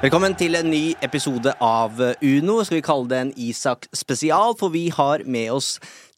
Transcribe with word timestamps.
Velkommen 0.00 0.32
til 0.32 0.56
en 0.56 0.70
ny 0.72 0.94
episode 1.04 1.52
av 1.60 1.98
Uno. 2.24 2.60
Skal 2.64 2.78
vi 2.78 2.84
kalle 2.86 3.10
det 3.10 3.18
en 3.20 3.32
Isak 3.36 3.84
spesial, 3.92 4.54
for 4.56 4.72
vi 4.72 4.86
har 4.94 5.26
med 5.28 5.50
oss 5.52 5.74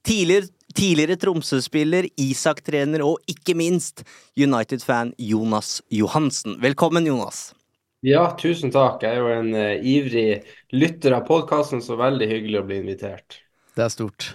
tidligere, 0.07 0.53
tidligere 0.79 1.17
Tromsø-spiller, 1.19 2.07
Isak-trener 2.21 3.03
og 3.07 3.19
ikke 3.31 3.57
minst 3.59 4.05
United-fan 4.39 5.11
Jonas 5.19 5.81
Johansen. 5.91 6.61
Velkommen, 6.63 7.07
Jonas. 7.11 7.51
Ja, 8.07 8.29
tusen 8.39 8.73
takk. 8.75 9.03
Jeg 9.03 9.19
er 9.19 9.23
jo 9.23 9.31
en 9.31 9.53
uh, 9.55 9.79
ivrig 9.79 10.43
lytter 10.75 11.19
av 11.19 11.27
podkasten, 11.29 11.83
så 11.83 11.99
veldig 12.01 12.31
hyggelig 12.31 12.63
å 12.63 12.67
bli 12.67 12.81
invitert. 12.83 13.43
Det 13.75 13.87
er 13.87 13.93
stort. 13.95 14.33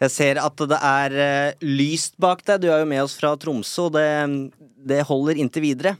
Jeg 0.00 0.12
ser 0.14 0.38
at 0.40 0.62
det 0.70 0.78
er 0.80 1.16
uh, 1.16 1.64
lyst 1.66 2.16
bak 2.20 2.44
deg. 2.46 2.62
Du 2.62 2.70
er 2.70 2.80
jo 2.82 2.88
med 2.88 3.02
oss 3.04 3.18
fra 3.20 3.34
Tromsø, 3.36 3.90
og 3.90 3.98
det, 3.98 4.06
det 4.88 5.04
holder 5.08 5.40
inntil 5.42 5.66
videre. 5.66 5.96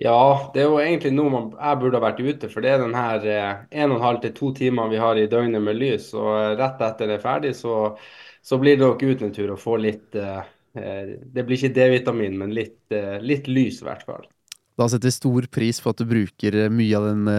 Ja, 0.00 0.50
det 0.54 0.62
er 0.62 0.70
jo 0.70 0.78
egentlig 0.80 1.10
noe 1.12 1.28
man, 1.28 1.48
jeg 1.52 1.76
burde 1.82 1.98
ha 1.98 2.06
vært 2.06 2.22
ute, 2.24 2.48
for 2.48 2.64
det 2.64 2.70
er 2.72 2.80
den 2.80 2.96
her 2.96 3.20
uh, 3.20 3.82
1 3.84 3.92
12 4.00 4.20
til 4.22 4.32
2 4.38 4.48
timer 4.62 4.88
vi 4.88 5.02
har 5.02 5.20
i 5.20 5.26
døgnet 5.28 5.60
med 5.60 5.76
lys. 5.76 6.08
Og 6.16 6.30
eh, 6.38 6.54
rett 6.56 6.80
etter 6.86 7.10
det 7.10 7.18
er 7.18 7.24
ferdig, 7.24 7.52
så, 7.58 7.74
så 8.40 8.56
blir 8.62 8.80
det 8.80 8.88
ute 8.88 9.10
ut 9.10 9.26
en 9.26 9.36
tur 9.36 9.52
og 9.52 9.60
få 9.60 9.76
litt 9.82 10.16
eh, 10.16 10.40
Det 10.72 11.44
blir 11.44 11.58
ikke 11.58 11.74
D-vitamin, 11.76 12.38
men 12.40 12.54
litt, 12.56 12.78
litt 13.20 13.48
lys 13.50 13.82
i 13.82 13.88
hvert 13.90 14.06
fall. 14.08 14.24
Da 14.78 14.86
setter 14.88 15.10
vi 15.10 15.12
stor 15.18 15.48
pris 15.52 15.82
på 15.82 15.92
at 15.92 16.00
du 16.00 16.06
bruker 16.08 16.56
mye 16.72 16.96
av 16.96 17.08
den 17.10 17.30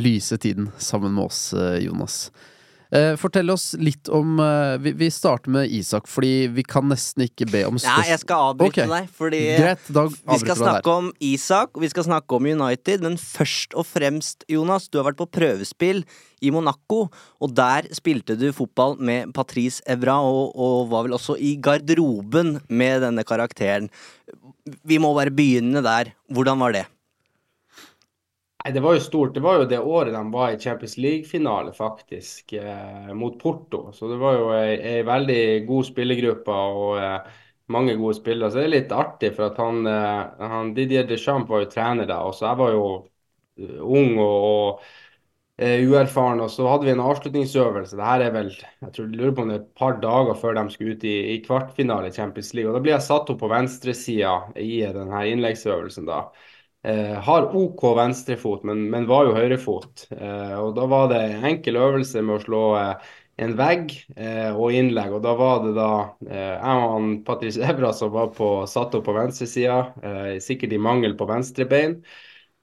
lyse 0.00 0.38
tiden 0.40 0.72
sammen 0.80 1.12
med 1.14 1.28
oss, 1.28 1.42
Jonas. 1.84 2.30
Eh, 2.88 3.14
fortell 3.20 3.50
oss 3.52 3.74
litt 3.76 4.08
om 4.08 4.38
eh, 4.40 4.78
vi, 4.80 4.94
vi 4.96 5.10
starter 5.12 5.52
med 5.52 5.72
Isak, 5.76 6.06
fordi 6.08 6.46
vi 6.56 6.64
kan 6.64 6.86
nesten 6.88 7.26
ikke 7.26 7.44
be 7.50 7.60
om 7.68 7.76
Nei, 7.76 8.06
jeg 8.08 8.22
skal 8.22 8.54
avbryte 8.54 8.86
okay. 8.86 8.88
deg, 8.88 9.10
fordi 9.18 9.42
Greit, 9.58 9.90
vi 9.92 10.38
skal 10.40 10.56
snakke 10.56 10.94
om 11.02 11.10
Isak, 11.20 11.76
og 11.76 11.84
vi 11.84 11.92
skal 11.92 12.08
snakke 12.08 12.38
om 12.38 12.48
United, 12.48 13.04
men 13.04 13.20
først 13.20 13.76
og 13.76 13.84
fremst, 13.90 14.48
Jonas, 14.48 14.88
du 14.88 15.02
har 15.02 15.10
vært 15.10 15.20
på 15.20 15.28
prøvespill 15.36 16.00
i 16.40 16.52
Monaco, 16.54 17.04
og 17.44 17.52
der 17.52 17.90
spilte 17.92 18.38
du 18.40 18.48
fotball 18.56 18.96
med 18.96 19.36
Patrice 19.36 19.84
Evra, 19.84 20.16
og, 20.24 20.56
og 20.56 20.88
var 20.88 21.04
vel 21.04 21.18
også 21.18 21.36
i 21.36 21.58
garderoben 21.60 22.56
med 22.72 23.04
denne 23.04 23.26
karakteren. 23.28 23.92
Vi 24.88 24.96
må 25.02 25.12
bare 25.16 25.32
begynne 25.34 25.84
der. 25.84 26.14
Hvordan 26.32 26.64
var 26.64 26.72
det? 26.76 26.88
Nei, 28.64 28.72
Det 28.74 28.80
var 28.82 28.94
jo 28.94 29.00
stort. 29.00 29.34
Det 29.34 29.40
var 29.40 29.58
jo 29.60 29.66
det 29.70 29.78
året 29.78 30.12
de 30.14 30.22
var 30.32 30.50
i 30.52 30.58
Champions 30.60 30.96
League-finale, 30.98 31.72
faktisk, 31.72 32.52
eh, 32.52 33.12
mot 33.14 33.38
Porto. 33.40 33.92
Så 33.92 34.08
det 34.10 34.16
var 34.18 34.34
jo 34.34 34.48
ei, 34.56 35.02
veldig 35.06 35.38
god 35.68 35.86
spillergruppe 35.86 36.50
og 36.52 36.98
eh, 36.98 37.28
mange 37.68 37.94
gode 38.00 38.16
spillere. 38.18 38.50
Så 38.50 38.58
det 38.60 38.64
er 38.68 38.74
litt 38.74 38.92
artig, 38.92 39.32
for 39.36 39.48
at 39.52 39.60
han, 39.62 39.86
eh, 39.86 40.48
han 40.52 40.74
Didier 40.74 41.06
Deschamps 41.08 41.48
var 41.50 41.62
jo 41.64 41.70
trener 41.72 42.08
da, 42.10 42.18
og 42.26 42.34
så 42.34 42.48
jeg 42.50 42.60
var 42.64 42.74
jo 42.74 42.84
eh, 43.62 43.78
ung 43.80 44.18
og, 44.18 44.48
og 44.50 44.82
eh, 45.62 45.84
uerfaren. 45.88 46.42
Og 46.44 46.50
så 46.52 46.66
hadde 46.68 46.88
vi 46.88 46.94
en 46.96 47.04
avslutningsøvelse. 47.04 47.96
Det 47.98 48.08
her 48.10 48.26
er 48.26 48.34
vel 48.36 48.50
jeg 48.58 48.92
tror, 48.94 49.06
jeg 49.08 49.16
lurer 49.22 49.34
på 49.38 49.46
om 49.46 49.52
det 49.52 49.58
er 49.60 49.64
et 49.64 49.74
par 49.84 49.98
dager 50.02 50.38
før 50.42 50.58
de 50.58 50.66
skulle 50.74 50.98
ut 50.98 51.06
i, 51.08 51.16
i 51.36 51.40
kvartfinale 51.46 52.10
i 52.10 52.16
Champions 52.18 52.52
League. 52.58 52.70
Og 52.72 52.78
da 52.78 52.84
blir 52.84 52.96
jeg 52.96 53.06
satt 53.08 53.30
opp 53.32 53.40
på 53.44 53.50
venstresida 53.54 54.34
i 54.60 54.82
denne 54.98 55.24
innleggsøvelsen 55.32 56.08
da. 56.10 56.24
Eh, 56.86 57.14
har 57.26 57.56
OK 57.56 57.82
venstrefot, 57.96 58.62
men, 58.64 58.84
men 58.90 59.06
var 59.10 59.26
jo 59.26 59.34
høyrefot. 59.36 60.06
Eh, 60.14 60.54
og 60.62 60.74
da 60.76 60.84
var 60.88 61.08
det 61.10 61.18
en 61.34 61.46
enkel 61.50 61.76
øvelse 61.80 62.22
med 62.22 62.36
å 62.38 62.44
slå 62.44 62.60
eh, 62.78 63.08
en 63.42 63.54
vegg 63.58 63.92
eh, 64.16 64.54
og 64.54 64.72
innlegg. 64.78 65.12
Og 65.18 65.22
da 65.26 65.34
var 65.38 65.64
det 65.66 65.74
da 65.76 65.88
eh, 66.28 66.54
jeg 66.54 66.84
og 66.84 66.94
han 66.94 67.10
Patrice 67.26 67.62
Evra 67.66 67.90
som 67.98 68.14
var 68.14 68.30
på, 68.36 68.50
satt 68.70 68.94
opp 68.98 69.04
på 69.10 69.16
venstresida, 69.18 69.80
eh, 70.06 70.32
sikkert 70.42 70.74
i 70.78 70.80
mangel 70.82 71.18
på 71.18 71.26
venstrebein. 71.28 71.98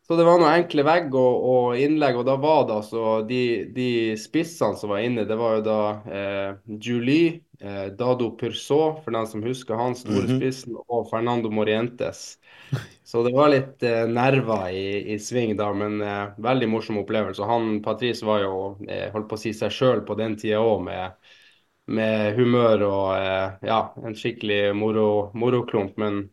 Så 0.06 0.16
det 0.20 0.26
var 0.28 0.38
noen 0.38 0.52
enkle 0.62 0.84
vegg 0.86 1.16
og, 1.18 1.46
og 1.50 1.80
innlegg, 1.82 2.18
og 2.20 2.28
da 2.28 2.36
var 2.38 2.68
det 2.70 2.76
altså 2.78 3.06
de, 3.26 3.40
de 3.74 3.88
spissene 4.22 4.78
som 4.78 4.92
var 4.94 5.02
inne, 5.02 5.24
det 5.26 5.38
var 5.40 5.56
jo 5.58 5.64
da 5.66 5.78
eh, 6.06 6.52
Julie, 6.86 7.40
eh, 7.58 7.88
Dado 7.98 8.30
Purceau, 8.38 9.00
for 9.02 9.16
den 9.18 9.26
som 9.32 9.42
husker 9.46 9.80
han 9.82 9.98
store 9.98 10.30
Mhm. 10.30 10.38
spissen, 10.38 10.78
og 10.86 11.10
Fernando 11.10 11.50
Morientes. 11.50 12.38
Så 13.06 13.22
det 13.24 13.32
var 13.36 13.52
litt 13.54 13.84
eh, 13.86 14.04
nerver 14.10 14.70
i, 14.74 15.14
i 15.14 15.20
sving 15.22 15.54
da, 15.60 15.70
men 15.78 16.02
eh, 16.02 16.34
veldig 16.42 16.68
morsom 16.72 16.98
opplevelse. 17.04 17.46
Han 17.46 17.80
Patrice 17.86 18.26
var 18.26 18.42
jo, 18.42 18.56
eh, 18.90 19.12
holdt 19.14 19.30
på 19.30 19.38
å 19.38 19.42
si 19.44 19.54
seg 19.54 19.72
sjøl 19.72 20.02
på 20.08 20.18
den 20.20 20.36
tida 20.42 20.60
òg, 20.60 20.82
med, 20.88 21.30
med 21.96 22.34
humør 22.40 22.88
og 22.90 23.10
eh, 23.20 23.70
ja, 23.70 23.80
en 24.02 24.18
skikkelig 24.18 24.74
moro, 24.76 25.08
moroklump. 25.38 26.00
Men 26.02 26.26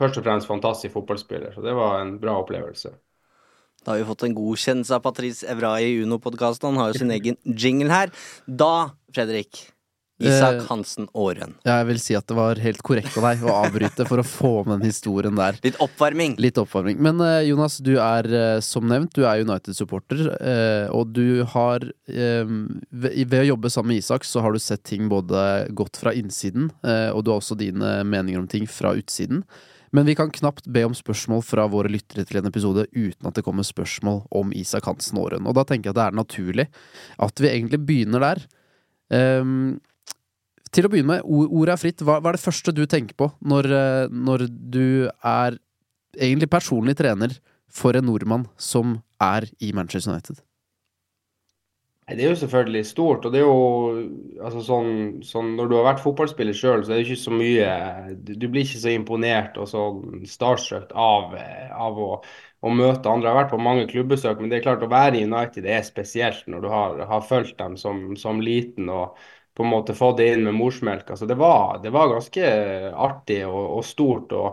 først 0.00 0.22
og 0.22 0.28
fremst 0.28 0.50
fantastisk 0.50 0.94
fotballspiller, 0.94 1.50
så 1.56 1.66
det 1.66 1.74
var 1.76 1.98
en 2.00 2.14
bra 2.22 2.38
opplevelse. 2.44 2.94
Da 3.82 3.92
har 3.92 3.98
vi 3.98 4.06
fått 4.06 4.22
en 4.28 4.38
godkjennelse 4.38 4.94
av 4.94 5.02
Patrice 5.02 5.46
Evra 5.50 5.74
i 5.82 5.96
Uno-podkasten. 6.04 6.70
Han 6.70 6.78
har 6.78 6.92
jo 6.92 7.00
sin 7.02 7.10
egen 7.10 7.36
jingle 7.42 7.90
her. 7.90 8.12
Da, 8.46 8.92
Fredrik, 9.10 9.64
Isak 10.20 10.54
Eh, 10.54 10.66
Hansen 10.68 11.08
Aaren. 11.14 11.54
Ja, 11.64 11.78
jeg 11.80 11.88
vil 11.88 12.00
si 12.02 12.14
at 12.14 12.26
det 12.28 12.36
var 12.36 12.60
helt 12.62 12.82
korrekt 12.84 13.16
av 13.18 13.24
deg 13.26 13.42
å 13.46 13.54
avbryte 13.62 14.06
for 14.08 14.22
å 14.22 14.26
få 14.26 14.52
med 14.66 14.80
den 14.80 14.90
historien 14.92 15.34
der. 15.38 15.58
Litt 15.64 15.78
oppvarming. 15.82 16.36
Litt 16.42 16.60
oppvarming. 16.60 17.00
Men 17.02 17.20
eh, 17.24 17.48
Jonas, 17.48 17.78
du 17.82 17.94
er 17.96 18.28
eh, 18.28 18.60
som 18.64 18.86
nevnt, 18.90 19.14
du 19.16 19.26
er 19.26 19.42
United-supporter, 19.42 20.24
og 20.92 21.12
du 21.16 21.42
har 21.52 21.84
ved, 22.12 23.34
å 23.38 23.46
jobbe 23.46 23.70
sammen 23.72 23.94
med 23.94 24.02
Isak, 24.02 24.24
så 24.26 24.42
har 24.44 24.54
du 24.54 24.60
sett 24.62 24.82
ting 24.86 25.08
både 25.10 25.68
godt 25.76 25.98
fra 26.00 26.12
innsiden, 26.16 26.70
og 26.82 27.22
du 27.24 27.32
har 27.32 27.40
også 27.40 27.56
dine 27.58 28.00
meninger 28.06 28.40
om 28.40 28.48
ting 28.50 28.66
fra 28.70 28.92
utsiden. 28.98 29.42
Men 29.92 30.06
vi 30.08 30.14
kan 30.18 30.30
knapt 30.32 30.68
be 30.72 30.84
om 30.88 30.94
spørsmål 30.96 31.42
fra 31.44 31.66
våre 31.70 31.90
lyttere 31.92 32.24
til 32.28 32.40
en 32.40 32.48
episode 32.48 32.86
uten 32.92 33.28
at 33.28 33.36
det 33.36 33.44
kommer 33.44 33.66
spørsmål 33.66 34.22
om 34.32 34.52
Isak 34.56 34.88
Hansen 34.88 35.20
Aaren. 35.20 35.48
Og 35.48 35.56
da 35.58 35.66
tenker 35.68 35.90
jeg 35.90 35.96
at 35.96 36.00
det 36.00 36.06
er 36.06 36.20
naturlig 36.20 36.68
at 37.26 37.42
vi 37.42 37.50
egentlig 37.50 37.82
begynner 37.84 38.24
der. 38.24 38.44
Ehm, 39.12 39.80
til 40.72 40.88
å 40.88 40.92
begynne 40.92 41.18
med, 41.18 41.26
ordet 41.28 41.74
er 41.74 41.80
fritt. 41.80 42.04
Hva, 42.04 42.18
hva 42.20 42.32
er 42.32 42.38
det 42.38 42.46
første 42.46 42.74
du 42.74 42.84
tenker 42.88 43.16
på 43.18 43.28
når, 43.44 43.68
eh, 43.76 44.06
når 44.12 44.46
du 44.48 45.08
er 45.08 45.58
egentlig 46.18 46.50
personlig 46.52 46.96
trener 47.00 47.36
for 47.72 47.96
en 47.96 48.08
nordmann 48.08 48.48
som 48.60 49.00
er 49.22 49.48
i 49.60 49.72
Manchester 49.76 50.12
United? 50.12 50.42
Det 52.12 52.24
er 52.26 52.32
jo 52.32 52.40
selvfølgelig 52.40 52.82
stort, 52.84 53.24
og 53.24 53.32
det 53.32 53.40
er 53.40 53.46
jo 53.46 54.40
altså 54.42 54.60
sånn, 54.66 54.88
sånn 55.24 55.52
Når 55.56 55.68
du 55.70 55.74
har 55.78 55.84
vært 55.86 56.02
fotballspiller 56.02 56.56
sjøl, 56.56 56.82
så 56.84 56.92
er 56.92 56.98
det 56.98 57.06
ikke 57.06 57.20
så 57.22 57.32
mye 57.32 57.68
Du, 58.18 58.32
du 58.34 58.48
blir 58.50 58.66
ikke 58.66 58.80
så 58.82 58.90
imponert 58.92 59.56
og 59.62 59.68
sånn 59.70 60.24
starstruck 60.28 60.90
av, 60.98 61.36
av 61.72 62.00
å, 62.02 62.08
å 62.18 62.72
møte 62.74 63.08
andre. 63.08 63.30
Jeg 63.30 63.32
har 63.32 63.40
vært 63.44 63.54
på 63.54 63.62
mange 63.62 63.86
klubbesøk, 63.92 64.42
men 64.42 64.50
det 64.50 64.58
er 64.58 64.66
klart 64.66 64.84
å 64.84 64.90
være 64.92 65.20
i 65.20 65.24
United 65.30 65.68
er 65.70 65.86
spesielt 65.86 66.42
når 66.50 66.66
du 66.66 66.68
har, 66.74 67.04
har 67.14 67.24
fulgt 67.30 67.56
dem 67.62 67.78
som, 67.80 68.04
som 68.18 68.42
liten 68.44 68.90
og 68.92 69.16
på 69.54 69.64
en 69.64 69.72
måte 69.72 69.94
få 69.94 70.12
det 70.16 70.28
inn 70.32 70.44
med 70.46 70.56
morsmelk. 70.56 71.10
Altså, 71.10 71.26
det 71.28 71.36
var, 71.40 71.80
det 71.82 71.92
var 71.94 72.12
ganske 72.12 72.46
artig 73.08 73.42
og, 73.48 73.64
og 73.78 73.84
stort. 73.86 74.32
å, 74.32 74.46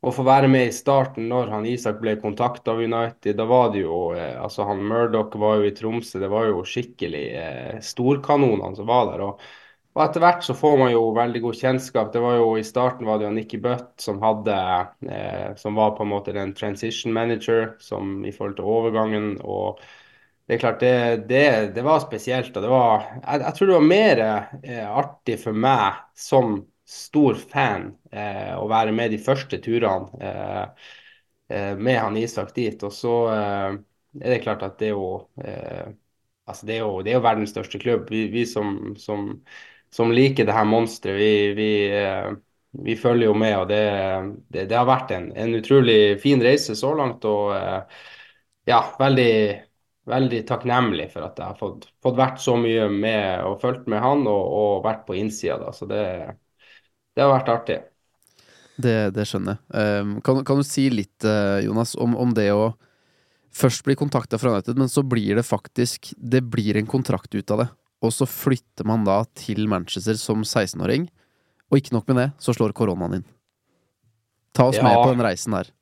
å 0.00 0.12
få 0.14 0.22
være 0.26 0.48
med 0.50 0.68
i 0.68 0.74
starten 0.74 1.26
når 1.30 1.52
han 1.52 1.66
Isak 1.66 1.98
ble 2.02 2.16
kontakta 2.22 2.72
av 2.74 2.82
United. 2.84 3.36
Da 3.38 3.46
var 3.50 3.72
det 3.74 3.82
jo 3.84 4.02
eh, 4.16 4.36
altså 4.40 4.66
han 4.68 4.82
Murdoch 4.86 5.34
var 5.40 5.58
jo 5.58 5.68
i 5.68 5.74
Tromsø, 5.74 6.20
det 6.22 6.30
var 6.32 6.50
jo 6.50 6.62
skikkelig 6.66 7.24
eh, 7.44 7.80
storkanonene 7.84 8.78
som 8.78 8.88
var 8.90 9.10
der. 9.12 9.26
og 9.30 9.48
og 9.96 10.02
etter 10.04 10.22
hvert 10.22 10.44
så 10.46 10.54
får 10.54 10.76
man 10.78 10.90
jo 10.92 11.00
veldig 11.16 11.40
god 11.42 11.56
kjennskap. 11.58 12.10
Det 12.14 12.20
var 12.22 12.36
jo 12.38 12.50
I 12.60 12.64
starten 12.66 13.08
var 13.08 13.18
det 13.18 13.24
jo 13.26 13.32
Nikki 13.34 13.58
Butt 13.58 13.88
som 13.98 14.20
hadde 14.22 14.54
eh, 15.10 15.54
som 15.58 15.74
var 15.74 15.96
på 15.96 16.04
en 16.04 16.12
måte 16.12 16.34
den 16.36 16.52
transition 16.54 17.10
manager 17.16 17.72
som 17.82 18.20
i 18.22 18.30
forhold 18.30 18.58
til 18.60 18.68
overgangen. 18.76 19.32
og 19.42 19.82
det 20.48 20.54
er 20.54 20.60
klart, 20.62 20.80
det, 20.80 21.16
det, 21.28 21.72
det 21.74 21.82
var 21.84 22.00
spesielt. 22.00 22.54
og 22.56 22.62
det 22.64 22.68
var, 22.72 23.02
jeg, 23.20 23.40
jeg 23.42 23.54
tror 23.56 23.68
det 23.68 23.74
var 23.74 23.88
mer 23.90 24.20
eh, 24.24 24.86
artig 24.88 25.34
for 25.42 25.58
meg 25.66 25.98
som 26.16 26.54
stor 26.88 27.36
fan 27.36 27.90
eh, 28.08 28.54
å 28.56 28.64
være 28.70 28.94
med 28.96 29.12
de 29.12 29.18
første 29.20 29.58
turene 29.60 30.08
eh, 30.24 30.88
eh 31.52 31.74
med 31.76 32.00
han 32.00 32.16
Isak 32.16 32.54
dit. 32.56 32.80
Og 32.80 32.94
så 32.96 33.14
eh, 33.34 33.76
er 34.22 34.34
det 34.34 34.40
klart 34.46 34.64
at 34.64 34.80
det 34.80 34.88
er 34.88 34.96
jo 34.96 35.10
eh, 35.44 35.92
altså 36.48 36.70
det 36.70 36.78
er 36.78 36.82
jo, 36.86 36.90
det 37.04 37.12
er 37.12 37.20
jo 37.20 37.26
verdens 37.28 37.52
største 37.52 37.82
klubb. 37.84 38.08
Vi, 38.08 38.24
vi 38.32 38.46
som, 38.48 38.96
som, 38.96 39.28
som, 39.92 40.16
liker 40.16 40.48
det 40.48 40.56
her 40.56 40.64
monsteret, 40.64 41.20
vi, 41.20 41.52
vi, 41.60 41.70
vi, 42.88 42.96
følger 42.96 43.28
jo 43.28 43.36
med. 43.36 43.58
og 43.58 43.68
Det, 43.68 44.72
har 44.72 44.88
vært 44.88 45.12
en, 45.12 45.28
en, 45.36 45.56
utrolig 45.60 46.16
fin 46.24 46.40
reise 46.40 46.72
så 46.72 46.96
langt. 46.96 47.28
og 47.28 47.52
ja, 48.68 48.80
veldig 48.96 49.67
veldig 50.08 50.40
takknemlig 50.48 51.10
for 51.12 51.26
at 51.26 51.38
jeg 51.38 51.50
har 51.52 51.58
fått, 51.58 51.88
fått 52.02 52.18
vært 52.18 52.40
så 52.42 52.56
mye 52.60 52.88
med 52.92 53.44
og 53.46 53.60
fulgt 53.62 53.88
med 53.90 54.02
han 54.02 54.26
og, 54.30 54.42
og 54.58 54.82
vært 54.86 55.04
på 55.08 55.16
innsida. 55.18 55.70
Så 55.76 55.88
det, 55.90 56.02
det 57.16 57.24
har 57.24 57.32
vært 57.34 57.52
artig. 57.52 57.78
Det, 58.78 59.10
det 59.14 59.26
skjønner 59.26 59.56
jeg. 59.56 59.62
Um, 59.74 60.18
kan, 60.24 60.44
kan, 60.46 60.60
du 60.60 60.66
si 60.66 60.86
litt, 60.92 61.16
uh, 61.26 61.58
Jonas, 61.64 61.96
om, 61.98 62.14
om, 62.18 62.34
det 62.34 62.50
å 62.54 62.70
først 63.58 63.82
bli 63.86 63.96
kontakta 63.98 64.38
fra 64.38 64.54
United, 64.54 64.78
men 64.78 64.90
så 64.92 65.02
blir 65.02 65.38
det 65.38 65.46
faktisk 65.46 66.12
Det 66.14 66.44
blir 66.46 66.78
en 66.78 66.86
kontrakt 66.86 67.34
ut 67.34 67.54
av 67.54 67.64
det. 67.64 67.68
Og 68.06 68.14
så 68.14 68.28
flytter 68.30 68.86
man 68.86 69.02
da 69.06 69.24
til 69.38 69.66
Manchester 69.70 70.14
som 70.20 70.44
16-åring, 70.46 71.08
og 71.68 71.80
ikke 71.80 71.96
nok 71.96 72.06
med 72.12 72.22
det, 72.22 72.28
så 72.38 72.54
slår 72.54 72.76
koronaen 72.76 73.18
inn. 73.18 73.26
Ta 74.54 74.68
oss 74.70 74.78
ja. 74.78 74.86
med 74.86 75.00
på 75.02 75.10
den 75.10 75.26
reisen 75.26 75.56
der. 75.58 75.72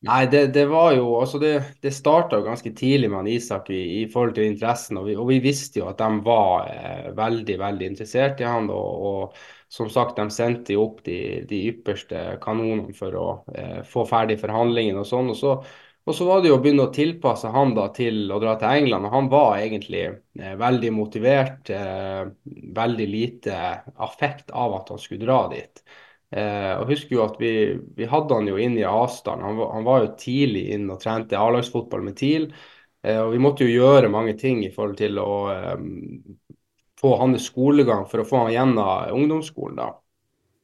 Nei, 0.00 0.24
det, 0.32 0.46
det, 0.54 0.62
var 0.64 0.94
jo 0.96 1.10
altså 1.20 1.38
Det, 1.38 1.52
det 1.84 1.90
starta 1.92 2.38
ganske 2.40 2.70
tidlig 2.72 3.10
med 3.12 3.26
Isak 3.28 3.68
i, 3.70 3.80
i 4.00 4.06
forhold 4.08 4.32
til 4.38 4.48
interessen. 4.48 4.96
Og 4.96 5.10
vi, 5.10 5.16
og 5.20 5.28
vi, 5.28 5.40
visste 5.44 5.82
jo 5.82 5.90
at 5.90 6.00
de 6.00 6.22
var 6.24 6.70
eh, 6.72 7.10
veldig 7.16 7.58
veldig 7.60 7.90
interessert 7.90 8.40
i 8.40 8.48
han. 8.48 8.70
Og, 8.72 9.04
og, 9.10 9.42
som 9.70 9.90
sagt, 9.92 10.16
de 10.16 10.32
sendte 10.32 10.72
jo 10.74 10.86
opp 10.88 11.04
de, 11.04 11.44
de 11.50 11.60
ypperste 11.68 12.24
kanonene 12.42 12.96
for 12.96 13.20
å 13.20 13.28
eh, 13.52 13.82
få 13.86 14.06
ferdig 14.08 14.40
forhandlingene 14.40 15.04
og 15.04 15.10
sånn. 15.10 15.30
Og 15.34 15.36
så, 15.36 15.52
og 16.08 16.16
så 16.16 16.26
var 16.30 16.40
det 16.40 16.48
jo 16.48 16.56
å 16.56 16.64
begynne 16.64 16.88
å 16.88 16.94
tilpasse 16.96 17.52
han 17.52 17.76
da 17.76 17.90
til 17.94 18.24
å 18.32 18.40
dra 18.40 18.56
til 18.58 18.80
England. 18.80 19.04
og 19.04 19.18
Han 19.18 19.28
var 19.36 19.60
egentlig 19.60 20.06
eh, 20.08 20.54
veldig 20.64 20.94
motivert. 20.96 21.68
Eh, 21.76 22.24
veldig 22.80 23.12
lite 23.18 23.60
affekt 24.00 24.48
av 24.50 24.80
at 24.80 24.94
han 24.96 25.04
skulle 25.04 25.28
dra 25.28 25.42
dit. 25.52 25.84
Eh, 26.30 26.74
og 26.78 26.90
husker 26.92 27.16
jo 27.16 27.24
at 27.24 27.40
vi, 27.42 27.52
vi, 27.96 28.06
hadde 28.06 28.36
han 28.36 28.46
jo 28.46 28.58
inn 28.60 28.76
i 28.78 28.86
avstand. 28.86 29.42
Han, 29.42 29.58
han, 29.58 29.86
var 29.86 30.04
jo 30.04 30.12
tidlig 30.18 30.68
inn 30.76 30.86
og 30.92 31.00
trente 31.02 31.38
A-lagsfotball 31.38 32.04
med 32.06 32.18
TIL. 32.20 32.50
Eh, 33.02 33.18
og 33.18 33.32
vi 33.34 33.42
måtte 33.42 33.66
jo 33.66 33.74
gjøre 33.82 34.12
mange 34.12 34.36
ting 34.38 34.62
i 34.64 34.70
forhold 34.74 34.98
til 35.00 35.18
å 35.18 35.32
eh, 35.54 35.74
få 37.00 37.16
hans 37.18 37.48
skolegang 37.50 38.06
for 38.10 38.22
å 38.22 38.28
få 38.28 38.44
han 38.44 38.54
gjennom 38.54 39.16
ungdomsskolen. 39.16 39.82
da. 39.82 39.90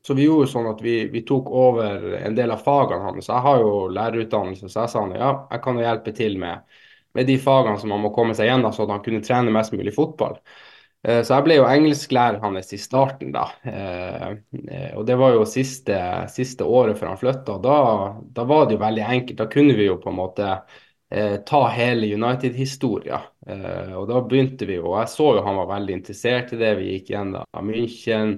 Så 0.06 0.14
vi 0.14 0.28
gjorde 0.28 0.46
sånn 0.52 0.68
at 0.70 0.82
vi, 0.84 1.00
vi, 1.10 1.24
tok 1.26 1.48
over 1.50 2.12
en 2.20 2.34
del 2.36 2.52
av 2.54 2.60
fagene 2.62 3.08
hans. 3.08 3.26
Jeg 3.26 3.42
har 3.42 3.58
jo 3.58 3.88
lærerutdannelse, 3.90 4.68
så 4.70 4.84
jeg 4.84 4.92
sa 4.92 5.02
han 5.02 5.16
ja, 5.18 5.30
jeg 5.50 5.64
kan 5.64 5.80
jo 5.80 5.82
hjelpe 5.82 6.12
til 6.14 6.36
med, 6.38 6.76
med 7.16 7.26
de 7.26 7.34
fagene 7.42 7.80
som 7.82 7.90
han 7.90 8.04
må 8.04 8.12
komme 8.14 8.36
seg 8.38 8.52
gjennom, 8.52 8.70
så 8.76 8.84
at 8.84 8.92
han 8.94 9.02
kunne 9.02 9.24
trene 9.26 9.54
mest 9.56 9.74
mulig 9.74 9.96
fotball. 9.96 10.38
Eh, 11.06 11.20
så 11.22 11.36
jeg 11.36 11.46
ble 11.46 11.58
jo 11.60 11.66
engelsklæreren 11.70 12.42
hans 12.42 12.72
i 12.74 12.80
starten, 12.82 13.30
da. 13.34 13.44
Eh, 13.62 14.32
eh, 14.66 14.90
og 14.98 15.04
det 15.06 15.14
var 15.20 15.36
jo 15.36 15.44
siste, 15.46 15.98
siste 16.32 16.66
året 16.66 16.98
før 16.98 17.12
han 17.12 17.20
flytta. 17.20 17.60
Da, 17.62 17.76
da 18.34 18.46
var 18.48 18.66
det 18.66 18.76
jo 18.76 18.82
veldig 18.82 19.06
enkelt. 19.06 19.38
Da 19.38 19.46
kunne 19.52 19.76
vi 19.78 19.86
jo 19.86 20.00
på 20.02 20.10
en 20.12 20.20
måte 20.24 20.58
ta 21.46 21.58
hele 21.70 22.08
United-historia. 22.16 23.20
og 23.94 24.08
da 24.10 24.20
begynte 24.26 24.66
vi 24.66 24.74
jo. 24.80 24.96
Jeg 24.98 25.12
så 25.12 25.28
jo 25.36 25.44
han 25.46 25.54
var 25.60 25.68
veldig 25.70 25.94
interessert 26.00 26.50
i 26.50 26.58
det. 26.58 26.72
Vi 26.80 26.88
gikk 26.96 27.12
igjen 27.12 27.30
da 27.36 27.44
München. 27.62 28.32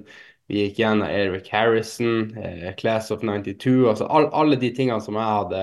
Vi 0.49 0.63
gikk 0.63 0.79
gjennom 0.81 1.05
Eric 1.07 1.49
Harrison, 1.53 2.37
eh, 2.37 2.75
Class 2.75 3.11
of 3.11 3.21
92. 3.21 3.89
altså 3.89 4.05
all, 4.05 4.25
Alle 4.33 4.55
de 4.57 4.71
tingene 4.73 5.01
som 5.01 5.17
jeg 5.19 5.33
hadde 5.35 5.59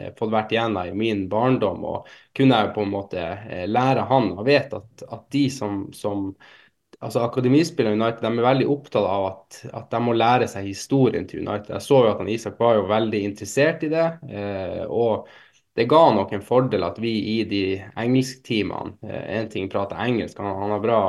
eh, 0.00 0.06
fått 0.16 0.32
vært 0.32 0.54
igjennom 0.54 0.88
i 0.88 0.94
min 0.96 1.26
barndom. 1.28 1.84
og 1.84 2.08
Kunne 2.36 2.62
jeg 2.62 2.70
på 2.72 2.86
en 2.86 2.94
måte 2.94 3.20
eh, 3.20 3.66
lære 3.68 4.06
han. 4.08 4.30
og 4.32 4.46
vet 4.48 4.72
at, 4.78 5.04
at 5.12 5.26
de 5.36 5.44
som, 5.52 5.82
som 5.92 6.30
altså 7.04 7.26
Akademispillere 7.26 7.98
United 8.00 8.24
de 8.24 8.32
er 8.32 8.48
veldig 8.48 8.70
opptatt 8.72 9.10
av 9.10 9.26
at, 9.28 9.60
at, 9.74 9.90
de 9.92 10.02
må 10.08 10.16
lære 10.16 10.48
seg 10.48 10.70
historien 10.70 11.28
til 11.28 11.44
United. 11.44 11.74
Jeg 11.76 11.88
så 11.90 12.00
jo 12.06 12.14
at 12.14 12.24
han 12.24 12.32
Isak 12.32 12.56
var 12.64 12.80
jo 12.80 12.88
veldig 12.88 13.22
interessert 13.28 13.84
i 13.84 13.92
det. 13.92 14.08
Og 14.88 15.28
det 15.76 15.88
ga 15.92 16.02
nok 16.16 16.32
en 16.32 16.48
fordel 16.48 16.88
at 16.88 16.96
vi 17.00 17.12
i 17.36 17.38
de 17.48 17.62
engelsktimene 18.00 19.20
En 19.20 19.52
ting 19.52 19.68
prater 19.70 20.00
engelsk, 20.00 20.40
han, 20.40 20.56
han, 20.64 20.74
er 20.74 20.82
bra, 20.82 21.00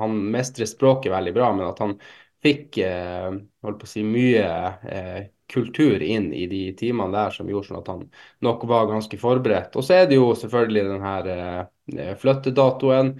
han 0.00 0.18
mestrer 0.32 0.70
språket 0.70 1.12
veldig 1.12 1.34
bra, 1.36 1.52
men 1.58 1.68
at 1.68 1.82
han 1.82 1.98
fikk 2.44 2.78
eh, 2.84 3.28
holdt 3.64 3.80
på 3.82 3.88
å 3.88 3.90
si, 3.90 4.02
mye 4.06 4.46
eh, 4.88 5.20
kultur 5.50 6.02
inn 6.02 6.30
i 6.36 6.46
de 6.50 6.62
timene 6.78 7.12
der 7.16 7.34
som 7.34 7.48
gjorde 7.50 7.68
sånn 7.70 7.80
at 7.80 7.90
han 7.90 8.04
nok 8.46 8.64
var 8.70 8.88
ganske 8.90 9.18
forberedt. 9.20 9.76
Og 9.76 9.84
så 9.86 9.98
er 10.00 10.08
det 10.10 10.18
jo 10.20 10.30
selvfølgelig 10.38 10.86
den 10.88 11.04
her 11.04 11.30
eh, 11.34 12.14
flyttedatoen, 12.20 13.14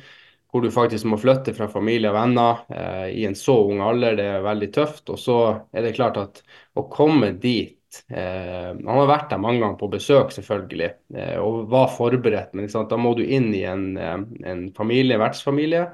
hvor 0.51 0.65
du 0.65 0.71
faktisk 0.75 1.07
må 1.07 1.19
flytte 1.21 1.53
fra 1.55 1.69
familie 1.71 2.11
og 2.11 2.17
venner 2.17 2.63
eh, 2.75 3.05
i 3.21 3.27
en 3.29 3.37
så 3.39 3.55
ung 3.69 3.83
alder. 3.87 4.17
Det 4.19 4.27
er 4.37 4.47
veldig 4.47 4.71
tøft. 4.75 5.05
Og 5.15 5.21
så 5.23 5.37
er 5.73 5.87
det 5.87 5.95
klart 5.99 6.19
at 6.23 6.41
å 6.79 6.87
komme 6.91 7.33
dit 7.43 7.77
eh, 8.11 8.71
Han 8.75 8.91
har 8.95 9.09
vært 9.11 9.31
der 9.33 9.43
mange 9.43 9.63
ganger 9.63 9.79
på 9.81 9.91
besøk, 9.93 10.35
selvfølgelig, 10.35 10.91
eh, 11.17 11.37
og 11.43 11.69
var 11.71 11.91
forberedt, 11.95 12.55
men 12.59 12.71
da 12.71 12.99
må 12.99 13.15
du 13.19 13.25
inn 13.27 13.51
i 13.55 13.65
en, 13.67 13.87
en 13.99 14.67
familie, 14.77 15.19
vertsfamilie. 15.23 15.89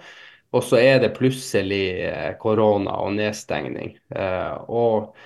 Og 0.56 0.64
så 0.64 0.78
er 0.80 1.00
det 1.02 1.14
plutselig 1.16 1.84
eh, 2.08 2.32
korona 2.40 2.96
og 3.04 3.16
nedstengning. 3.18 3.96
Eh, 4.16 4.52
og 4.72 5.16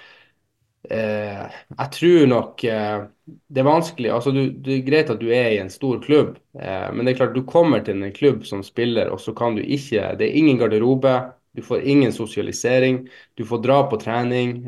eh, 0.91 1.45
jeg 1.77 1.91
tror 1.97 2.31
nok 2.31 2.65
det 2.65 3.63
er 3.63 3.67
vanskelig 3.69 4.11
altså 4.11 4.33
du, 4.35 4.41
Det 4.51 4.79
er 4.79 4.87
greit 4.87 5.13
at 5.13 5.21
du 5.21 5.29
er 5.31 5.53
i 5.55 5.61
en 5.63 5.71
stor 5.71 6.01
klubb, 6.03 6.39
men 6.55 7.05
det 7.05 7.13
er 7.13 7.21
klart 7.21 7.37
du 7.37 7.45
kommer 7.47 7.85
til 7.85 8.01
en 8.03 8.15
klubb 8.15 8.43
som 8.49 8.65
spiller, 8.67 9.13
og 9.13 9.21
så 9.23 9.35
kan 9.37 9.55
du 9.55 9.63
ikke 9.63 10.17
Det 10.19 10.27
er 10.27 10.41
ingen 10.41 10.59
garderobe. 10.59 11.15
Du 11.55 11.63
får 11.63 11.83
ingen 11.83 12.13
sosialisering. 12.13 13.09
Du 13.35 13.45
får 13.45 13.63
dra 13.63 13.79
på 13.91 13.99
trening, 14.03 14.67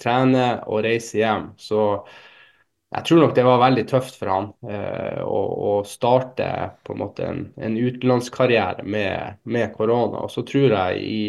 trene 0.00 0.46
og 0.64 0.84
reise 0.86 1.18
hjem. 1.20 1.50
Så 1.60 2.04
jeg 2.94 3.06
tror 3.08 3.20
nok 3.24 3.34
det 3.34 3.44
var 3.46 3.62
veldig 3.62 3.84
tøft 3.90 4.18
for 4.20 4.30
han 4.30 4.50
eh, 4.70 5.22
å, 5.26 5.38
å, 5.68 5.70
starte 5.88 6.46
på 6.86 6.94
en 6.94 7.00
måte 7.00 7.26
en, 7.26 7.40
en 7.58 7.78
utenlandskarriere 7.78 8.84
med, 8.86 9.64
korona. 9.74 10.22
Og 10.22 10.30
så 10.30 10.44
tror 10.46 10.76
jeg 10.76 11.00
i, 11.02 11.22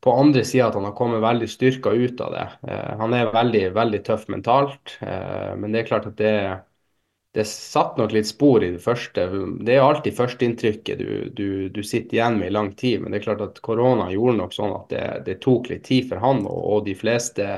på 0.00 0.14
andre 0.16 0.44
sida 0.46 0.70
at 0.70 0.78
han 0.78 0.86
har 0.88 0.94
kommet 0.96 1.20
veldig 1.24 1.48
styrka 1.52 1.92
ut 1.92 2.22
av 2.24 2.32
det. 2.32 2.46
Eh, 2.70 2.94
han 3.02 3.16
er 3.18 3.34
veldig, 3.34 3.66
veldig 3.76 4.00
tøff 4.06 4.24
mentalt, 4.32 4.96
eh, 5.04 5.52
men 5.60 5.74
det 5.74 5.82
er 5.82 5.90
klart 5.90 6.08
at 6.08 6.16
det, 6.22 6.32
det 7.36 7.44
satt 7.50 8.00
nok 8.00 8.16
litt 8.16 8.30
spor 8.30 8.64
i 8.64 8.72
det 8.78 8.80
første. 8.80 9.28
Det 9.68 9.76
er 9.76 9.84
alltid 9.84 10.16
førsteinntrykket 10.16 11.02
du, 11.02 11.10
du, 11.36 11.46
du 11.76 11.82
sitter 11.84 12.22
igjen 12.22 12.40
med 12.40 12.48
i 12.48 12.56
lang 12.56 12.72
tid, 12.78 13.02
men 13.02 13.12
det 13.12 13.20
er 13.20 13.28
klart 13.28 13.44
at 13.44 13.60
korona 13.66 14.08
gjorde 14.14 14.38
nok 14.40 14.56
sånn 14.56 14.72
at 14.78 14.88
det, 14.96 15.04
det 15.28 15.36
tok 15.44 15.68
litt 15.74 15.84
tid 15.90 16.08
for 16.08 16.24
han 16.24 16.46
og, 16.48 16.56
og 16.56 16.88
de 16.88 16.96
fleste 16.96 17.52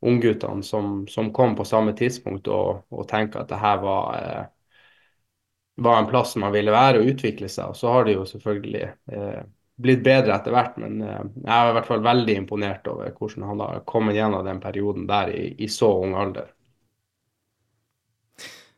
ungguttene 0.00 0.62
som, 0.62 1.06
som, 1.08 1.32
kom 1.32 1.56
på 1.56 1.66
samme 1.66 1.94
tidspunkt 1.98 2.48
og, 2.48 2.84
og 2.90 3.08
tenke 3.10 3.40
at 3.40 3.50
det 3.50 3.58
her 3.58 3.80
var, 3.82 4.18
eh, 4.18 4.44
var 5.82 6.00
en 6.00 6.10
plass 6.10 6.36
man 6.38 6.54
ville 6.54 6.74
være 6.74 7.00
og 7.00 7.14
utvikle 7.14 7.50
seg. 7.50 7.72
Og 7.72 7.78
så 7.78 7.94
har 7.94 8.06
det 8.06 8.18
jo 8.18 8.26
selvfølgelig 8.28 8.84
eh, 8.84 9.40
blitt 9.78 10.04
bedre 10.06 10.36
etter 10.36 10.54
hvert, 10.54 10.78
men 10.82 11.02
eh, 11.02 11.24
jeg 11.42 11.54
er 11.54 11.72
i 11.72 11.74
hvert 11.78 11.90
fall 11.90 12.06
veldig 12.06 12.38
imponert 12.42 12.86
over 12.90 13.10
hvordan 13.14 13.48
han 13.50 13.64
har 13.66 13.82
kommet 13.90 14.18
gjennom 14.18 14.46
den 14.46 14.62
perioden 14.62 15.10
der 15.10 15.34
i, 15.34 15.50
i 15.58 15.70
så 15.72 15.90
ung 16.02 16.14
alder. 16.18 16.54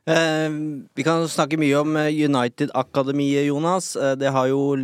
Eh, 0.09 0.49
vi 0.97 1.03
kan 1.05 1.27
snakke 1.29 1.59
mye 1.61 1.77
om 1.77 1.97
eh, 2.01 2.13
United-akademiet, 2.25 3.45
Jonas. 3.45 3.95
Eh, 3.95 4.15
det 4.17 4.33
har 4.33 4.49
jo 4.49 4.75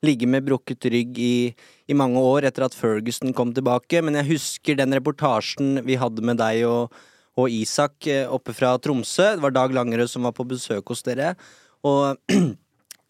ligget 0.00 0.28
med 0.28 0.46
brukket 0.46 0.84
rygg 0.88 1.18
i 1.18 1.54
i 1.88 1.96
mange 1.96 2.20
år 2.20 2.44
etter 2.48 2.66
at 2.66 2.76
Ferguson 2.76 3.32
kom 3.36 3.54
tilbake, 3.56 4.02
men 4.04 4.18
jeg 4.20 4.28
husker 4.34 4.76
den 4.78 4.92
reportasjen 4.96 5.80
vi 5.86 5.96
hadde 6.00 6.24
med 6.24 6.40
deg 6.40 6.66
og, 6.68 6.94
og 7.40 7.52
Isak 7.52 8.08
eh, 8.10 8.26
oppe 8.28 8.52
fra 8.56 8.74
Tromsø. 8.82 9.30
Det 9.36 9.44
var 9.44 9.54
Dag 9.56 9.74
Langerød 9.76 10.10
som 10.12 10.28
var 10.28 10.34
på 10.36 10.46
besøk 10.48 10.92
hos 10.92 11.04
dere. 11.06 11.34
Og 11.88 12.18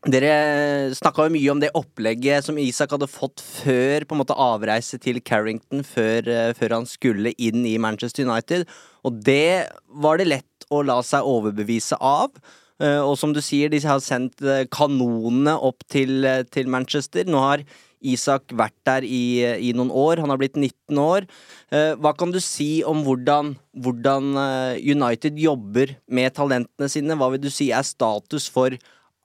Dere 0.06 0.92
snakka 0.94 1.24
jo 1.26 1.32
mye 1.34 1.50
om 1.50 1.58
det 1.58 1.72
opplegget 1.74 2.46
som 2.46 2.58
Isak 2.62 2.92
hadde 2.94 3.08
fått 3.10 3.42
før 3.42 4.04
på 4.06 4.14
en 4.14 4.20
måte 4.20 4.36
avreise 4.38 4.94
til 5.02 5.18
Carrington, 5.26 5.82
før, 5.82 6.28
eh, 6.30 6.52
før 6.54 6.76
han 6.76 6.86
skulle 6.86 7.32
inn 7.34 7.66
i 7.66 7.74
Manchester 7.82 8.22
United. 8.28 8.68
Og 9.02 9.18
det 9.26 9.66
var 9.90 10.22
det 10.22 10.28
lett 10.30 10.68
å 10.70 10.84
la 10.86 11.00
seg 11.02 11.26
overbevise 11.26 11.98
av. 11.98 12.30
Eh, 12.78 13.02
Og 13.02 13.18
som 13.18 13.34
du 13.34 13.42
sier, 13.42 13.74
de 13.74 13.82
har 13.82 13.98
sendt 13.98 14.38
kanonene 14.70 15.58
opp 15.58 15.82
til, 15.90 16.22
til 16.54 16.70
Manchester. 16.70 17.26
Nå 17.26 17.42
har 17.42 17.66
Isak 18.00 18.52
vært 18.56 18.76
der 18.86 19.06
i, 19.06 19.42
i 19.68 19.72
noen 19.76 19.90
år. 19.94 20.22
Han 20.22 20.32
har 20.32 20.40
blitt 20.40 20.56
19 20.58 21.00
år. 21.02 21.26
Eh, 21.72 21.94
Hva 21.98 22.12
kan 22.18 22.32
du 22.34 22.40
si 22.42 22.82
om 22.86 23.02
hvordan, 23.06 23.54
hvordan 23.76 24.30
eh, 24.42 24.80
United 24.94 25.38
jobber 25.40 25.96
med 26.06 26.36
talentene 26.38 26.90
sine? 26.92 27.18
Hva 27.18 27.32
vil 27.34 27.42
du 27.44 27.50
si 27.52 27.70
er 27.74 27.86
status 27.86 28.48
for 28.52 28.76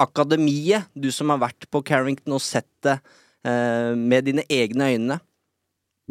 akademiet, 0.02 0.90
du 0.96 1.12
som 1.14 1.30
har 1.34 1.42
vært 1.44 1.70
på 1.72 1.84
Carrington 1.86 2.36
og 2.36 2.44
sett 2.44 2.70
det 2.86 2.98
eh, 3.46 3.94
med 3.98 4.26
dine 4.30 4.46
egne 4.52 4.90
øyne? 4.96 5.20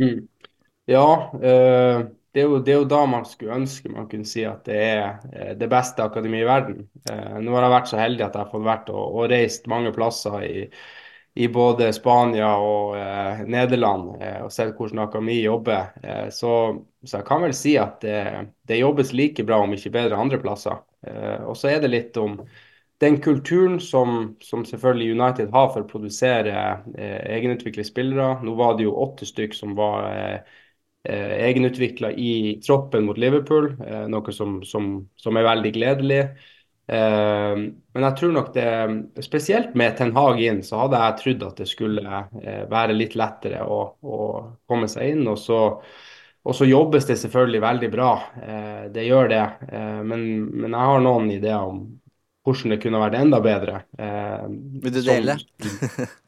Mm. 0.01 0.29
Ja, 0.87 1.07
eh, 1.43 2.03
det 2.33 2.41
er, 2.41 2.47
jo, 2.49 2.59
det 2.65 2.73
er 2.73 2.79
jo 2.81 2.89
da 2.89 3.03
man 3.07 3.27
skulle 3.29 3.55
ønske 3.61 3.91
man 3.93 4.09
kunne 4.11 4.27
si 4.29 4.43
at 4.49 4.65
det 4.67 4.79
er 4.81 5.03
eh, 5.33 5.53
det 5.61 5.69
beste 5.71 6.05
akademiet 6.05 6.47
i 6.47 6.49
verden. 6.49 6.79
Eh, 7.11 7.39
nå 7.45 7.55
har 7.55 7.67
jeg 7.67 7.75
vært 7.77 7.91
så 7.93 8.01
heldig 8.01 8.25
at 8.27 8.37
jeg 8.39 8.47
har 8.47 8.53
fått 8.55 8.67
vært 8.67 8.93
og, 8.95 9.19
og 9.21 9.29
reist 9.33 9.69
mange 9.71 9.93
plasser 9.95 10.39
i, 10.47 10.67
i 11.35 11.49
både 11.49 11.93
Spania 11.97 12.51
og 12.61 12.97
eh, 12.99 13.45
Nederland 13.49 14.23
eh, 14.23 14.41
og 14.45 14.53
sett 14.53 14.75
hvordan 14.77 15.07
Akami 15.07 15.39
jobber. 15.41 15.95
Eh, 16.05 16.27
så, 16.35 16.53
så 17.05 17.19
jeg 17.21 17.29
kan 17.29 17.45
vel 17.47 17.55
si 17.57 17.77
at 17.81 18.03
det, 18.05 18.19
det 18.69 18.83
jobbes 18.83 19.15
like 19.17 19.45
bra, 19.49 19.63
om 19.65 19.73
ikke 19.73 19.95
bedre, 19.95 20.19
andre 20.21 20.41
plasser. 20.43 20.83
Eh, 21.07 21.39
og 21.49 21.57
så 21.57 21.73
er 21.73 21.81
det 21.81 21.93
litt 21.95 22.21
om 22.21 22.37
den 23.03 23.17
kulturen 23.25 23.81
som, 23.81 24.37
som 24.45 24.67
selvfølgelig 24.69 25.17
United 25.17 25.49
har 25.57 25.73
for 25.73 25.83
å 25.83 25.89
produsere 25.89 26.53
eh, 26.95 27.19
egenutviklede 27.39 27.89
spillere. 27.89 28.35
Nå 28.45 28.55
var 28.61 28.77
det 28.77 28.87
jo 28.87 28.95
åtte 29.03 29.27
stykk 29.27 29.57
som 29.57 29.73
var 29.79 30.13
eh, 30.13 30.59
egenutvikla 31.49 32.13
i 32.13 32.61
troppen 32.67 33.09
mot 33.09 33.19
Liverpool, 33.19 33.73
eh, 33.83 34.05
noe 34.13 34.37
som, 34.37 34.61
som, 34.69 34.93
som 35.19 35.41
er 35.41 35.49
veldig 35.49 35.73
gledelig. 35.81 36.21
Eh, 36.93 37.57
men 37.95 38.05
jeg 38.07 38.17
tror 38.19 38.33
nok 38.37 38.51
det, 38.55 38.67
spesielt 39.25 39.77
med 39.79 39.97
Ten 39.97 40.13
Hag 40.17 40.41
inn, 40.45 40.63
så 40.67 40.83
hadde 40.85 41.01
jeg 41.01 41.19
trodd 41.23 41.47
at 41.49 41.63
det 41.63 41.69
skulle 41.71 42.23
eh, 42.43 42.65
være 42.71 42.97
litt 42.97 43.17
lettere 43.19 43.63
å, 43.65 43.81
å 44.03 44.19
komme 44.69 44.91
seg 44.93 45.15
inn. 45.15 45.25
Og 45.33 45.39
så, 45.41 45.61
og 46.43 46.59
så 46.59 46.69
jobbes 46.69 47.09
det 47.09 47.17
selvfølgelig 47.23 47.65
veldig 47.65 47.91
bra, 47.93 48.13
eh, 48.43 48.85
det 48.93 49.07
gjør 49.09 49.33
det. 49.33 49.43
Men, 50.05 50.27
men 50.51 50.71
jeg 50.77 50.93
har 50.93 51.05
noen 51.05 51.31
ideer 51.33 51.69
om 51.73 51.85
hvordan 52.43 52.75
det 52.75 52.81
kunne 52.83 52.99
vært 52.99 53.21
enda 53.21 53.39
bedre. 53.43 53.85
Vil 53.97 54.91
du 54.93 55.01
som- 55.01 55.13
dele? 55.15 55.39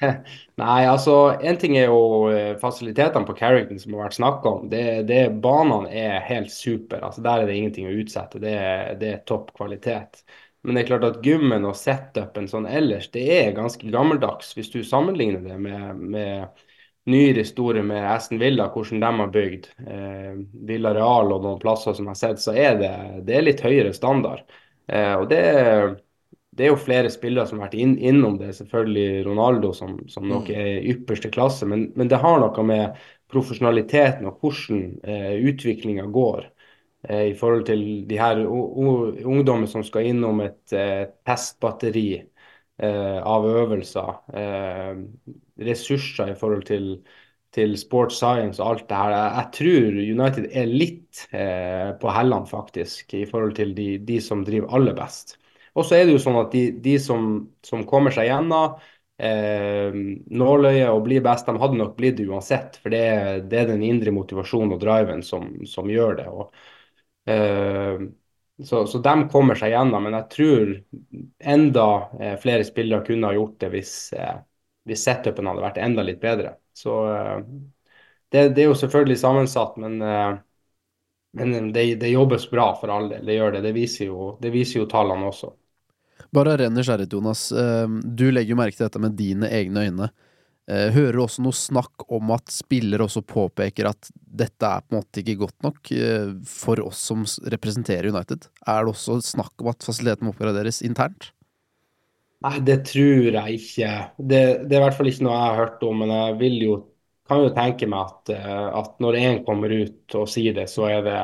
Nei, 0.60 0.86
altså 0.90 1.12
en 1.46 1.58
ting 1.60 1.76
er 1.78 1.86
jo 1.90 1.98
eh, 2.32 2.54
fasilitetene 2.60 3.26
på 3.28 3.36
Carrington 3.38 3.78
som 3.80 3.94
har 3.94 4.08
vært 4.08 4.16
snakka 4.18 4.50
om. 4.56 4.64
Det, 4.72 4.80
det, 5.08 5.20
banene 5.44 5.90
er 5.94 6.24
helt 6.28 6.50
super. 6.52 7.04
altså 7.06 7.22
Der 7.24 7.42
er 7.44 7.50
det 7.50 7.56
ingenting 7.60 7.86
å 7.90 7.94
utsette. 8.02 8.40
Det, 8.42 8.54
er- 8.58 8.94
det 9.00 9.12
er 9.12 9.22
topp 9.28 9.52
kvalitet. 9.58 10.24
Men 10.64 10.74
det 10.78 10.84
er 10.84 10.88
klart 10.88 11.06
at 11.10 11.18
gymmen 11.26 11.66
og 11.68 11.76
setupen 11.76 12.46
sånn 12.48 12.66
ellers, 12.70 13.10
det 13.12 13.24
er 13.36 13.50
ganske 13.56 13.90
gammeldags. 13.92 14.54
Hvis 14.56 14.72
du 14.72 14.80
sammenligner 14.88 15.42
det 15.44 15.58
med, 15.60 16.00
med 16.16 16.64
nyere 17.12 17.44
historie 17.44 17.84
med 17.84 18.06
Aston 18.14 18.40
Villa, 18.40 18.70
hvordan 18.72 19.02
de 19.04 19.10
har 19.20 19.32
bygd, 19.34 19.68
eh, 19.86 20.30
Villa 20.70 20.94
Real 20.96 21.34
og 21.36 21.44
noen 21.44 21.60
plasser 21.62 21.94
som 21.94 22.08
jeg 22.08 22.16
har 22.16 22.22
sett, 22.22 22.42
så 22.42 22.54
er 22.56 22.78
det, 22.80 22.92
det 23.28 23.36
er 23.38 23.46
litt 23.46 23.60
høyere 23.64 23.92
standard. 23.96 24.42
Eh, 24.88 25.12
og 25.20 25.28
det, 25.30 25.42
det 26.56 26.66
er 26.66 26.70
jo 26.72 26.78
flere 26.80 27.10
spillere 27.12 27.46
som 27.50 27.58
har 27.60 27.68
vært 27.68 27.78
inn, 27.82 27.94
innom 27.98 28.36
det. 28.40 28.52
Selvfølgelig 28.58 29.24
Ronaldo, 29.26 29.72
som, 29.76 29.96
som 30.10 30.26
nok 30.30 30.50
er 30.54 30.68
i 30.78 30.92
ypperste 30.94 31.30
klasse. 31.34 31.66
Men, 31.70 31.88
men 31.98 32.10
det 32.12 32.20
har 32.22 32.40
noe 32.42 32.66
med 32.66 32.98
profesjonaliteten 33.32 34.28
og 34.30 34.42
hvordan 34.42 34.84
eh, 35.02 35.32
utviklinga 35.50 36.06
går. 36.14 36.46
Eh, 37.08 37.24
I 37.32 37.34
forhold 37.38 37.66
til 37.68 37.82
de 38.08 38.20
her 38.20 38.44
u- 38.44 38.70
u- 38.84 39.26
ungdommer 39.34 39.66
som 39.70 39.82
skal 39.86 40.06
innom 40.12 40.40
et 40.44 40.74
eh, 40.76 41.08
testbatteri 41.26 42.06
eh, 42.22 43.18
av 43.18 43.46
øvelser. 43.50 44.12
Eh, 44.38 44.94
ressurser 45.68 46.32
i 46.32 46.38
forhold 46.38 46.66
til, 46.70 46.90
til 47.54 47.76
sports 47.78 48.18
science 48.22 48.62
og 48.62 48.70
alt 48.70 48.88
det 48.90 48.98
her. 48.98 49.14
Jeg, 49.14 49.32
jeg 49.40 49.52
tror 49.58 49.98
United 50.18 50.48
er 50.62 50.70
litt 50.70 51.24
eh, 51.32 51.90
på 52.00 52.14
hellene, 52.14 52.46
faktisk, 52.50 53.14
i 53.18 53.26
forhold 53.30 53.56
til 53.58 53.74
de, 53.76 53.88
de 54.06 54.20
som 54.22 54.44
driver 54.46 54.70
aller 54.74 54.96
best. 54.98 55.36
Og 55.74 55.86
så 55.86 55.96
er 55.98 56.04
det 56.06 56.14
jo 56.16 56.22
sånn 56.22 56.38
at 56.40 56.52
de, 56.54 56.64
de 56.84 56.94
som, 57.02 57.24
som 57.66 57.82
kommer 57.88 58.14
seg 58.14 58.28
gjennom 58.28 58.76
eh, 59.18 59.96
nåløyet 60.42 60.90
og 60.92 61.02
blir 61.08 61.24
best, 61.24 61.48
de 61.50 61.58
hadde 61.62 61.78
nok 61.80 61.96
blitt 61.98 62.18
det 62.20 62.28
uansett. 62.30 62.78
For 62.82 62.94
det, 62.94 63.02
det 63.50 63.62
er 63.64 63.70
den 63.72 63.82
indre 63.86 64.14
motivasjonen 64.14 64.76
og 64.76 64.82
driven 64.84 65.24
som, 65.26 65.48
som 65.70 65.90
gjør 65.90 66.20
det. 66.20 66.28
Og, 66.30 66.54
eh, 67.26 67.98
så, 68.64 68.84
så 68.86 68.98
de 69.02 69.14
kommer 69.32 69.58
seg 69.58 69.74
gjennom. 69.74 70.06
Men 70.06 70.18
jeg 70.20 70.28
tror 70.36 70.74
enda 71.56 71.86
eh, 72.20 72.36
flere 72.42 72.64
spillere 72.66 73.06
kunne 73.06 73.30
ha 73.30 73.36
gjort 73.38 73.58
det 73.64 73.72
hvis, 73.74 73.94
eh, 74.18 74.36
hvis 74.88 75.04
setupen 75.08 75.48
hadde 75.50 75.64
vært 75.64 75.80
enda 75.82 76.04
litt 76.06 76.20
bedre. 76.22 76.54
Så 76.74 76.98
eh, 77.12 77.38
det, 78.34 78.48
det 78.56 78.64
er 78.64 78.70
jo 78.70 78.78
selvfølgelig 78.78 79.18
sammensatt, 79.20 79.76
men, 79.82 80.00
eh, 80.02 80.32
men 81.32 81.72
det, 81.72 81.94
det 81.94 82.08
jobbes 82.08 82.50
bra 82.50 82.74
for 82.80 82.88
all 82.94 83.08
del. 83.10 83.26
Det 83.26 83.34
gjør 83.38 83.52
det. 83.56 83.62
Det 83.68 83.72
viser 83.76 84.10
jo, 84.10 84.28
det 84.42 84.52
viser 84.54 84.80
jo 84.82 84.88
tallene 84.90 85.28
også. 85.30 85.52
Bare 86.34 86.56
ren 86.58 86.74
nysgjerrighet, 86.74 87.12
Jonas. 87.12 87.52
Eh, 87.52 87.88
Du 88.04 88.30
legger 88.32 88.54
jo 88.54 88.60
merke 88.60 88.76
til 88.78 88.86
dette 88.86 89.02
med 89.02 89.16
dine 89.18 89.48
egne 89.50 89.86
øyne. 89.88 90.10
Eh, 90.68 90.90
Hører 90.94 91.12
du 91.18 91.22
også 91.24 91.42
noe 91.44 91.56
snakk 91.56 92.06
om 92.12 92.30
at 92.36 92.48
spillere 92.52 93.04
også 93.04 93.22
påpeker 93.28 93.88
at 93.90 94.10
dette 94.16 94.66
er 94.66 94.80
på 94.84 94.94
en 94.94 95.00
måte 95.02 95.20
ikke 95.22 95.38
godt 95.44 95.58
nok 95.66 95.92
eh, 95.92 96.32
for 96.48 96.80
oss 96.86 97.02
som 97.10 97.24
representerer 97.54 98.10
United? 98.14 98.48
Er 98.66 98.84
det 98.84 98.94
også 98.94 99.20
snakk 99.24 99.54
om 99.60 99.72
at 99.74 99.84
fasiliteten 99.84 100.26
må 100.28 100.34
oppgraderes 100.34 100.82
internt? 100.86 101.32
Nei, 102.44 102.58
det 102.66 102.74
tror 102.90 103.30
jeg 103.38 103.54
ikke. 103.58 103.90
Det, 104.18 104.40
det 104.68 104.76
er 104.76 104.80
i 104.82 104.84
hvert 104.84 104.96
fall 104.98 105.08
ikke 105.08 105.24
noe 105.24 105.36
jeg 105.36 105.44
har 105.48 105.58
hørt 105.62 105.84
om, 105.86 106.02
men 106.02 106.10
jeg 106.12 106.50
jo, 106.66 106.74
kan 107.30 107.40
jo 107.40 107.52
tenke 107.56 107.88
meg 107.88 108.02
at, 108.04 108.32
at 108.82 108.98
når 109.00 109.16
én 109.20 109.38
kommer 109.46 109.72
ut 109.72 110.16
og 110.20 110.28
sier 110.28 110.56
det, 110.58 110.66
så 110.68 110.84
er 110.92 111.00
det 111.06 111.16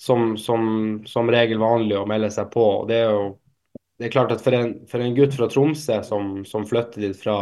som, 0.00 0.32
som, 0.40 0.64
som 1.08 1.28
regel 1.32 1.60
vanlig 1.60 1.98
å 2.00 2.06
melde 2.08 2.30
seg 2.32 2.48
på. 2.54 2.64
Det 2.88 3.02
er 3.02 3.10
jo 3.12 3.26
det 4.00 4.06
er 4.08 4.12
klart 4.14 4.32
at 4.32 4.40
for 4.44 4.56
en, 4.56 4.70
for 4.88 5.02
en 5.04 5.14
gutt 5.16 5.34
fra 5.36 5.46
Tromsø 5.52 5.98
som, 6.06 6.40
som 6.48 6.64
flytter 6.68 7.04
dit 7.04 7.18
fra 7.20 7.34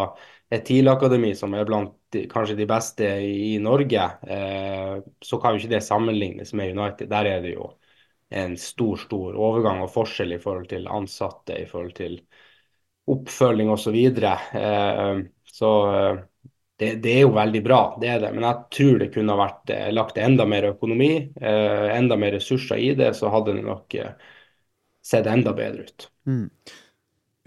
et 0.51 0.65
TIL-akademi 0.67 1.31
som 1.39 1.55
er 1.55 1.67
blant 1.69 1.93
de, 2.15 2.25
kanskje 2.33 2.57
de 2.59 2.67
beste 2.69 3.07
i, 3.23 3.33
i 3.55 3.59
Norge, 3.63 4.05
eh, 4.27 4.95
så 5.23 5.39
kan 5.43 5.55
jo 5.55 5.63
ikke 5.63 5.75
det 5.77 5.83
sammenlignes 5.87 6.55
med 6.59 6.73
United. 6.75 7.11
Der 7.13 7.29
er 7.37 7.45
det 7.45 7.55
jo 7.55 7.69
en 8.35 8.57
stor, 8.61 8.97
stor 9.01 9.37
overgang 9.39 9.83
og 9.85 9.93
forskjell 9.95 10.35
i 10.37 10.41
forhold 10.43 10.69
til 10.73 10.89
ansatte, 10.93 11.57
i 11.63 11.69
forhold 11.69 11.95
til 12.01 12.19
oppfølging 13.09 13.71
osv. 13.73 13.85
Så, 13.85 13.91
videre. 13.95 14.33
eh, 14.55 15.23
så 15.45 15.71
eh, 15.95 16.19
det, 16.79 16.91
det 17.03 17.13
er 17.17 17.23
jo 17.27 17.33
veldig 17.37 17.63
bra, 17.65 17.81
det 18.01 18.09
er 18.13 18.21
det. 18.23 18.33
Men 18.37 18.47
jeg 18.49 18.65
tror 18.77 18.99
det 19.03 19.11
kunne 19.15 19.39
vært 19.39 19.73
eh, 19.75 19.89
lagt 19.95 20.19
enda 20.23 20.47
mer 20.49 20.69
økonomi, 20.73 21.11
eh, 21.41 21.87
enda 21.97 22.17
mer 22.21 22.37
ressurser 22.39 22.83
i 22.83 22.93
det, 22.99 23.15
så 23.19 23.31
hadde 23.35 23.57
det 23.59 23.65
nok 23.67 23.97
eh, 23.99 24.13
sett 25.05 25.27
enda 25.31 25.55
bedre 25.57 25.89
ut. 25.89 26.09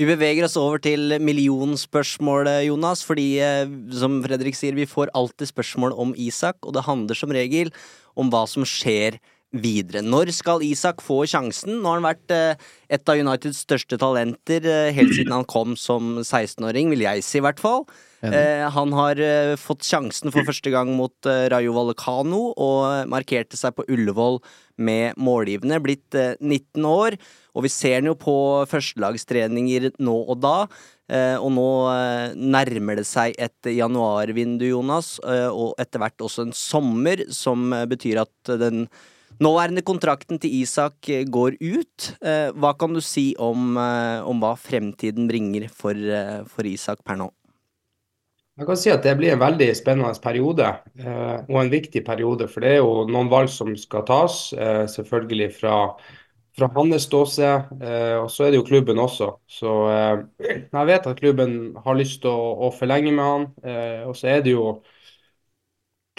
Vi 0.01 0.07
beveger 0.09 0.47
oss 0.47 0.57
over 0.57 0.81
til 0.81 1.17
millionspørsmålet, 1.21 2.65
Jonas. 2.65 3.03
Fordi, 3.05 3.37
eh, 3.39 3.69
som 3.93 4.21
Fredrik 4.23 4.57
sier, 4.57 4.73
vi 4.73 4.89
får 4.89 5.11
alltid 5.13 5.51
spørsmål 5.51 5.93
om 5.93 6.15
Isak, 6.17 6.57
og 6.65 6.73
det 6.73 6.87
handler 6.87 7.13
som 7.15 7.29
regel 7.29 7.69
om 8.17 8.31
hva 8.31 8.47
som 8.49 8.65
skjer 8.65 9.19
videre. 9.51 10.03
Når 10.05 10.31
skal 10.35 10.63
Isak 10.63 11.03
få 11.03 11.21
sjansen? 11.29 11.79
Nå 11.81 11.89
har 11.91 11.99
han 11.99 12.07
vært 12.07 12.33
eh, 12.35 12.69
et 12.91 13.11
av 13.11 13.19
Uniteds 13.19 13.63
største 13.65 13.99
talenter 13.99 14.65
eh, 14.67 14.93
helt 14.95 15.13
siden 15.17 15.35
han 15.35 15.47
kom 15.49 15.75
som 15.79 16.21
16-åring, 16.23 16.91
vil 16.93 17.03
jeg 17.03 17.25
si 17.27 17.41
i 17.41 17.43
hvert 17.43 17.59
fall. 17.61 17.85
Eh, 18.21 18.67
han 18.69 18.91
har 18.93 19.17
eh, 19.17 19.55
fått 19.57 19.83
sjansen 19.87 20.29
for 20.33 20.45
første 20.45 20.69
gang 20.73 20.91
mot 20.93 21.29
eh, 21.29 21.47
Rayo 21.49 21.73
Vallecano 21.73 22.51
og 22.53 23.09
markerte 23.09 23.57
seg 23.57 23.73
på 23.73 23.85
Ullevål 23.89 24.37
med 24.81 25.17
målgivende. 25.17 25.81
Blitt 25.81 26.17
eh, 26.17 26.35
19 26.39 26.85
år, 26.85 27.17
og 27.57 27.65
vi 27.65 27.71
ser 27.73 27.97
han 27.99 28.11
jo 28.11 28.17
på 28.21 28.35
førstelagstreninger 28.69 29.91
nå 30.05 30.17
og 30.21 30.37
da. 30.43 30.57
Eh, 31.11 31.35
og 31.41 31.49
nå 31.57 31.69
eh, 31.91 32.37
nærmer 32.37 33.01
det 33.01 33.07
seg 33.09 33.33
et 33.41 33.71
januarvindu, 33.73 34.69
Jonas, 34.69 35.15
eh, 35.25 35.49
og 35.49 35.73
etter 35.81 36.03
hvert 36.03 36.23
også 36.23 36.45
en 36.45 36.55
sommer, 36.55 37.25
som 37.33 37.71
eh, 37.73 37.87
betyr 37.89 38.21
at 38.23 38.53
den 38.61 38.85
nåværende 39.41 39.83
kontrakten 39.85 40.39
til 40.41 40.61
Isak 40.61 41.09
eh, 41.09 41.25
går 41.25 41.57
ut. 41.59 42.13
Eh, 42.21 42.49
hva 42.53 42.73
kan 42.77 42.93
du 42.93 43.01
si 43.03 43.31
om, 43.41 43.75
eh, 43.77 44.21
om 44.27 44.41
hva 44.41 44.55
fremtiden 44.59 45.29
bringer 45.29 45.67
for, 45.69 45.97
for 46.51 46.69
Isak 46.69 47.03
per 47.05 47.19
nå? 47.21 47.31
Jeg 48.59 48.67
kan 48.67 48.77
si 48.77 48.91
at 48.93 49.05
det 49.05 49.15
blir 49.17 49.33
en 49.33 49.41
veldig 49.41 49.69
spennende 49.73 50.21
periode, 50.21 50.67
og 51.47 51.55
en 51.57 51.69
viktig 51.71 52.03
periode. 52.05 52.45
For 52.51 52.61
det 52.61 52.75
er 52.75 52.81
jo 52.81 53.07
noen 53.09 53.29
valg 53.31 53.49
som 53.49 53.71
skal 53.79 54.03
tas. 54.05 54.35
Selvfølgelig 54.91 55.47
fra, 55.55 55.77
fra 56.59 56.67
hans 56.75 57.07
ståsted. 57.07 57.71
Og 58.21 58.27
så 58.29 58.45
er 58.45 58.51
det 58.51 58.59
jo 58.59 58.67
klubben 58.67 59.01
også. 59.01 59.31
Så 59.49 59.71
jeg 60.43 60.91
vet 60.91 61.07
at 61.09 61.23
klubben 61.23 61.55
har 61.87 61.97
lyst 61.97 62.21
til 62.21 62.35
å, 62.35 62.51
å 62.67 62.73
forlenge 62.75 63.15
med 63.15 63.31
han. 63.31 63.47
Og 64.11 64.13
så 64.19 64.35
er 64.35 64.45
det 64.45 64.53
jo 64.53 64.75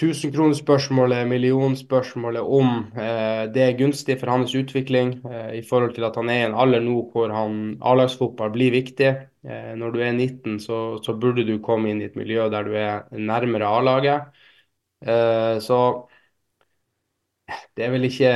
tusenkronersspørsmålet, 0.00 1.26
millionspørsmålet 1.28 2.42
om 2.42 2.70
eh, 2.96 3.42
det 3.52 3.64
er 3.64 3.76
gunstig 3.78 4.16
for 4.20 4.32
hans 4.32 4.54
utvikling 4.56 5.14
eh, 5.28 5.58
i 5.58 5.62
forhold 5.68 5.92
til 5.96 6.06
at 6.08 6.16
han 6.16 6.30
er 6.32 6.40
i 6.40 6.46
en 6.46 6.56
alder 6.64 6.80
nå 6.84 6.96
hvor 7.12 7.34
A-lagsfotball 7.34 8.54
blir 8.54 8.72
viktig. 8.74 9.10
Eh, 9.44 9.72
når 9.78 9.92
du 9.92 10.00
er 10.00 10.14
19, 10.14 10.56
så, 10.64 10.78
så, 11.04 11.16
burde 11.18 11.44
du 11.48 11.58
komme 11.64 11.92
inn 11.92 12.00
i 12.00 12.08
et 12.08 12.16
miljø 12.18 12.48
der 12.52 12.66
du 12.66 12.72
er 12.78 13.04
nærmere 13.12 13.68
A-laget. 13.68 14.32
så 15.66 15.78
det 17.76 17.84
er 17.86 17.92
vel 17.94 18.06
ikke 18.06 18.30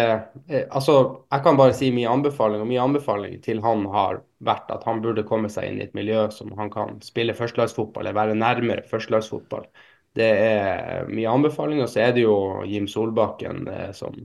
eh, 0.49 0.65
Altså, 0.71 0.95
jeg 1.33 1.43
kan 1.45 1.59
bare 1.59 1.75
si 1.77 1.91
min 1.95 2.09
anbefaling, 2.11 2.61
og 2.63 2.67
min 2.71 2.83
anbefaling 2.83 3.39
til 3.45 3.63
han 3.65 3.85
har 3.93 4.23
vært 4.45 4.71
at 4.75 4.85
han 4.89 5.03
burde 5.05 5.25
komme 5.29 5.51
seg 5.53 5.69
inn 5.71 5.81
i 5.81 5.87
et 5.87 5.95
miljø 5.97 6.27
som 6.35 6.53
han 6.59 6.71
kan 6.73 6.99
spille 7.05 7.37
førstelagsfotball, 7.37 8.05
eller 8.07 8.19
være 8.21 8.39
nærmere 8.39 8.87
førstelagsfotball. 8.91 9.69
Det 10.17 10.27
er 10.27 11.09
mye 11.11 11.31
anbefaling. 11.31 11.83
Og 11.85 11.91
så 11.93 12.07
er 12.07 12.17
det 12.17 12.25
jo 12.25 12.65
Jim 12.69 12.89
Solbakken 12.89 13.67
eh, 13.69 13.91
som, 13.97 14.17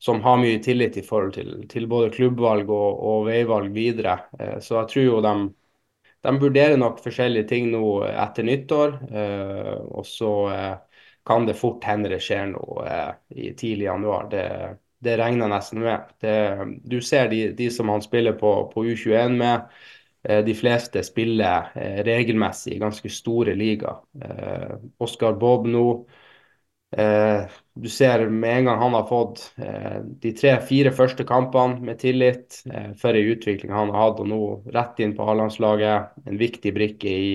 som, 0.00 0.20
har 0.24 0.40
mye 0.40 0.60
tillit 0.64 0.96
i 1.00 1.06
forhold 1.06 1.34
til, 1.36 1.54
til 1.70 1.88
både 1.90 2.12
klubbvalg 2.14 2.70
og, 2.72 3.00
og, 3.12 3.24
veivalg 3.28 3.72
videre. 3.76 4.18
Eh, 4.38 4.58
så 4.64 4.80
jeg 4.80 4.92
tror 4.92 5.06
jo 5.06 5.22
de, 5.26 5.34
de 6.26 6.36
vurderer 6.40 6.80
nok 6.80 7.02
forskjellige 7.04 7.50
ting 7.52 7.68
nå 7.74 7.84
etter 8.10 8.48
nyttår. 8.48 8.96
Eh, 9.10 9.74
og 9.90 10.06
så 10.08 10.32
kan 11.28 11.44
det 11.46 11.58
fort 11.60 11.84
hende 11.84 12.08
det 12.10 12.22
skjer 12.24 12.48
noe 12.54 13.00
i 13.36 13.52
tidlig 13.52 13.90
januar. 13.90 14.30
Det, 14.32 14.44
det 15.04 15.18
regner 15.20 15.52
nesten 15.52 15.84
med. 15.84 16.12
Det, 16.20 16.36
du 16.84 17.00
ser 17.04 17.28
de, 17.28 17.50
de, 17.56 17.68
som 17.72 17.92
han 17.92 18.02
spiller 18.04 18.36
på, 18.40 18.54
på 18.72 18.84
U21 18.88 19.36
med. 19.36 19.68
Eh, 20.22 20.42
de 20.44 20.54
fleste 20.54 21.02
spiller 21.06 21.70
eh, 21.74 22.00
regelmessig 22.04 22.74
i 22.76 22.80
ganske 22.82 23.12
store 23.12 23.54
ligaer. 23.56 24.02
Oscar 24.14 24.80
Oskar 25.06 25.38
Bobno. 25.40 25.84
Eh, 26.96 27.44
du 27.74 27.88
ser 27.88 28.26
med 28.28 28.58
en 28.58 28.64
gang 28.64 28.78
han 28.82 28.94
har 28.98 29.06
fått 29.08 29.44
eh, 29.62 30.00
de 30.22 30.32
tre-fire 30.34 30.90
første 30.92 31.24
kampene 31.24 31.78
med 31.86 32.00
tillit 32.02 32.62
for 32.98 33.14
en 33.14 33.34
utvikling 33.34 33.72
han 33.72 33.92
har 33.94 34.08
hatt, 34.08 34.22
og 34.24 34.26
nå 34.28 34.40
rett 34.74 34.98
inn 35.04 35.14
på 35.16 35.28
A-landslaget. 35.30 36.18
En 36.26 36.40
viktig 36.40 36.74
brikke 36.74 37.14
i 37.14 37.30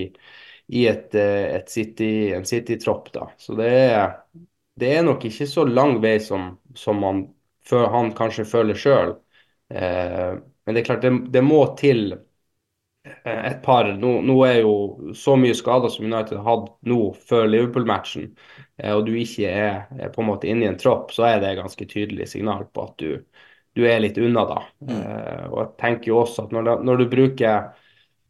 i 0.66 0.86
et, 0.86 1.14
eh, 1.14 1.54
et 1.56 1.68
City, 1.70 2.32
en 2.34 2.44
City-tropp. 2.44 3.12
da. 3.12 3.30
Så 3.38 3.54
det 3.54 3.70
er, 3.70 4.16
det 4.74 4.92
er, 4.96 5.02
nok 5.06 5.24
ikke 5.24 5.46
så 5.46 5.64
lang 5.66 6.00
vei 6.02 6.18
som, 6.20 6.56
som 6.74 6.98
man, 7.00 7.22
han 7.70 8.12
kanskje 8.16 8.46
føler 8.48 8.78
sjøl. 8.78 9.16
Eh, 9.70 10.32
men 10.66 10.74
det 10.74 10.82
er 10.82 10.88
klart, 10.88 11.02
det, 11.06 11.12
det 11.32 11.44
må 11.46 11.62
til 11.78 12.12
eh, 12.12 12.24
et 13.24 13.62
par 13.62 13.88
nå, 13.98 14.12
nå, 14.26 14.36
er 14.46 14.60
jo 14.60 15.12
så 15.14 15.36
mye 15.38 15.54
skader 15.56 15.92
som 15.92 16.06
United 16.06 16.38
har 16.38 16.46
hatt 16.46 16.68
nå 16.88 17.00
før 17.28 17.46
Liverpool-matchen, 17.50 18.30
eh, 18.78 18.92
og 18.92 19.06
du 19.08 19.14
ikke 19.18 19.50
er, 19.50 19.80
er, 19.98 20.12
på 20.14 20.22
en 20.22 20.30
måte 20.30 20.50
inne 20.50 20.66
i 20.66 20.70
en 20.70 20.78
tropp, 20.80 21.14
så 21.14 21.28
er 21.30 21.40
det 21.42 21.52
et 21.52 21.60
ganske 21.60 21.88
tydelig 21.90 22.30
signal 22.32 22.66
på 22.72 22.86
at 22.88 23.02
du, 23.02 23.42
du 23.76 23.84
er 23.86 24.02
litt 24.02 24.18
unna 24.18 24.46
da. 24.48 24.60
Mm. 24.82 24.94
Eh, 25.00 25.42
og 25.50 25.58
jeg 25.62 25.74
tenker 25.82 26.12
jo 26.12 26.22
også 26.22 26.46
at 26.46 26.56
når, 26.56 26.72
når 26.86 27.02
du 27.02 27.10
bruker 27.12 27.74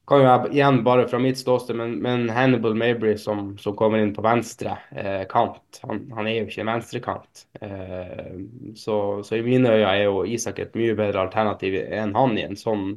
kan 0.07 0.21
jo 0.23 0.27
jeg 0.27 0.51
igjen 0.55 0.77
bare 0.87 1.07
fra 1.11 1.19
mitt 1.19 1.39
ståsted, 1.41 1.75
men, 1.79 1.97
men 2.03 2.29
Hannibal 2.31 2.77
Mabry 2.79 3.17
som, 3.19 3.57
som, 3.59 3.75
kommer 3.79 3.99
inn 3.99 4.13
på 4.15 4.23
venstre 4.23 4.77
eh, 4.95 5.25
kant, 5.31 5.81
han, 5.83 6.05
han, 6.15 6.29
er 6.31 6.37
jo 6.37 6.45
ikke 6.47 6.63
en 6.63 6.71
venstrekant. 6.71 7.43
Eh, 7.59 8.37
så, 8.79 8.99
så, 9.27 9.35
i 9.35 9.43
mine 9.43 9.73
øyne 9.75 9.89
er 9.91 10.05
jo 10.05 10.23
Isak 10.31 10.61
et 10.63 10.79
mye 10.79 10.95
bedre 10.99 11.25
alternativ 11.27 11.75
enn 11.83 12.15
han 12.15 12.39
i 12.39 12.47
en 12.47 12.55
sånn 12.61 12.93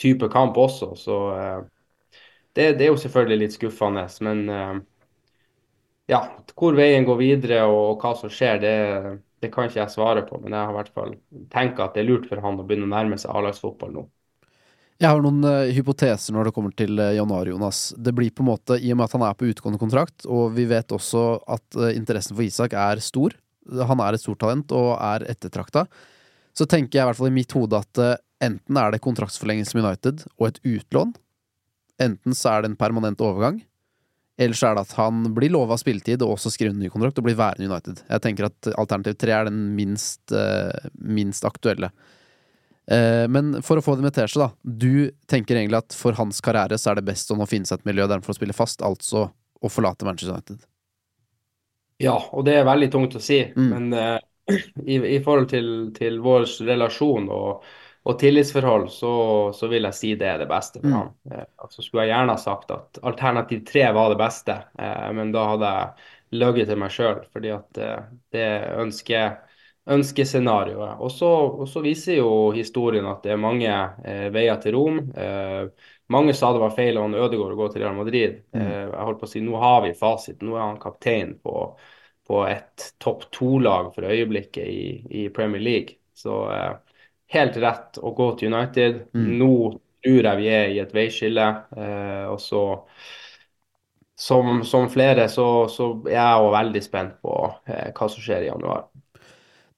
type 0.00 0.28
kamp 0.32 0.58
også. 0.58 0.94
Så 0.98 1.18
eh, 1.36 1.60
det, 2.54 2.72
det, 2.78 2.86
er 2.86 2.92
jo 2.92 3.00
selvfølgelig 3.00 3.44
litt 3.44 3.56
skuffende. 3.56 4.06
Men 4.26 4.42
eh, 4.48 4.74
ja, 6.14 6.24
hvor 6.54 6.76
veien 6.78 7.06
går 7.06 7.20
videre 7.20 7.62
og, 7.68 7.94
og 7.94 8.02
hva 8.04 8.14
som 8.18 8.32
skjer, 8.32 8.60
det, 8.62 8.74
det, 9.42 9.52
kan 9.54 9.68
ikke 9.68 9.82
jeg 9.82 9.94
svare 9.94 10.26
på. 10.26 10.40
Men 10.42 10.56
jeg 10.56 10.60
har 10.60 10.74
i 10.74 10.78
hvert 10.80 10.92
fall 10.96 11.16
tenkt 11.54 11.82
at 11.82 11.96
det 11.96 12.04
er 12.04 12.10
lurt 12.10 12.28
for 12.30 12.42
han 12.44 12.60
å 12.60 12.66
begynne 12.66 12.90
å 12.90 12.94
nærme 12.94 13.20
seg 13.20 13.32
A-lagsfotball 13.34 13.96
nå. 13.96 14.06
Jeg 15.02 15.10
har 15.10 15.24
noen 15.24 15.42
uh, 15.42 15.72
hypoteser 15.74 16.36
når 16.36 16.48
det 16.48 16.52
kommer 16.54 16.74
til 16.78 17.00
januar, 17.16 17.48
Jonas. 17.50 17.88
Det 17.98 18.12
blir 18.14 18.30
på 18.30 18.44
en 18.44 18.52
måte, 18.52 18.76
I 18.78 18.92
og 18.94 19.00
med 19.00 19.08
at 19.08 19.16
han 19.16 19.24
er 19.26 19.34
på 19.34 19.48
utgående 19.50 19.80
kontrakt, 19.80 20.22
og 20.30 20.52
vi 20.54 20.68
vet 20.70 20.94
også 20.94 21.24
at 21.50 21.80
interessen 21.90 22.36
for 22.36 22.46
Isak 22.46 22.76
er 22.78 23.02
stor, 23.02 23.34
han 23.90 24.02
er 24.04 24.14
et 24.14 24.22
stort 24.22 24.38
talent 24.44 24.70
og 24.76 24.92
er 24.94 25.26
ettertrakta, 25.32 25.82
så 26.54 26.66
tenker 26.70 27.00
jeg 27.00 27.02
i 27.02 27.08
hvert 27.10 27.18
fall 27.18 27.32
i 27.32 27.34
mitt 27.34 27.56
hode 27.58 27.80
at 27.82 28.22
enten 28.42 28.80
er 28.80 28.94
det 28.94 29.02
kontraktsforlengelse 29.04 29.76
med 29.76 29.86
United 29.86 30.24
og 30.38 30.48
et 30.48 30.58
utlån, 30.64 31.14
enten 32.02 32.34
så 32.34 32.56
er 32.56 32.64
det 32.64 32.72
en 32.72 32.80
permanent 32.80 33.22
overgang, 33.22 33.60
eller 34.40 34.58
så 34.58 34.70
er 34.70 34.74
det 34.74 34.88
at 34.88 34.96
han 34.98 35.28
blir 35.36 35.52
lova 35.54 35.76
spilletid 35.78 36.24
og 36.26 36.34
også 36.34 36.50
skriver 36.50 36.74
en 36.74 36.82
ny 36.82 36.90
kontrakt 36.90 37.20
og 37.20 37.28
blir 37.28 37.38
værende 37.38 37.68
i 37.68 37.70
United. 37.70 38.02
Jeg 38.08 38.24
tenker 38.24 38.48
at 38.48 38.72
alternativ 38.74 39.14
tre 39.22 39.36
er 39.36 39.46
den 39.46 39.60
minst, 39.76 40.34
minst 40.98 41.46
aktuelle. 41.46 41.92
Uh, 42.84 43.24
men 43.32 43.62
for 43.64 43.80
å 43.80 43.84
få 43.84 43.94
det 43.96 44.04
med 44.04 44.16
seg, 44.18 44.34
da. 44.36 44.50
Du 44.60 45.08
tenker 45.30 45.56
egentlig 45.56 45.80
at 45.80 45.96
for 45.96 46.16
hans 46.18 46.42
karriere 46.44 46.76
så 46.80 46.92
er 46.92 47.00
det 47.00 47.06
best 47.08 47.30
å 47.32 47.38
nå 47.38 47.46
finne 47.48 47.68
seg 47.68 47.80
et 47.80 47.88
miljø 47.88 48.04
der 48.04 48.18
han 48.18 48.26
får 48.26 48.36
spille 48.36 48.56
fast, 48.56 48.84
altså 48.84 49.28
å 49.64 49.70
forlate 49.72 50.04
Manchester 50.04 50.36
United? 50.36 50.66
Ja, 52.02 52.18
og 52.34 52.44
det 52.44 52.58
er 52.58 52.68
veldig 52.68 52.90
tungt 52.92 53.16
å 53.16 53.22
si. 53.22 53.40
Mm. 53.56 53.70
Men 53.70 53.88
uh, 53.96 54.18
i, 54.84 54.98
i, 54.98 55.18
forhold 55.24 55.48
til, 55.54 55.70
til 55.96 56.20
vår 56.24 56.44
relasjon 56.68 57.30
og, 57.32 57.64
og 58.04 58.18
tillitsforhold, 58.20 58.90
så, 58.92 59.14
så, 59.56 59.68
vil 59.72 59.88
jeg 59.88 59.96
si 59.96 60.10
det 60.20 60.28
er 60.28 60.42
det 60.42 60.48
beste 60.50 60.82
for 60.82 60.90
mm. 60.90 60.96
han. 60.98 61.14
Uh, 61.30 61.46
altså 61.64 61.84
skulle 61.84 62.04
jeg 62.04 62.12
gjerne 62.12 62.36
ha 62.36 62.42
sagt 62.42 62.74
at 62.74 63.00
alternativ 63.02 63.64
tre 63.68 63.86
var 63.96 64.12
det 64.12 64.20
beste, 64.20 64.58
eh, 64.78 65.08
men 65.16 65.32
da 65.32 65.46
hadde 65.54 65.72
jeg 65.78 66.38
løyet 66.42 66.68
til 66.68 66.80
meg 66.82 66.92
sjøl, 66.92 67.24
fordi 67.32 67.54
at 67.54 67.80
det 68.34 68.48
ønsker 68.82 69.36
ønskescenarioet. 69.84 71.00
Og 71.00 71.10
så 71.68 71.82
viser 71.84 72.18
jo 72.18 72.52
historien 72.56 73.06
at 73.08 73.24
det 73.24 73.34
er 73.34 73.40
mange 73.40 73.72
eh, 74.04 74.28
veier 74.32 74.56
til 74.62 74.76
Rom. 74.78 75.00
Eh, 75.12 75.90
mange 76.12 76.34
sa 76.36 76.52
det 76.54 76.62
var 76.62 76.76
feil 76.76 76.98
av 77.00 77.12
Ødegaard 77.12 77.56
å 77.56 77.58
gå 77.58 77.68
til 77.72 77.84
Real 77.84 77.98
Madrid. 77.98 78.40
Mm. 78.54 78.62
Eh, 78.62 78.78
jeg 78.86 79.08
holdt 79.08 79.20
på 79.20 79.28
å 79.28 79.32
si, 79.34 79.44
Nå 79.44 79.60
har 79.60 79.82
vi 79.84 79.92
fasit. 79.98 80.40
Nå 80.44 80.56
er 80.56 80.64
han 80.64 80.80
kaptein 80.80 81.36
på, 81.44 81.66
på 82.28 82.40
et 82.48 82.88
topp 83.02 83.28
to-lag 83.34 83.92
for 83.96 84.08
øyeblikket 84.08 84.64
i, 84.64 84.88
i, 85.24 85.28
Premier 85.34 85.64
League. 85.64 86.00
Så 86.16 86.40
eh, 86.54 86.72
helt 87.34 87.58
rett 87.62 87.98
å 88.00 88.14
gå 88.16 88.30
til 88.38 88.54
United. 88.54 89.04
Mm. 89.14 89.28
Nå 89.40 89.54
tror 90.04 90.28
jeg 90.28 90.40
vi 90.40 90.48
er 90.52 90.72
i 90.72 90.80
et 90.82 90.94
veiskille. 90.94 91.50
Eh, 91.76 92.24
og 92.30 92.40
så 92.42 92.64
som, 94.14 94.60
som, 94.64 94.86
flere 94.90 95.26
så, 95.28 95.66
så 95.70 95.90
er 96.06 96.18
jeg 96.18 96.44
òg 96.44 96.52
veldig 96.54 96.82
spent 96.84 97.16
på 97.24 97.34
eh, 97.66 97.90
hva 97.90 98.08
som 98.10 98.22
skjer 98.22 98.46
i 98.46 98.50
januar. 98.50 98.86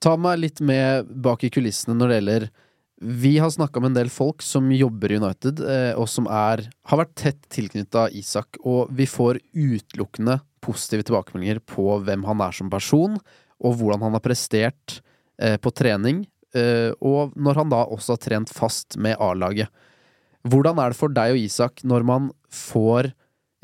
Ta 0.02 0.12
meg 0.20 0.42
litt 0.42 0.60
med 0.60 1.08
bak 1.08 1.46
i 1.46 1.50
kulissene 1.52 1.96
når 1.96 2.10
det 2.10 2.18
gjelder 2.18 2.48
Vi 3.24 3.32
har 3.40 3.50
snakka 3.52 3.80
med 3.80 3.90
en 3.90 3.98
del 4.02 4.10
folk 4.12 4.44
som 4.44 4.68
jobber 4.72 5.12
i 5.12 5.18
United, 5.22 5.62
eh, 5.64 5.92
og 5.96 6.08
som 6.12 6.28
er, 6.28 6.66
har 6.68 7.00
vært 7.00 7.16
tett 7.16 7.48
tilknytta 7.52 8.10
Isak, 8.16 8.60
og 8.64 8.92
vi 8.92 9.08
får 9.08 9.40
utelukkende 9.56 10.38
positive 10.64 11.06
tilbakemeldinger 11.06 11.62
på 11.64 11.98
hvem 12.04 12.24
han 12.28 12.40
er 12.44 12.56
som 12.56 12.70
person, 12.72 13.18
og 13.56 13.76
hvordan 13.78 14.04
han 14.04 14.16
har 14.16 14.24
prestert 14.24 14.98
eh, 15.40 15.56
på 15.56 15.72
trening, 15.72 16.24
og 16.56 17.34
når 17.36 17.60
han 17.60 17.72
da 17.72 17.82
også 17.84 18.14
har 18.14 18.22
trent 18.22 18.52
fast 18.54 18.96
med 19.02 19.18
A-laget. 19.22 19.68
Hvordan 20.46 20.78
er 20.78 20.92
det 20.92 20.98
for 20.98 21.12
deg 21.12 21.34
og 21.34 21.40
Isak 21.42 21.82
når 21.84 22.04
man 22.06 22.28
får 22.54 23.10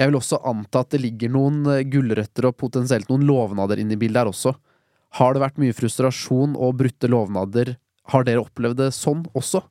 Jeg 0.00 0.09
vil 0.09 0.18
også 0.18 0.40
anta 0.48 0.81
at 0.83 0.94
det 0.94 1.02
ligger 1.05 1.31
noen 1.31 1.62
gulrøtter 1.92 2.48
og 2.48 2.57
potensielt 2.59 3.11
noen 3.12 3.26
lovnader 3.28 3.78
inne 3.78 3.94
i 3.94 4.00
bildet 4.00 4.22
her 4.22 4.31
også. 4.33 4.55
Har 5.20 5.35
det 5.35 5.42
vært 5.44 5.61
mye 5.61 5.76
frustrasjon 5.76 6.57
og 6.57 6.78
brutte 6.81 7.11
lovnader? 7.12 7.76
Har 8.11 8.24
dere 8.26 8.42
opplevd 8.42 8.81
det 8.81 8.90
sånn 8.96 9.26
også? 9.37 9.62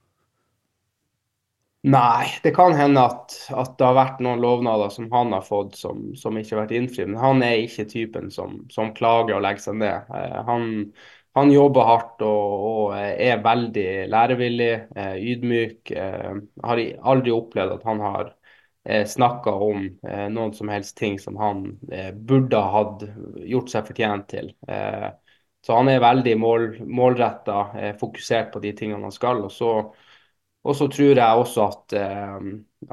Nei, 1.81 2.27
det 2.43 2.51
kan 2.53 2.75
hende 2.77 3.01
at, 3.09 3.33
at, 3.49 3.71
det 3.79 3.85
har 3.87 3.95
vært 3.97 4.19
noen 4.21 4.41
lovnader 4.43 4.91
som 4.93 5.07
han 5.09 5.33
har 5.33 5.41
fått 5.41 5.79
som, 5.79 6.11
som 6.13 6.37
ikke 6.37 6.53
har 6.53 6.61
vært 6.67 6.75
innfridd. 6.77 7.09
Men 7.09 7.23
han 7.23 7.41
er 7.45 7.63
ikke 7.63 7.87
typen 7.89 8.29
som, 8.33 8.59
som 8.69 8.91
klager 8.93 9.39
og 9.39 9.41
legger 9.47 9.65
seg 9.65 9.79
ned. 9.81 10.11
Eh, 10.13 10.35
han, 10.45 10.67
han, 11.37 11.51
jobber 11.51 11.87
hardt 11.87 12.21
og, 12.25 12.65
og, 12.71 12.95
er 12.97 13.41
veldig 13.43 13.87
lærevillig, 14.11 14.71
eh, 14.95 15.15
ydmyk. 15.33 15.91
Eh, 15.95 16.37
har 16.65 16.83
aldri 17.13 17.33
opplevd 17.35 17.75
at 17.77 17.87
han 17.87 18.03
har 18.03 18.31
eh, 18.85 19.05
snakka 19.07 19.53
om 19.67 19.85
eh, 20.07 20.27
noen 20.33 20.53
som 20.57 20.71
helst 20.73 20.97
ting 20.99 21.19
som 21.19 21.39
han 21.39 21.65
eh, 21.91 22.11
burde 22.13 22.61
ha 22.75 22.85
gjort 23.47 23.71
seg 23.73 23.87
fortjent 23.91 24.29
til. 24.33 24.53
Eh, 24.67 25.09
så 25.61 25.77
han 25.77 25.91
er 25.91 26.01
veldig 26.01 26.37
mål, 26.41 26.67
målretta, 26.89 27.59
eh, 27.77 27.91
fokusert 27.97 28.51
på 28.53 28.63
de 28.63 28.73
tingene 28.77 29.05
han 29.05 29.13
skal. 29.13 29.43
Og 29.45 29.51
så, 29.53 29.73
og 30.61 30.75
så 30.77 30.87
tror 30.93 31.17
jeg 31.17 31.41
også 31.41 31.63
at, 31.65 31.93
eh, 31.97 32.35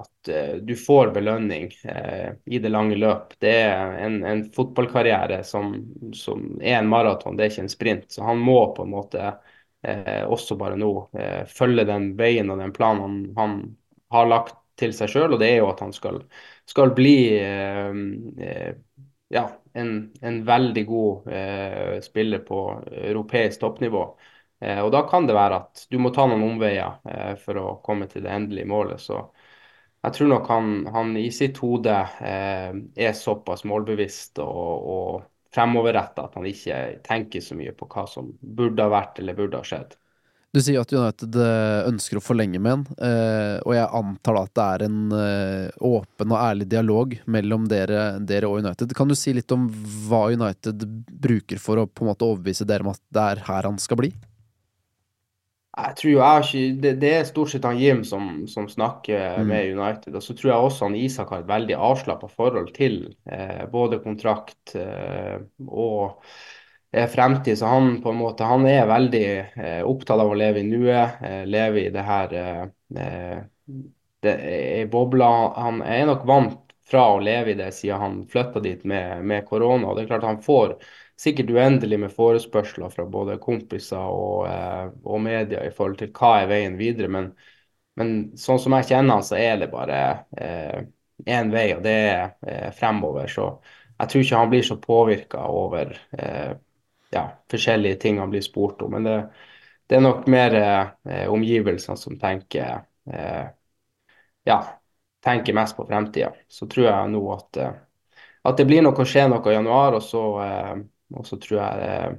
at 0.01 0.31
eh, 0.33 0.55
du 0.65 0.73
får 0.77 1.11
belønning 1.13 1.69
eh, 1.85 2.31
i 2.47 2.61
det 2.65 2.71
lange 2.73 2.97
løp. 2.97 3.35
Det 3.41 3.53
er 3.61 3.99
en, 4.07 4.23
en 4.25 4.45
fotballkarriere 4.55 5.43
som, 5.45 5.75
som, 6.17 6.47
er 6.63 6.79
en 6.79 6.89
maraton, 6.89 7.37
det 7.37 7.45
er 7.45 7.53
ikke 7.53 7.67
en 7.67 7.75
sprint. 7.75 8.09
Så 8.13 8.25
han 8.25 8.41
må 8.41 8.61
på 8.77 8.89
en 8.89 8.95
måte 8.97 9.33
også 9.79 10.57
bare 10.59 10.75
nå 10.75 10.89
følge 11.55 11.85
den 11.87 12.09
veien 12.19 12.49
og 12.51 12.59
den 12.59 12.73
planen 12.75 13.29
han, 13.37 13.53
har 14.11 14.27
lagt 14.27 14.57
til 14.81 14.91
seg 14.97 15.13
sjøl, 15.13 15.37
og 15.37 15.39
det 15.39 15.53
er 15.53 15.61
jo 15.61 15.69
at 15.71 15.85
han 15.85 15.93
skal, 15.95 16.19
skal 16.67 16.91
bli 16.97 17.15
ja, 19.31 19.45
en, 19.79 19.93
en, 20.19 20.41
veldig 20.49 20.85
god 20.89 21.31
spiller 22.03 22.43
på 22.51 22.59
europeisk 22.91 23.63
toppnivå. 23.63 24.03
Eh, 24.61 24.81
og 24.83 24.91
da 24.93 25.05
kan 25.09 25.27
det 25.29 25.37
være 25.37 25.61
at 25.63 25.85
du 25.91 25.99
må 26.03 26.11
ta 26.15 26.27
noen 26.27 26.45
omveier 26.47 26.99
eh, 27.07 27.35
for 27.39 27.61
å 27.61 27.77
komme 27.85 28.09
til 28.11 28.25
det 28.25 28.35
endelige 28.35 28.71
målet. 28.71 29.03
Så 29.03 29.21
jeg 30.03 30.17
tror 30.17 30.33
nok 30.33 30.51
han, 30.51 30.73
han 30.95 31.15
i 31.19 31.29
sitt 31.35 31.61
hode 31.63 31.95
eh, 32.25 32.73
er 32.75 33.15
såpass 33.19 33.65
målbevisst 33.69 34.43
og, 34.43 34.91
og 34.95 35.55
fremoverretta 35.55 36.27
at 36.27 36.37
han 36.39 36.47
ikke 36.47 36.83
tenker 37.07 37.43
så 37.43 37.57
mye 37.59 37.73
på 37.77 37.89
hva 37.91 38.05
som 38.11 38.35
burde 38.41 38.85
ha 38.85 38.93
vært 38.93 39.23
eller 39.23 39.39
burde 39.39 39.63
ha 39.63 39.67
skjedd. 39.67 39.97
Du 40.57 40.63
sier 40.65 40.81
at 40.81 40.93
United 40.93 41.35
ønsker 41.91 42.19
å 42.19 42.23
forlenge 42.25 42.57
med 42.57 42.73
en, 42.73 42.85
og 43.69 43.75
jeg 43.77 43.85
antar 43.99 44.39
at 44.41 44.53
det 44.57 44.65
er 44.65 44.85
en 44.87 45.03
åpen 45.85 46.33
og 46.33 46.39
ærlig 46.41 46.71
dialog 46.73 47.13
mellom 47.29 47.67
dere, 47.69 48.07
dere, 48.25 48.49
og 48.49 48.65
United. 48.65 48.95
Kan 48.97 49.13
du 49.13 49.17
si 49.19 49.35
litt 49.37 49.53
om 49.53 49.67
hva 50.09 50.23
United 50.33 50.87
bruker 51.21 51.61
for 51.61 51.83
å 51.83 51.85
på 51.85 52.05
en 52.07 52.11
måte 52.15 52.25
overbevise 52.25 52.65
dere 52.69 52.87
om 52.87 52.95
at 52.95 53.03
det 53.13 53.27
er 53.35 53.45
her 53.45 53.69
han 53.69 53.77
skal 53.83 54.01
bli? 54.01 54.11
Jeg 55.79 55.95
tror 55.99 56.11
jo 56.11 56.19
jeg 56.19 56.45
ikke, 56.45 56.81
det, 56.83 56.93
det, 57.03 57.11
er 57.15 57.27
stort 57.29 57.53
sett 57.53 57.67
han 57.69 57.79
Jim 57.79 58.01
som, 58.07 58.31
som 58.51 58.67
snakker 58.71 59.39
mm. 59.39 59.51
med 59.51 59.73
United. 59.79 60.17
Og 60.19 60.25
så 60.25 60.35
tror 60.35 60.51
jeg 60.51 60.69
også 60.69 60.89
han 60.89 60.97
Isak 60.99 61.33
har 61.33 61.45
et 61.45 61.51
veldig 61.51 61.77
avslappa 61.89 62.31
forhold 62.33 62.73
til 62.77 63.01
eh, 63.31 63.63
både 63.71 64.01
kontrakt 64.03 64.75
eh, 64.79 65.37
og 65.69 66.25
eh, 66.91 67.07
fremtid. 67.13 67.61
Så 67.61 67.71
han 67.71 68.01
på 68.03 68.11
en 68.11 68.21
måte, 68.25 68.49
han 68.49 68.67
er 68.67 68.91
veldig 68.91 69.27
eh, 69.39 69.83
opptatt 69.87 70.25
av 70.25 70.33
å 70.33 70.39
leve 70.39 70.65
i 70.65 70.67
nuet, 70.67 71.23
eh, 71.23 71.45
leve 71.47 71.85
i 71.87 71.93
det 71.95 72.07
her 72.09 72.35
eh, 72.43 72.65
det 74.23 74.35
er 74.35 74.91
bobla. 74.91 75.31
Han 75.57 75.83
er 75.87 76.07
nok 76.09 76.27
vant 76.27 76.65
fra 76.89 77.05
å 77.15 77.21
leve 77.23 77.53
i 77.53 77.59
det 77.59 77.71
siden 77.77 78.01
han 78.03 78.23
flytta 78.31 78.63
dit 78.65 78.85
med, 78.89 79.25
med 79.25 79.47
korona. 79.47 79.89
og 79.89 79.97
det 79.97 80.07
er 80.07 80.11
klart 80.13 80.27
Han 80.27 80.43
får 80.43 80.79
sikkert 81.19 81.51
uendelig 81.51 81.99
med 82.01 82.13
forespørsler 82.15 82.93
fra 82.93 83.07
både 83.11 83.39
kompiser 83.43 83.99
og, 83.99 84.47
eh, 84.49 84.91
og 85.05 85.21
media 85.25 85.65
i 85.67 85.73
forhold 85.75 85.99
til 86.03 86.13
hva 86.15 86.35
er 86.43 86.51
veien 86.53 86.79
videre. 86.79 87.11
Men, 87.13 87.33
men 87.99 88.15
sånn 88.39 88.61
som 88.63 88.77
jeg 88.79 88.91
kjenner 88.93 89.19
han, 89.19 89.27
så 89.27 89.39
er 89.41 89.59
det 89.63 89.71
bare 89.73 89.99
én 90.39 91.51
eh, 91.51 91.53
vei, 91.53 91.67
og 91.75 91.83
det 91.87 91.97
er 91.99 92.25
eh, 92.47 92.71
fremover. 92.79 93.27
Så 93.33 93.51
jeg 93.99 94.11
tror 94.11 94.25
ikke 94.25 94.41
han 94.45 94.53
blir 94.53 94.67
så 94.67 94.79
påvirka 94.83 95.45
over 95.51 95.95
eh, 96.19 96.53
ja, 97.15 97.25
forskjellige 97.51 98.01
ting 98.05 98.21
han 98.23 98.31
blir 98.31 98.45
spurt 98.45 98.83
om. 98.87 98.95
Men 98.95 99.09
det, 99.09 99.19
det 99.91 99.99
er 99.99 100.05
nok 100.05 100.27
mer 100.31 100.55
eh, 100.63 101.27
omgivelsene 101.33 101.99
som 101.99 102.19
tenker 102.21 102.85
eh, 103.11 103.47
ja, 104.49 104.59
tenker 105.25 105.55
mest 105.55 105.77
på 105.77 105.87
fremtida. 105.87 106.33
Så 106.49 106.67
tror 106.71 106.87
jeg 106.87 107.11
nå 107.13 107.25
at, 107.35 107.59
at 108.47 108.61
det 108.61 108.67
blir 108.69 108.85
noe 108.85 108.97
å 108.97 109.09
skje 109.09 109.27
noe 109.29 109.51
i 109.51 109.57
januar, 109.57 109.99
og 109.99 110.05
så 110.05 110.23
og 111.17 111.27
så 111.27 111.39
tror 111.41 111.61
jeg 111.61 111.89
eh, 111.89 112.17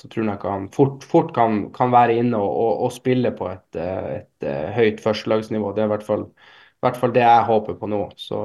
så 0.00 0.08
tror 0.10 0.26
jeg 0.26 0.40
han 0.42 0.66
fort, 0.74 1.04
fort 1.06 1.30
kan, 1.34 1.68
kan, 1.74 1.92
være 1.94 2.16
inne 2.18 2.38
og, 2.42 2.50
og, 2.50 2.72
og 2.86 2.94
spille 2.94 3.30
på 3.36 3.46
et, 3.52 3.78
eh, 3.78 4.08
et, 4.16 4.30
et 4.42 4.48
eh, 4.50 4.70
høyt 4.74 5.02
førstelagsnivå. 5.04 5.70
Det 5.74 5.84
er 5.84 5.90
i 5.90 5.92
hvert, 5.94 6.06
fall, 6.06 6.24
i 6.26 6.86
hvert 6.86 6.98
fall, 6.98 7.14
det 7.14 7.22
jeg 7.22 7.48
håper 7.50 7.78
på 7.78 7.90
nå. 7.92 8.00
Så, 8.18 8.40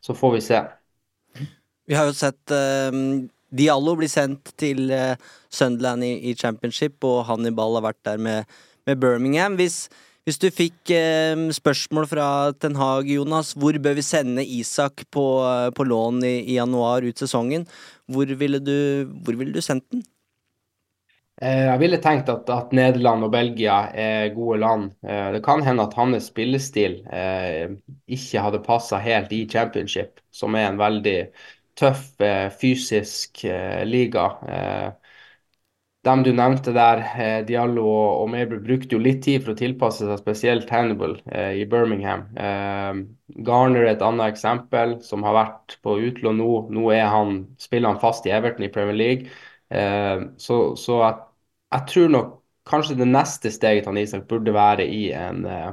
så, 0.00 0.14
får 0.14 0.36
vi 0.36 0.44
se. 0.46 0.62
Vi 1.88 1.96
har 1.96 2.06
jo 2.06 2.14
sett 2.14 2.54
uh, 2.54 2.94
Diallo 3.58 3.96
bli 3.98 4.06
sendt 4.12 4.52
til 4.60 4.92
uh, 4.92 5.16
Sunderland 5.50 6.06
i, 6.06 6.12
i, 6.30 6.36
championship, 6.38 7.02
og 7.02 7.24
Hannibal 7.26 7.80
har 7.80 7.88
vært 7.88 8.04
der 8.06 8.22
med, 8.22 8.58
med 8.86 9.00
Birmingham. 9.02 9.58
Hvis, 9.58 9.88
hvis 10.28 10.40
du 10.42 10.50
fikk 10.52 10.90
eh, 10.92 11.38
spørsmål 11.56 12.04
fra 12.10 12.26
Ten 12.60 12.76
Hag, 12.76 13.08
Jonas, 13.08 13.54
hvor 13.56 13.72
bør 13.80 13.94
vi 13.96 14.04
sende 14.04 14.44
Isak 14.44 15.06
på, 15.14 15.24
eh, 15.48 15.70
på 15.72 15.86
lån 15.88 16.20
i, 16.20 16.34
i, 16.42 16.58
januar 16.58 17.06
ut 17.06 17.16
sesongen? 17.16 17.64
Hvor 18.12 18.28
ville 18.36 18.60
du, 18.60 19.08
hvor 19.24 19.38
ville 19.40 19.54
du 19.56 19.64
sendt 19.64 19.86
den? 19.88 20.02
Eh, 21.40 21.64
jeg 21.70 21.80
ville 21.80 22.00
tenkt 22.04 22.28
at, 22.28 22.50
at, 22.52 22.74
Nederland 22.76 23.24
og 23.24 23.32
Belgia 23.32 23.78
er 23.96 24.34
gode 24.36 24.60
land. 24.66 24.90
Eh, 25.00 25.30
det 25.38 25.40
kan 25.46 25.64
hende 25.64 25.88
at 25.88 25.96
hans 25.96 26.28
spillestil 26.28 27.00
ikke 27.08 28.44
hadde 28.44 28.64
passa 28.68 29.00
helt 29.00 29.32
i 29.32 29.46
championship, 29.48 30.20
som 30.28 30.58
er 30.60 30.68
en 30.68 30.82
veldig 30.82 31.18
tøff 31.78 32.04
fysisk 32.60 33.46
liga. 33.88 34.28
Dem 36.06 36.22
du 36.22 36.30
nevnte 36.32 36.72
der, 36.72 37.00
eh, 37.18 37.40
Diallo 37.44 37.84
og 37.90 38.28
Mabry, 38.30 38.60
brukte 38.62 38.94
jo 38.94 39.00
litt 39.02 39.24
tid 39.26 39.42
for 39.42 39.52
å 39.52 39.58
tilpasse 39.58 40.06
seg 40.06 40.20
spesielt 40.20 40.70
Hannibal 40.70 41.16
eh, 41.26 41.58
i 41.58 41.64
Birmingham. 41.68 42.22
Eh, 42.38 43.00
Garner 43.44 43.82
er 43.82 43.96
et 43.96 44.04
annet 44.06 44.32
eksempel, 44.32 45.00
som 45.04 45.26
har 45.26 45.34
vært 45.36 45.76
på 45.84 45.98
utlån 46.06 46.38
nå. 46.38 46.52
Nå 46.72 46.86
han, 46.94 47.40
spiller 47.60 47.92
han 47.92 48.00
fast 48.02 48.26
i 48.30 48.32
Everton 48.32 48.64
i 48.68 48.72
Premier 48.72 48.96
League. 48.96 49.34
Eh, 49.74 50.22
så, 50.40 50.76
så 50.78 51.02
jeg, 51.02 51.18
jeg, 51.74 51.86
tror 51.90 52.14
nok 52.14 52.32
kanskje 52.68 52.96
det 53.00 53.10
neste 53.10 53.52
steget 53.52 53.88
til 53.88 54.00
Isak 54.00 54.24
burde 54.30 54.54
være 54.54 54.86
i 54.88 55.08
en, 55.16 55.44
eh, 55.48 55.72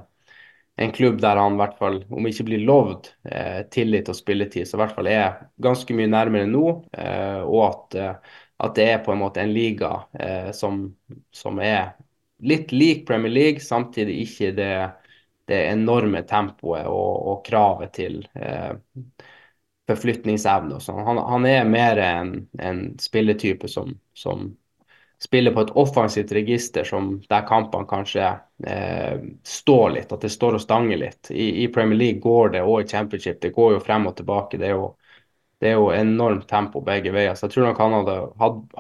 en 0.81 0.91
klubb 0.95 1.21
der 1.23 1.39
han 1.39 1.55
i 1.55 1.61
hvert 1.61 1.77
fall, 1.79 2.01
om 2.11 2.27
ikke 2.27 2.47
blir 2.49 2.65
lovd 2.67 3.11
eh, 3.29 3.61
tillit 3.71 4.09
og 4.11 4.17
spilletid, 4.17 4.67
så 4.67 4.75
i 4.75 4.81
hvert 4.83 4.97
fall 4.97 5.11
er 5.11 5.45
ganske 5.63 5.95
mye 5.95 6.11
nærmere 6.11 6.49
nå. 6.49 6.65
og 7.45 7.61
at 7.69 7.99
at 8.57 8.75
det 8.75 8.89
er 8.89 9.03
på 9.03 9.11
en 9.11 9.19
måte 9.19 9.41
en 9.41 9.53
liga 9.53 9.91
eh, 10.19 10.51
som, 10.51 10.95
som, 11.31 11.59
er 11.59 11.95
litt 12.39 12.71
lik 12.71 13.07
Premier 13.07 13.31
League, 13.31 13.59
samtidig 13.59 14.21
ikke 14.23 14.51
det, 14.55 14.73
det 15.47 15.61
enorme 15.71 16.23
tempoet 16.27 16.87
og, 16.87 17.15
og 17.31 17.41
kravet 17.47 17.95
til 17.97 18.21
eh, 18.33 18.75
forflytningsevne. 19.89 20.77
og 20.77 20.83
sånn. 20.83 21.03
Han, 21.07 21.19
han, 21.19 21.47
er 21.49 21.65
mer 21.67 21.99
en, 22.01 22.35
en 22.59 22.85
spilletype 23.01 23.69
som, 23.71 23.97
som, 24.13 24.53
spiller 25.25 25.53
på 25.55 25.63
et 25.63 25.71
offensivt 25.79 26.31
register 26.35 26.83
som 26.83 27.13
der 27.31 27.45
kampene 27.47 27.87
kanskje 27.87 28.25
eh, 28.67 29.21
står 29.47 29.93
litt, 29.95 30.11
at 30.11 30.25
det 30.25 30.29
står 30.29 30.57
og 30.57 30.61
stanger 30.61 30.99
litt. 30.99 31.31
I, 31.31 31.63
I, 31.63 31.69
Premier 31.73 31.97
League 31.97 32.19
går 32.21 32.51
det, 32.57 32.61
og 32.61 32.81
i 32.83 32.87
Championship, 32.89 33.39
det 33.41 33.53
går 33.55 33.77
jo 33.77 33.79
frem 33.81 34.09
og 34.11 34.17
tilbake. 34.19 34.59
det 34.59 34.67
er 34.67 34.75
jo 34.75 34.89
det 35.63 35.69
er 35.69 35.77
jo 35.77 35.91
enormt 35.95 36.49
tempo 36.49 36.81
begge 36.83 37.13
veier. 37.15 37.35
Så 37.35 37.47
jeg 37.47 37.53
tror 37.53 37.69
nok 37.69 37.79
han 37.79 37.93
hadde 37.95 38.15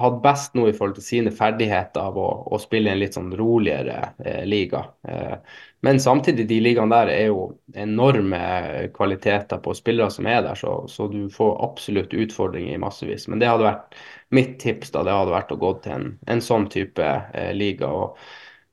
hatt 0.01 0.17
best 0.23 0.57
nå 0.57 0.65
i 0.67 0.73
forhold 0.75 0.97
til 0.97 1.05
sine 1.05 1.31
ferdigheter 1.31 2.09
av 2.09 2.17
å, 2.19 2.27
å 2.51 2.59
spille 2.59 2.91
i 2.91 2.93
en 2.93 2.99
litt 2.99 3.15
sånn 3.15 3.31
roligere 3.39 4.01
eh, 4.19 4.43
liga. 4.47 4.83
Eh, 5.07 5.37
men 5.87 6.01
samtidig, 6.03 6.47
de 6.49 6.59
ligaene 6.65 6.91
der 6.91 7.13
er 7.13 7.29
jo 7.29 7.45
enorme 7.79 8.41
kvaliteter 8.95 9.61
på 9.63 9.75
spillere 9.77 10.11
som 10.11 10.27
er 10.27 10.41
der, 10.43 10.59
så, 10.59 10.81
så, 10.91 11.07
du 11.07 11.29
får 11.31 11.55
absolutt 11.63 12.13
utfordringer 12.13 12.75
i 12.75 12.81
massevis. 12.81 13.29
Men 13.31 13.39
det 13.39 13.51
hadde 13.53 13.69
vært 13.69 13.95
mitt 14.35 14.57
tips, 14.59 14.91
da. 14.91 15.05
Det 15.05 15.15
hadde 15.15 15.35
vært 15.37 15.55
å 15.55 15.59
gå 15.61 15.71
til 15.85 15.95
en, 15.95 16.11
en 16.27 16.43
sånn 16.43 16.67
type 16.73 17.05
eh, 17.05 17.53
liga. 17.55 17.87
og 17.87 18.19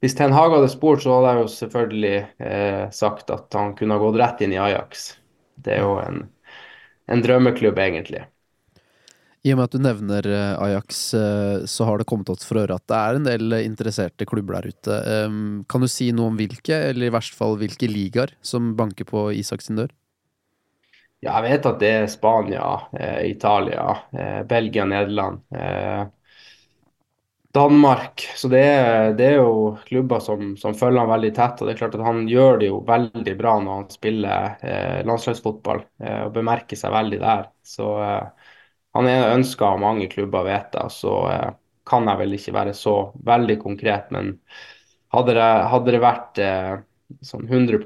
hvis 0.03 0.19
Ten 0.19 0.35
Hag 0.35 0.51
hadde 0.57 0.73
spurt, 0.73 1.05
så 1.05 1.21
hadde 1.21 1.37
jeg 1.37 1.45
jo 1.45 1.51
selvfølgelig 1.55 2.17
eh, 2.43 2.85
sagt 2.91 3.31
at 3.31 3.55
han 3.55 3.77
kunne 3.79 3.95
ha 3.95 4.03
gått 4.03 4.19
rett 4.19 4.43
inn 4.43 4.57
i 4.57 4.59
Ajax. 4.59 5.13
Det 5.63 5.77
er 5.77 5.85
jo 5.85 6.01
en 6.03 6.25
en 7.13 7.25
drømmeklubb, 7.25 7.79
egentlig. 7.79 8.25
I 9.43 9.51
og 9.53 9.59
med 9.59 9.67
at 9.67 9.73
du 9.75 9.83
nevner 9.83 10.27
eh, 10.31 10.53
Ajax, 10.63 10.99
eh, 11.19 11.65
så 11.67 11.87
har 11.89 11.99
det 11.99 12.07
kommet 12.07 12.31
oss 12.31 12.47
for 12.47 12.61
øre 12.63 12.77
at 12.79 12.85
det 12.91 12.99
er 12.99 13.19
en 13.19 13.27
del 13.27 13.57
interesserte 13.59 14.27
klubber 14.29 14.61
der 14.61 14.71
ute. 14.71 14.99
Kan 15.71 15.83
du 15.83 15.91
si 15.91 16.13
noe 16.15 16.31
om 16.31 16.39
hvilke, 16.39 16.79
eller 16.93 17.09
i 17.09 17.15
verste 17.15 17.39
fall 17.39 17.59
hvilke 17.59 17.91
ligaer, 17.91 18.37
som 18.47 18.73
banker 18.79 19.09
på 19.09 19.31
Isaks 19.35 19.73
dør? 19.75 19.91
Ja, 21.23 21.37
jeg 21.39 21.43
vet 21.51 21.67
at 21.71 21.83
det 21.83 21.91
er 21.97 22.09
Spania, 22.11 22.69
eh, 22.99 23.21
Italia, 23.31 23.99
Belgia, 24.51 24.87
Nederland. 24.87 25.43
Danmark. 27.53 28.21
Så 28.37 28.49
det 28.49 28.61
er, 28.65 29.13
det 29.17 29.27
er 29.27 29.35
jo 29.43 29.75
klubber 29.85 30.21
som, 30.25 30.55
som, 30.57 30.75
følger 30.75 31.03
han 31.03 31.11
veldig 31.11 31.33
tett. 31.37 31.61
og 31.61 31.69
det 31.69 31.75
er 31.75 31.81
klart 31.83 31.97
at 31.99 32.05
Han 32.07 32.23
gjør 32.29 32.61
det 32.63 32.71
jo 32.71 32.79
veldig 32.89 33.35
bra 33.37 33.59
når 33.61 33.81
han 33.81 33.91
spiller 33.93 34.55
eh, 34.65 35.03
landslagsfotball 35.09 35.83
eh, 36.01 36.23
og 36.27 36.33
bemerker 36.37 36.81
seg 36.81 36.95
veldig 36.95 37.19
der. 37.21 37.51
Så 37.61 37.91
eh, 38.01 38.47
han 38.97 39.09
er 39.09 39.35
ønska 39.35 39.69
av 39.75 39.83
mange 39.85 40.09
klubber, 40.13 40.47
vet 40.49 40.79
jeg. 40.81 40.95
Så 40.97 41.13
eh, 41.33 41.51
kan 41.89 42.09
jeg 42.09 42.23
vel 42.23 42.39
ikke 42.39 42.57
være 42.57 42.73
så 42.79 42.97
veldig 43.29 43.59
konkret. 43.61 44.09
Men 44.17 44.33
hadde 45.13 45.37
det, 45.37 45.51
hadde 45.75 45.97
det 45.97 46.03
vært 46.07 46.41
eh, 46.41 46.73
sånn 47.21 47.45
100 47.51 47.85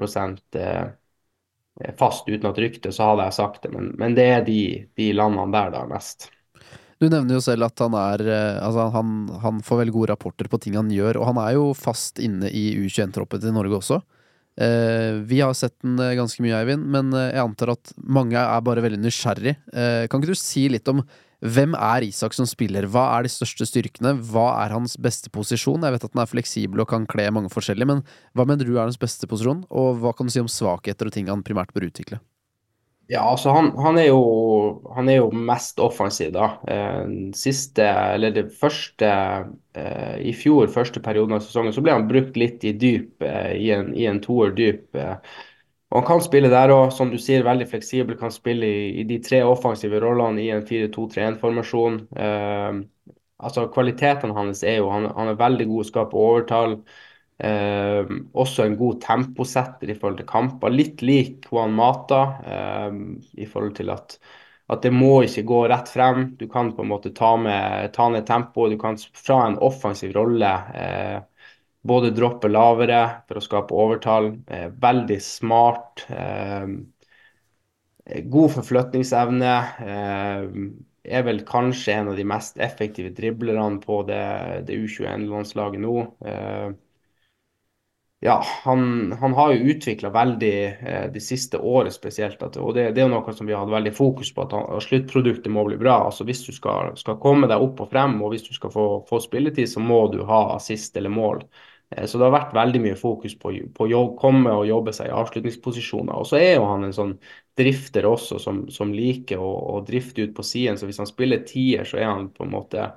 eh, 0.63 1.91
fast 1.99 2.29
uten 2.29 2.49
at 2.49 2.63
rykte, 2.63 2.95
så 2.95 3.11
hadde 3.11 3.27
jeg 3.27 3.39
sagt 3.41 3.67
det. 3.67 3.75
Men, 3.75 3.91
men 3.99 4.15
det 4.15 4.31
er 4.31 4.47
de, 4.47 4.61
de 4.95 5.11
landene 5.11 5.51
der 5.59 5.75
da 5.75 5.83
mest. 5.91 6.31
Du 6.97 7.05
nevner 7.11 7.37
jo 7.37 7.43
selv 7.45 7.67
at 7.67 7.81
han 7.83 7.93
er 7.97 8.23
eh, 8.25 8.59
Altså, 8.63 8.87
han, 8.95 9.27
han, 9.43 9.61
får 9.65 9.83
veldig 9.83 9.95
gode 9.95 10.11
rapporter 10.13 10.49
på 10.49 10.59
ting 10.63 10.77
han 10.79 10.89
gjør, 10.93 11.21
og 11.21 11.29
han 11.31 11.41
er 11.43 11.57
jo 11.57 11.71
fast 11.77 12.21
inne 12.23 12.49
i 12.49 12.71
U21-troppen 12.81 13.43
til 13.43 13.53
Norge 13.53 13.77
også. 13.77 14.01
Eh, 14.57 15.21
vi 15.29 15.43
har 15.43 15.53
sett 15.53 15.75
den 15.85 15.99
ganske 16.17 16.41
mye, 16.41 16.57
Eivind, 16.57 16.87
men 16.89 17.13
eh, 17.13 17.29
jeg 17.35 17.43
antar 17.43 17.75
at 17.75 17.93
mange 18.01 18.41
er 18.41 18.65
bare 18.65 18.81
veldig 18.81 19.03
nysgjerrig. 19.03 19.53
Eh, 19.69 20.07
kan 20.09 20.21
ikke 20.21 20.33
du 20.33 20.39
si 20.39 20.67
litt 20.73 20.89
om 20.89 21.05
Hvem 21.37 21.75
er 21.77 22.01
Isak 22.01 22.33
som 22.33 22.47
spiller? 22.49 22.87
Hva 22.89 23.03
er 23.13 23.27
de 23.27 23.29
største 23.29 23.67
styrkene? 23.69 24.15
Hva 24.25 24.47
er 24.63 24.73
hans 24.73 24.95
beste 24.97 25.29
posisjon? 25.29 25.83
Jeg 25.85 25.93
vet 25.93 26.07
at 26.07 26.15
han 26.15 26.23
er 26.23 26.31
fleksibel 26.31 26.81
og 26.81 26.89
kan 26.89 27.05
kle 27.05 27.27
mange 27.29 27.51
forskjellige, 27.53 27.85
men 27.91 28.01
hva 28.33 28.47
mener 28.49 28.65
du 28.65 28.73
er 28.73 28.87
hans 28.87 28.97
beste 28.97 29.29
posisjon, 29.29 29.61
og 29.69 30.01
hva 30.01 30.15
kan 30.17 30.25
du 30.25 30.33
si 30.33 30.41
om 30.41 30.49
svakheter 30.49 31.05
og 31.05 31.13
ting 31.13 31.29
han 31.29 31.45
primært 31.45 31.75
bør 31.77 31.91
utvikle? 31.91 32.17
Ja, 33.07 33.21
altså 33.23 33.53
han, 33.55 33.69
han, 33.79 33.95
er 33.97 34.09
jo, 34.09 34.21
han, 34.95 35.07
er 35.07 35.21
jo, 35.21 35.27
mest 35.31 35.79
offensiv, 35.79 36.33
da. 36.35 36.49
Eh, 36.67 37.05
siste, 37.39 37.85
eller 37.87 38.33
det 38.35 38.49
første 38.59 39.07
eh, 39.07 40.17
I 40.27 40.33
fjor, 40.35 40.67
første 40.73 40.99
perioden 41.03 41.37
av 41.37 41.45
sesongen, 41.45 41.71
så 41.71 41.83
ble 41.85 41.95
han 41.95 42.09
brukt 42.09 42.35
litt 42.35 42.65
i 42.67 42.73
dyp, 42.75 43.23
eh, 43.23 43.53
i, 43.61 43.69
en, 43.77 43.93
en 43.95 44.19
toer 44.23 44.51
dyp. 44.57 44.91
Og 44.97 46.01
Han 46.01 46.07
kan 46.09 46.25
spille 46.25 46.51
der 46.51 46.73
òg, 46.75 46.91
som 46.91 47.13
du 47.13 47.15
sier, 47.21 47.47
veldig 47.47 47.69
fleksibel. 47.71 48.17
Kan 48.19 48.33
spille 48.35 48.67
i, 48.67 48.85
i 48.99 49.07
de 49.07 49.21
tre 49.23 49.39
offensive 49.47 50.03
rollene 50.03 50.43
i 50.43 50.49
en 50.51 50.67
4-2-3-1-formasjon. 50.67 52.01
Eh, 52.11 52.81
altså 53.39 53.69
Kvalitetene 53.71 54.35
hans 54.35 54.65
er 54.67 54.81
jo 54.81 54.91
han, 54.91 55.07
han 55.15 55.31
er 55.31 55.39
veldig 55.39 55.69
god 55.71 55.79
til 55.79 55.87
å 55.87 55.91
skape 55.93 56.25
overtall. 56.27 56.81
Eh, 57.37 58.07
også 58.33 58.65
en 58.65 58.75
god 58.79 58.99
temposetter 59.03 59.91
i 59.91 59.95
forhold 59.97 60.17
til 60.21 60.29
kamper. 60.29 60.73
Litt 60.73 61.03
lik 61.05 61.45
Juan 61.51 61.75
Mata 61.77 62.21
eh, 62.49 62.97
i 63.37 63.45
forhold 63.49 63.75
til 63.77 63.91
at, 63.93 64.17
at 64.73 64.81
det 64.85 64.91
må 64.95 65.19
ikke 65.25 65.45
gå 65.51 65.61
rett 65.69 65.91
frem. 65.93 66.31
Du 66.39 66.47
kan 66.49 66.73
på 66.73 66.81
en 66.85 66.91
måte 66.91 67.13
ta, 67.17 67.35
med, 67.37 67.91
ta 67.93 68.09
ned 68.13 68.25
tempoet. 68.27 68.73
Du 68.73 68.81
kan 68.81 68.97
fra 69.21 69.43
en 69.47 69.59
offensiv 69.69 70.15
rolle 70.17 70.51
eh, 70.73 71.17
både 71.87 72.11
droppe 72.15 72.49
lavere 72.51 73.03
for 73.29 73.39
å 73.39 73.45
skape 73.45 73.77
overtall. 73.85 74.31
Eh, 74.49 74.67
veldig 74.81 75.19
smart. 75.23 76.07
Eh, 76.09 76.65
god 78.33 78.51
forflytningsevne. 78.57 79.53
Eh, 79.93 80.43
er 81.07 81.23
vel 81.23 81.39
kanskje 81.47 81.93
en 81.93 82.09
av 82.11 82.17
de 82.19 82.25
mest 82.27 82.57
effektive 82.59 83.13
driblerne 83.15 83.79
på 83.83 84.01
det, 84.09 84.23
det 84.67 84.75
U21-landslaget 84.75 85.83
nå. 85.85 85.95
Eh, 86.27 86.67
ja, 88.19 88.43
han, 88.63 89.11
han, 89.11 89.33
har 89.33 89.51
jo 89.53 89.73
utvikla 89.75 90.09
veldig 90.09 90.53
eh, 90.65 91.05
de 91.13 91.21
siste 91.21 91.59
året 91.59 91.93
spesielt. 91.93 92.41
At, 92.41 92.57
og 92.57 92.73
det, 92.73 92.89
det, 92.97 93.03
er 93.03 93.11
noe 93.11 93.33
som 93.35 93.45
vi 93.45 93.53
har 93.53 93.61
hatt 93.61 93.75
veldig 93.75 93.93
fokus 93.93 94.31
på, 94.33 94.47
at, 94.47 94.55
han, 94.57 94.65
at 94.73 94.85
sluttproduktet 94.87 95.53
må 95.53 95.67
bli 95.67 95.77
bra. 95.77 95.99
altså 96.07 96.25
Hvis 96.25 96.41
du 96.47 96.51
skal, 96.55 96.95
skal, 96.97 97.19
komme 97.21 97.49
deg 97.49 97.61
opp 97.61 97.83
og 97.85 97.91
frem, 97.91 98.17
og 98.25 98.33
hvis 98.33 98.47
du 98.47 98.55
skal 98.57 98.73
få, 98.73 98.87
få 99.09 99.21
spilletid, 99.21 99.69
så 99.69 99.83
må 99.83 100.07
du 100.13 100.23
ha 100.25 100.47
assist 100.55 100.97
eller 100.97 101.13
mål. 101.13 101.43
Eh, 101.93 102.07
så 102.09 102.17
det 102.17 102.25
har 102.25 102.33
vært 102.33 102.57
veldig 102.57 102.81
mye 102.87 102.97
fokus 102.97 103.37
på, 103.37 103.53
å 103.85 104.03
komme 104.17 104.55
og 104.63 104.65
jobbe 104.65 104.95
seg 104.97 105.11
i 105.11 105.17
avslutningsposisjoner. 105.21 106.17
Og 106.17 106.25
så 106.25 106.41
er 106.41 106.55
jo 106.55 106.65
han 106.71 106.87
en 106.89 106.97
sånn 106.97 107.13
drifter 107.57 108.09
også, 108.09 108.41
som, 108.41 108.65
som 108.73 108.97
liker 108.97 109.37
å, 109.37 109.51
å, 109.77 109.83
drifte 109.85 110.25
ut 110.25 110.33
på 110.33 110.45
siden. 110.55 110.81
Så 110.81 110.89
hvis 110.89 111.03
han 111.05 111.09
spiller 111.09 111.45
tier, 111.45 111.85
så 111.85 112.01
er 112.01 112.09
han 112.09 112.31
på 112.33 112.49
en 112.49 112.55
måte 112.57 112.89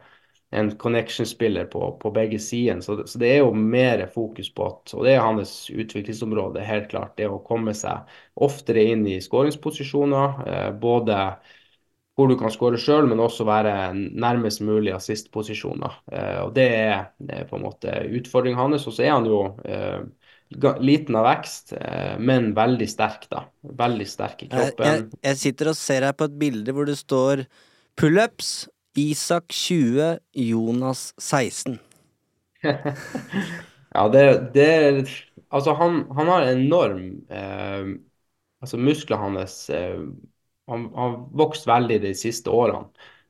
en 0.50 0.70
connection-spiller 0.76 1.64
på, 1.64 1.92
på, 2.02 2.10
begge 2.10 2.38
sider. 2.38 2.80
Så, 2.80 3.06
så, 3.06 3.18
det 3.18 3.28
er 3.30 3.38
jo 3.44 3.52
mer 3.54 4.02
fokus 4.10 4.50
på 4.54 4.66
at 4.66 4.94
Og 4.96 5.06
det 5.06 5.14
er 5.14 5.22
hans 5.22 5.70
utviklingsområde, 5.70 6.64
helt 6.66 6.88
klart. 6.90 7.14
Det 7.18 7.28
å 7.30 7.42
komme 7.46 7.74
seg 7.76 8.08
oftere 8.34 8.88
inn 8.90 9.06
i 9.06 9.20
skåringsposisjoner. 9.22 10.40
Eh, 10.46 10.70
både 10.82 11.20
hvor 12.18 12.28
du 12.28 12.34
kan 12.40 12.50
skåre 12.52 12.80
sjøl, 12.82 13.06
men 13.08 13.22
også 13.22 13.46
være 13.48 13.74
nærmest 13.94 14.64
mulig 14.66 14.92
assistposisjoner. 14.96 16.00
Eh, 16.10 16.40
og 16.42 16.50
Det 16.58 16.66
er 16.66 17.46
på 17.46 17.60
en 17.60 17.68
måte 17.68 17.94
utfordringen 18.10 18.58
hans. 18.58 18.88
Og 18.90 18.98
så 18.98 19.06
er 19.06 19.14
han 19.14 19.30
jo 19.30 19.44
eh, 19.62 20.02
liten 20.82 21.14
av 21.14 21.28
vekst, 21.28 21.76
men 22.18 22.50
veldig 22.56 22.90
sterk, 22.90 23.28
da. 23.30 23.44
Veldig 23.62 24.06
sterk 24.10 24.42
i 24.42 24.50
kroppen. 24.50 24.88
Jeg, 24.88 25.22
jeg 25.28 25.42
sitter 25.46 25.70
og 25.70 25.78
ser 25.78 26.08
her 26.08 26.16
på 26.18 26.26
et 26.26 26.34
bilde 26.42 26.74
hvor 26.74 26.90
det 26.90 26.98
står 26.98 27.44
pullups, 27.94 28.66
Isak 28.96 29.52
20, 29.52 30.18
Jonas 30.32 31.14
16. 31.18 31.78
ja, 33.94 34.08
det, 34.08 34.50
det 34.54 35.06
Altså, 35.50 35.72
han, 35.72 36.04
han 36.16 36.28
har 36.28 36.42
enorm 36.42 37.26
eh, 37.30 37.86
Altså, 38.60 38.78
musklene 38.78 39.22
hans 39.22 39.70
eh, 39.70 40.00
han 40.70 40.84
har 40.94 41.16
vokst 41.34 41.66
veldig 41.66 41.96
de 42.02 42.12
siste 42.14 42.50
årene. 42.54 42.84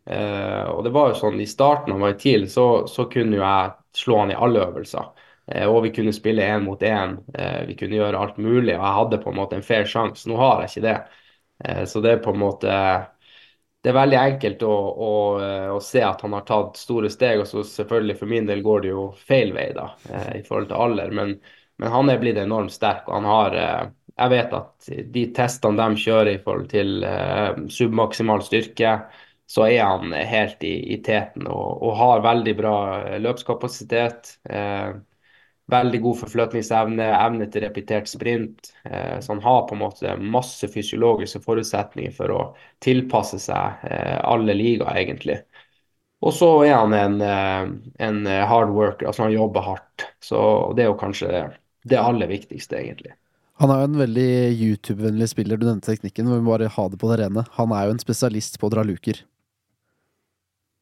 Eh, 0.04 0.64
og 0.68 0.82
det 0.84 0.92
var 0.92 1.12
jo 1.12 1.18
sånn, 1.22 1.38
I 1.40 1.46
starten 1.48 1.94
han 1.94 2.04
i 2.10 2.16
TIL, 2.20 2.44
så, 2.52 2.66
så 2.90 3.06
kunne 3.08 3.38
jo 3.38 3.44
jeg 3.44 3.70
slå 3.96 4.18
han 4.20 4.32
i 4.34 4.36
alle 4.36 4.60
øvelser. 4.66 5.06
Eh, 5.46 5.64
og 5.70 5.84
vi 5.86 5.92
kunne 5.96 6.12
spille 6.12 6.44
én 6.44 6.66
mot 6.66 6.82
én. 6.84 7.16
Eh, 7.32 7.62
vi 7.70 7.76
kunne 7.80 7.96
gjøre 7.96 8.20
alt 8.20 8.36
mulig. 8.42 8.74
Og 8.76 8.84
jeg 8.84 8.98
hadde 8.98 9.20
på 9.24 9.32
en 9.32 9.38
måte 9.40 9.56
en 9.56 9.64
fair 9.64 9.88
sjanse. 9.88 10.28
Nå 10.28 10.36
har 10.42 10.60
jeg 10.64 10.72
ikke 10.74 10.86
det. 10.90 10.96
Eh, 11.64 11.82
så 11.88 12.02
det 12.04 12.12
er 12.16 12.22
på 12.26 12.34
en 12.34 12.42
måte 12.44 12.74
det 13.80 13.90
er 13.90 13.96
veldig 13.96 14.18
enkelt 14.20 14.62
å, 14.66 14.74
å, 15.06 15.12
eh, 15.40 15.68
å, 15.72 15.78
se 15.80 16.02
at 16.04 16.20
han 16.24 16.34
har 16.36 16.44
tatt 16.48 16.76
store 16.76 17.10
steg. 17.12 17.40
og 17.40 17.48
så 17.48 17.64
selvfølgelig 17.64 18.18
For 18.18 18.32
min 18.32 18.50
del 18.50 18.60
går 18.66 18.84
det 18.84 18.92
jo 18.92 19.06
feil 19.28 19.54
vei 19.56 19.70
da, 19.76 19.90
eh, 20.10 20.34
i 20.40 20.44
forhold 20.44 20.68
til 20.68 20.84
alder. 20.84 21.16
Men, 21.16 21.32
men 21.80 21.94
han 21.94 22.12
er 22.12 22.20
blitt 22.20 22.40
enormt 22.42 22.74
sterk. 22.76 23.08
og 23.08 23.20
han 23.20 23.30
har 23.30 23.58
jeg 24.20 24.32
vet 24.34 24.54
at 24.56 24.88
de 25.14 25.24
testene 25.36 25.80
de 25.80 26.00
kjører 26.02 26.34
i 26.34 26.40
forhold 26.44 26.68
til 26.72 27.04
eh, 27.06 27.60
submaksimal 27.72 28.42
styrke, 28.44 28.96
så 29.50 29.66
er 29.66 29.80
han 29.82 30.12
helt 30.12 30.62
i, 30.66 30.74
i 30.94 31.00
teten 31.02 31.48
og, 31.50 31.80
og, 31.80 31.94
har 31.98 32.26
veldig 32.26 32.54
bra 32.58 32.74
løpskapasitet. 33.22 34.34
Eh, 34.44 34.90
veldig 35.70 36.00
god 36.04 36.18
forflytningsevne, 36.24 37.06
evne 37.16 37.46
til 37.52 37.64
repetert 37.64 38.10
sprint. 38.10 38.72
Eh, 38.84 39.18
så 39.20 39.34
han 39.34 39.42
har 39.44 39.66
på 39.68 39.76
en 39.76 39.82
måte 39.84 40.16
masse 40.20 40.68
fysiologiske 40.70 41.42
forutsetninger 41.44 42.14
for 42.16 42.34
å 42.34 42.42
tilpasse 42.84 43.40
seg 43.42 43.86
eh, 43.88 44.18
alle 44.20 44.56
ligaer, 44.58 44.98
egentlig. 45.02 45.40
Og 46.20 46.34
så 46.36 46.50
er 46.66 46.76
han 46.76 46.94
en, 46.96 47.16
eh, 47.24 47.72
en 48.06 48.20
hard 48.26 48.74
worker, 48.76 49.08
altså 49.08 49.26
han 49.28 49.34
jobber 49.36 49.64
hardt. 49.64 50.06
Så 50.20 50.42
det 50.76 50.84
er 50.84 50.92
jo 50.92 51.00
kanskje 51.00 51.48
det 51.88 51.98
aller 52.00 52.28
viktigste, 52.28 52.76
egentlig. 52.82 53.14
Han 53.60 53.72
er 53.72 53.82
jo 53.82 53.88
en 53.90 53.98
veldig 54.00 54.30
YouTube-vennlig 54.56 55.28
spiller. 55.28 55.58
Du 55.60 55.66
nevnte 55.68 55.90
teknikken. 55.90 56.30
Vi 56.32 56.40
må 56.40 56.54
bare 56.54 56.70
ha 56.72 56.86
det 56.88 56.96
på 57.00 57.10
det 57.10 57.18
rene. 57.20 57.44
Han 57.58 57.74
er 57.76 57.88
jo 57.88 57.96
en 57.96 58.00
spesialist 58.00 58.56
på 58.60 58.70
å 58.70 58.72
dra 58.72 58.84
luker. 58.88 59.20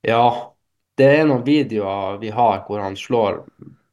Ja, 0.06 0.54
det 0.98 1.08
er 1.16 1.26
noen 1.26 1.42
videoer 1.46 2.20
vi 2.22 2.30
har 2.34 2.62
hvor 2.68 2.82
han 2.82 2.94
slår 2.98 3.40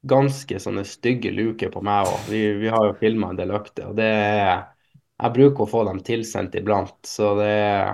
ganske 0.08 0.60
sånne 0.62 0.86
stygge 0.88 1.32
luker 1.34 1.72
på 1.74 1.82
meg 1.86 2.10
òg. 2.10 2.30
Vi, 2.30 2.42
vi, 2.62 2.72
har 2.72 2.90
jo 2.90 2.98
filma 3.00 3.32
en 3.32 3.40
del 3.40 3.54
økter, 3.56 3.92
og 3.92 4.00
det 4.00 4.10
er 4.10 4.72
Jeg 5.16 5.32
bruker 5.32 5.64
å 5.64 5.72
få 5.72 5.86
dem 5.88 6.02
tilsendt 6.04 6.58
iblant, 6.60 6.98
så 7.08 7.30
det 7.40 7.52
er 7.56 7.94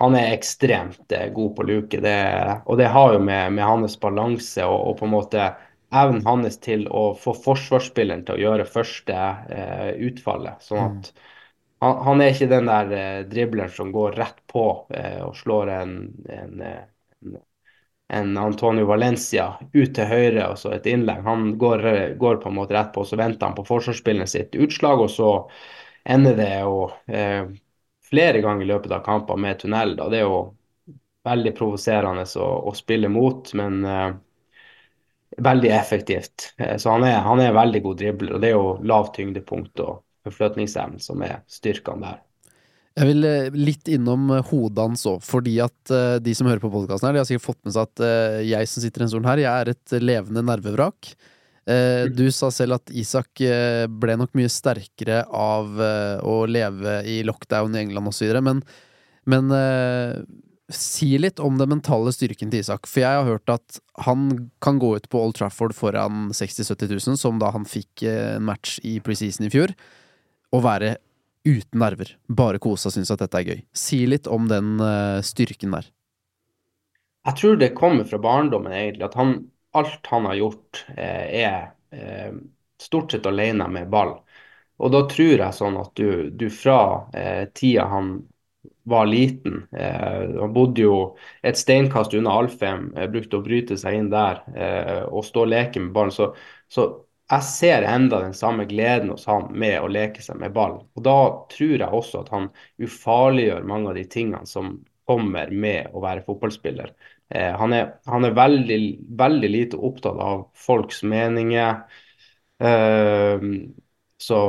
han 0.00 0.14
er 0.16 0.32
ekstremt 0.32 1.12
eh, 1.12 1.28
god 1.32 1.56
på 1.56 1.66
luke. 1.68 1.98
Det, 2.00 2.20
og 2.64 2.78
det 2.80 2.88
har 2.88 3.12
jo 3.14 3.18
med, 3.20 3.52
med 3.52 3.66
hans 3.68 3.98
balanse 4.00 4.64
og, 4.64 4.78
og, 4.80 4.94
på 4.96 5.04
en 5.04 5.12
måte 5.12 5.50
evnen 5.90 6.22
hans 6.24 6.56
til 6.62 6.86
å 6.88 7.10
få 7.18 7.34
forsvarsspilleren 7.36 8.24
til 8.24 8.38
å 8.38 8.44
gjøre 8.44 8.68
første 8.70 9.18
eh, 9.52 9.90
utfallet. 10.08 10.62
Sånn 10.64 10.80
at 10.86 11.10
mm. 11.10 11.28
han, 11.84 12.00
han, 12.06 12.24
er 12.24 12.32
ikke 12.32 12.50
den 12.54 12.70
der 12.70 12.96
eh, 12.96 13.20
dribleren 13.28 13.74
som 13.76 13.92
går 13.92 14.16
rett 14.22 14.40
på 14.50 14.66
eh, 14.94 15.20
og 15.26 15.36
slår 15.36 15.74
en, 15.76 15.94
en, 16.32 16.64
en, 16.64 17.38
en, 18.10 18.36
Antonio 18.38 18.86
Valencia 18.88 19.52
ut 19.72 19.94
til 19.94 20.08
høyre 20.10 20.48
og 20.50 20.58
så 20.58 20.74
et 20.74 20.86
innlegg. 20.90 21.22
Han 21.26 21.52
går, 21.58 21.84
går, 22.18 22.40
på 22.42 22.50
en 22.50 22.56
måte 22.58 22.74
rett 22.74 22.92
på, 22.94 23.04
så 23.06 23.18
venter 23.20 23.46
han 23.46 23.56
på 23.58 23.66
forsvarsspillet 23.68 24.30
sitt 24.30 24.56
utslag, 24.58 25.02
og 25.04 25.10
så 25.14 25.30
ender 26.04 26.38
det 26.38 26.50
jo 26.62 26.88
eh, 27.06 27.44
flere 28.10 28.42
ganger 28.42 28.66
i 28.66 28.70
løpet 28.72 28.96
av 28.96 29.04
kamper 29.06 29.38
med 29.38 29.60
tunnel. 29.60 29.94
Da. 29.98 30.08
Det 30.10 30.20
er 30.20 30.26
jo 30.26 30.40
veldig 31.28 31.52
provoserende 31.56 32.24
å, 32.40 32.48
å, 32.70 32.74
spille 32.74 33.10
mot, 33.12 33.52
men 33.58 33.84
eh, 33.84 34.08
veldig 35.38 35.70
effektivt. 35.76 36.54
Eh, 36.58 36.76
så 36.82 36.96
han 36.96 37.06
er, 37.06 37.20
han 37.26 37.42
er 37.44 37.54
veldig 37.56 37.84
god 37.86 38.00
dribler, 38.02 38.34
og 38.34 38.42
det 38.42 38.50
er 38.50 38.56
jo 38.56 38.74
lavt 38.90 39.14
tyngdepunkt 39.20 39.84
og 39.86 40.02
forflytningsevne 40.26 41.00
som 41.02 41.22
er 41.26 41.40
styrkene 41.50 42.08
der. 42.08 42.18
Jeg 43.00 43.08
vil 43.08 43.24
eh, 43.24 43.56
litt 43.56 43.88
innom 43.88 44.28
eh, 44.34 44.46
hodet 44.50 44.84
hans 44.84 45.06
òg, 45.08 45.20
fordi 45.24 45.56
at 45.64 45.94
de 46.20 46.36
som 46.36 46.48
hører 46.50 46.62
på 46.62 46.72
podkasten 46.72 47.08
her, 47.08 47.16
de 47.16 47.22
har 47.22 47.28
sikkert 47.28 47.48
fått 47.48 47.62
med 47.66 47.76
seg 47.76 47.88
at 47.88 48.04
jeg 48.46 48.70
som 48.70 48.84
sitter 48.84 49.00
i 49.00 49.02
denne 49.02 49.14
stolen 49.14 49.30
her, 49.30 49.44
jeg 49.44 49.50
er 49.50 49.72
et 49.72 49.94
levende 50.02 50.44
nervevrak. 50.46 51.14
Du 52.16 52.24
sa 52.34 52.48
selv 52.50 52.78
at 52.78 52.90
Isak 52.96 53.42
ble 54.02 54.14
nok 54.18 54.32
mye 54.34 54.50
sterkere 54.50 55.20
av 55.36 55.76
å 56.26 56.36
leve 56.50 56.96
i 57.06 57.20
lockdown 57.26 57.76
i 57.76 57.82
England 57.84 58.10
osv., 58.10 58.32
men, 58.42 58.62
men 59.30 59.52
Si 60.70 61.16
litt 61.18 61.40
om 61.42 61.56
den 61.58 61.72
mentale 61.72 62.12
styrken 62.14 62.50
til 62.52 62.62
Isak, 62.62 62.86
for 62.86 63.02
jeg 63.02 63.18
har 63.18 63.26
hørt 63.26 63.50
at 63.50 63.78
han 64.06 64.50
kan 64.62 64.78
gå 64.78 64.92
ut 65.00 65.08
på 65.10 65.18
Old 65.18 65.34
Trafford 65.38 65.74
foran 65.74 66.28
60 66.30 66.62
000-70 66.62 66.92
000, 67.08 67.18
som 67.18 67.40
da 67.42 67.50
han 67.50 67.66
fikk 67.66 68.04
eh, 68.06 68.36
en 68.36 68.46
match 68.46 68.78
i 68.86 68.98
preseason 69.02 69.48
i 69.48 69.50
fjor, 69.50 69.74
og 70.54 70.62
være 70.66 70.94
uten 71.44 71.80
nerver. 71.80 72.16
Bare 72.28 72.60
kosa 72.62 72.90
syns 72.92 73.10
at 73.10 73.22
dette 73.22 73.40
er 73.40 73.48
gøy. 73.54 73.62
Si 73.72 74.02
litt 74.06 74.28
om 74.30 74.48
den 74.50 74.76
uh, 74.80 75.20
styrken 75.24 75.76
der. 75.76 75.88
Jeg 77.26 77.36
tror 77.36 77.56
det 77.60 77.74
kommer 77.76 78.04
fra 78.08 78.18
barndommen, 78.18 78.72
egentlig. 78.72 79.04
At 79.04 79.16
han, 79.20 79.34
alt 79.76 80.06
han 80.08 80.24
har 80.24 80.38
gjort, 80.38 80.84
eh, 80.96 81.42
er 81.44 81.56
eh, 81.92 82.32
stort 82.80 83.12
sett 83.12 83.26
alene 83.28 83.66
med 83.68 83.90
ball. 83.92 84.14
Og 84.80 84.92
da 84.94 85.02
tror 85.08 85.34
jeg 85.34 85.56
sånn 85.56 85.76
at 85.76 85.92
du, 86.00 86.30
du 86.32 86.46
fra 86.48 86.78
eh, 87.12 87.44
tida 87.52 87.84
han 87.92 88.14
var 88.88 89.06
liten. 89.06 89.66
Eh, 89.76 90.40
han 90.40 90.54
bodde 90.56 90.82
jo 90.86 90.94
et 91.44 91.60
steinkast 91.60 92.16
unna 92.16 92.32
Alfheim, 92.40 92.88
eh, 92.96 93.08
brukte 93.12 93.38
å 93.38 93.44
bryte 93.44 93.76
seg 93.80 93.98
inn 94.00 94.10
der 94.12 94.40
eh, 94.56 95.02
og 95.04 95.24
stå 95.28 95.44
og 95.44 95.52
leke 95.52 95.82
med 95.84 95.92
ballen. 95.96 96.14
Så, 96.16 96.32
så 96.72 96.88
jeg 97.30 97.46
ser 97.46 97.86
enda 97.86 98.20
den 98.24 98.34
samme 98.34 98.64
gleden 98.66 99.12
hos 99.12 99.26
han 99.30 99.50
med 99.54 99.76
å 99.80 99.90
leke 99.90 100.22
seg 100.24 100.40
med 100.40 100.54
ball. 100.54 100.80
Og 100.98 101.04
da 101.06 101.18
tror 101.52 101.76
jeg 101.76 101.86
også 102.00 102.24
at 102.24 102.32
han 102.34 102.48
ufarliggjør 102.82 103.68
mange 103.70 103.92
av 103.92 103.98
de 104.00 104.04
tingene 104.10 104.48
som 104.50 104.80
kommer 105.10 105.50
med 105.54 105.94
å 105.94 106.02
være 106.02 106.24
fotballspiller. 106.26 106.90
Eh, 107.30 107.52
han, 107.58 107.74
er, 107.74 107.94
han 108.10 108.26
er, 108.26 108.34
veldig, 108.34 108.80
veldig 109.18 109.50
lite 109.50 109.78
opptatt 109.78 110.18
av 110.22 110.44
folks 110.58 111.04
meninger. 111.06 111.82
Eh, 112.62 113.46
så 114.20 114.42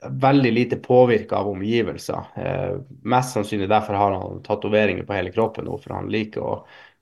veldig 0.00 0.52
lite 0.52 0.76
påvirka 0.80 1.36
av 1.36 1.48
omgivelser. 1.52 2.32
Eh, 2.36 2.76
mest 3.02 3.36
sannsynlig 3.36 3.68
derfor 3.68 4.00
har 4.00 4.16
han 4.16 4.40
tatoveringer 4.42 5.04
på 5.04 5.16
hele 5.16 5.32
kroppen 5.34 5.68
nå, 5.68 5.76
for 5.80 5.96
han 5.98 6.08
liker 6.12 6.44
å, 6.44 6.54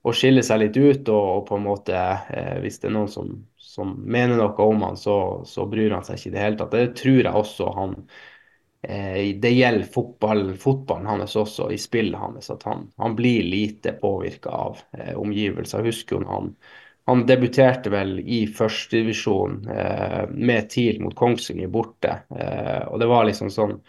å 0.09 0.15
skille 0.15 0.43
seg 0.45 0.63
litt 0.63 0.79
ut. 0.79 1.11
Og, 1.11 1.29
og 1.37 1.45
på 1.49 1.59
en 1.59 1.67
måte, 1.67 2.01
eh, 2.33 2.57
hvis 2.63 2.81
det 2.81 2.89
er 2.89 2.95
noen 2.97 3.11
som, 3.11 3.31
som 3.57 3.93
mener 3.99 4.39
noe 4.39 4.65
om 4.65 4.83
han, 4.87 4.99
så, 4.99 5.19
så, 5.47 5.67
bryr 5.69 5.95
han 5.95 6.05
seg 6.07 6.19
ikke 6.19 6.31
i 6.31 6.35
det 6.35 6.43
hele 6.43 6.59
tatt. 6.59 6.75
Det 6.75 6.99
tror 6.99 7.21
jeg 7.21 7.43
også 7.43 7.71
han 7.77 7.95
eh, 8.81 9.31
Det 9.39 9.53
gjelder 9.55 9.93
fotball, 9.93 10.45
fotballen 10.59 11.09
hans 11.13 11.37
også, 11.39 11.71
i 11.71 11.79
spillet 11.81 12.19
hans, 12.19 12.51
at 12.53 12.67
han, 12.69 12.89
han 13.01 13.17
blir 13.17 13.47
lite 13.47 13.95
påvirka 14.01 14.53
av 14.67 14.83
eh, 14.97 15.15
omgivelser. 15.19 15.85
Husker 15.87 16.19
jo 16.19 16.29
han 16.29 16.53
han 17.09 17.25
debuterte 17.25 17.89
vel 17.89 18.19
i 18.19 18.43
førstedivisjon 18.53 19.63
eh, 19.73 20.29
med 20.29 20.69
TIL 20.69 20.99
mot 21.01 21.15
Kongsvinger 21.17 21.71
borte. 21.73 22.19
Eh, 22.29 22.83
og 22.85 22.99
det 23.01 23.07
var 23.09 23.25
liksom 23.25 23.49
sånn 23.49 23.79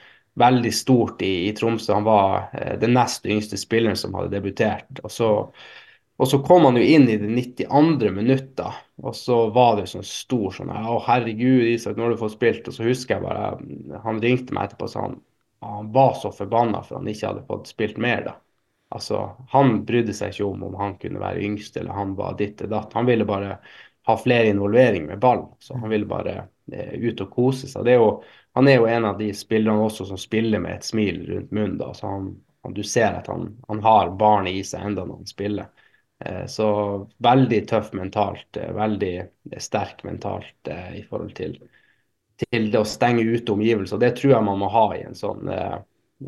veldig 0.40 0.72
stort 0.72 1.20
i, 1.26 1.50
i 1.50 1.52
Tromsø. 1.56 1.92
Han 1.98 2.06
var 2.06 2.48
eh, 2.56 2.78
den 2.80 2.94
nest 2.96 3.28
yngste 3.28 3.60
spilleren 3.60 3.98
som 3.98 4.16
hadde 4.16 4.32
debutert. 4.32 5.02
Og 5.04 5.12
så, 5.12 5.30
og 6.20 6.28
så 6.28 6.38
kom 6.44 6.66
han 6.68 6.76
jo 6.76 6.82
inn 6.84 7.06
i 7.08 7.16
det 7.16 7.28
92. 7.32 8.10
minuttet, 8.12 8.80
og 9.00 9.14
så 9.16 9.38
var 9.54 9.78
det 9.78 9.86
sånn 9.88 10.04
stor 10.04 10.52
sånn 10.52 10.72
Å, 10.74 10.98
herregud, 11.06 11.64
Isak, 11.70 11.96
nå 11.96 12.04
har 12.04 12.12
du 12.12 12.20
fått 12.20 12.34
spilt. 12.34 12.68
Og 12.68 12.76
så 12.76 12.84
husker 12.84 13.16
jeg 13.16 13.24
bare 13.24 14.02
Han 14.04 14.20
ringte 14.20 14.52
meg 14.52 14.68
etterpå 14.68 14.84
og 14.84 14.92
sa 14.92 15.06
han, 15.06 15.16
han 15.64 15.88
var 15.94 16.12
så 16.20 16.28
forbanna 16.36 16.82
for 16.84 17.00
han 17.00 17.08
ikke 17.08 17.30
hadde 17.30 17.46
fått 17.48 17.72
spilt 17.72 17.96
mer 18.00 18.20
da. 18.26 18.36
Altså, 18.92 19.22
han 19.54 19.78
brydde 19.88 20.12
seg 20.18 20.34
ikke 20.34 20.50
om 20.50 20.68
om 20.68 20.76
han 20.80 20.98
kunne 21.00 21.22
være 21.22 21.40
yngst 21.46 21.80
eller 21.80 21.96
han 21.96 22.12
var 22.18 22.36
ditt 22.36 22.60
eller 22.60 22.74
datt. 22.76 22.96
Han 22.98 23.08
ville 23.08 23.24
bare 23.24 23.56
ha 24.10 24.16
flere 24.20 24.52
involvering 24.52 25.06
med 25.08 25.24
ball. 25.24 25.46
Så 25.58 25.80
han 25.80 25.88
ville 25.88 26.08
bare 26.10 26.36
eh, 26.72 26.94
ut 27.00 27.20
og 27.24 27.32
kose 27.32 27.68
seg. 27.70 27.88
Er 27.88 28.00
jo, 28.00 28.14
han 28.58 28.68
er 28.68 28.80
jo 28.80 28.88
en 28.92 29.08
av 29.08 29.20
de 29.20 29.32
spillerne 29.36 29.88
også 29.88 30.10
som 30.10 30.20
spiller 30.20 30.60
med 30.60 30.76
et 30.76 30.88
smil 30.92 31.22
rundt 31.32 31.52
munnen. 31.54 31.78
Da. 31.80 31.94
Så 31.96 32.12
han, 32.12 32.32
han, 32.66 32.74
du 32.76 32.82
ser 32.84 33.22
at 33.22 33.30
han, 33.30 33.54
han 33.68 33.80
har 33.88 34.12
barnet 34.20 34.58
i 34.58 34.64
seg 34.66 34.90
enda 34.90 35.06
når 35.06 35.22
han 35.22 35.30
spiller. 35.38 35.79
Eh, 36.24 36.46
så 36.46 36.68
veldig 37.18 37.60
tøff 37.68 37.92
mentalt, 37.96 38.56
eh, 38.56 38.72
veldig 38.76 39.14
sterk 39.56 40.02
mentalt 40.04 40.68
eh, 40.68 40.98
i 40.98 41.02
forhold 41.08 41.32
til, 41.38 41.54
til 42.44 42.66
det 42.72 42.80
å 42.80 42.88
stenge 42.88 43.24
ute 43.24 43.54
omgivelser. 43.54 44.00
Det 44.02 44.12
tror 44.18 44.34
jeg 44.34 44.48
man 44.48 44.60
må 44.60 44.68
ha 44.72 44.86
i 44.96 45.04
en 45.06 45.16
sånn 45.16 45.48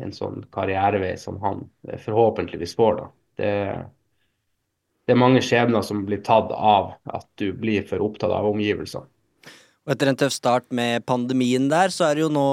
en 0.01 0.09
sånn 0.09 0.39
karrierevei 0.49 1.11
som 1.21 1.35
han 1.43 1.59
forhåpentligvis 2.01 2.71
får. 2.73 2.95
da. 2.97 3.03
Det, 3.37 3.51
det 5.05 5.13
er 5.13 5.19
mange 5.21 5.43
skjebner 5.45 5.83
som 5.85 5.99
blir 6.07 6.23
tatt 6.25 6.49
av 6.49 6.95
at 7.13 7.27
du 7.37 7.51
blir 7.53 7.85
for 7.85 8.01
opptatt 8.01 8.33
av 8.33 8.47
omgivelsene. 8.49 9.05
Og 9.83 9.93
etter 9.93 10.09
en 10.09 10.17
tøff 10.17 10.33
start 10.33 10.65
med 10.73 11.05
pandemien 11.05 11.67
der, 11.69 11.93
så 11.93 12.07
er 12.07 12.17
det 12.17 12.23
jo 12.23 12.31
nå 12.33 12.47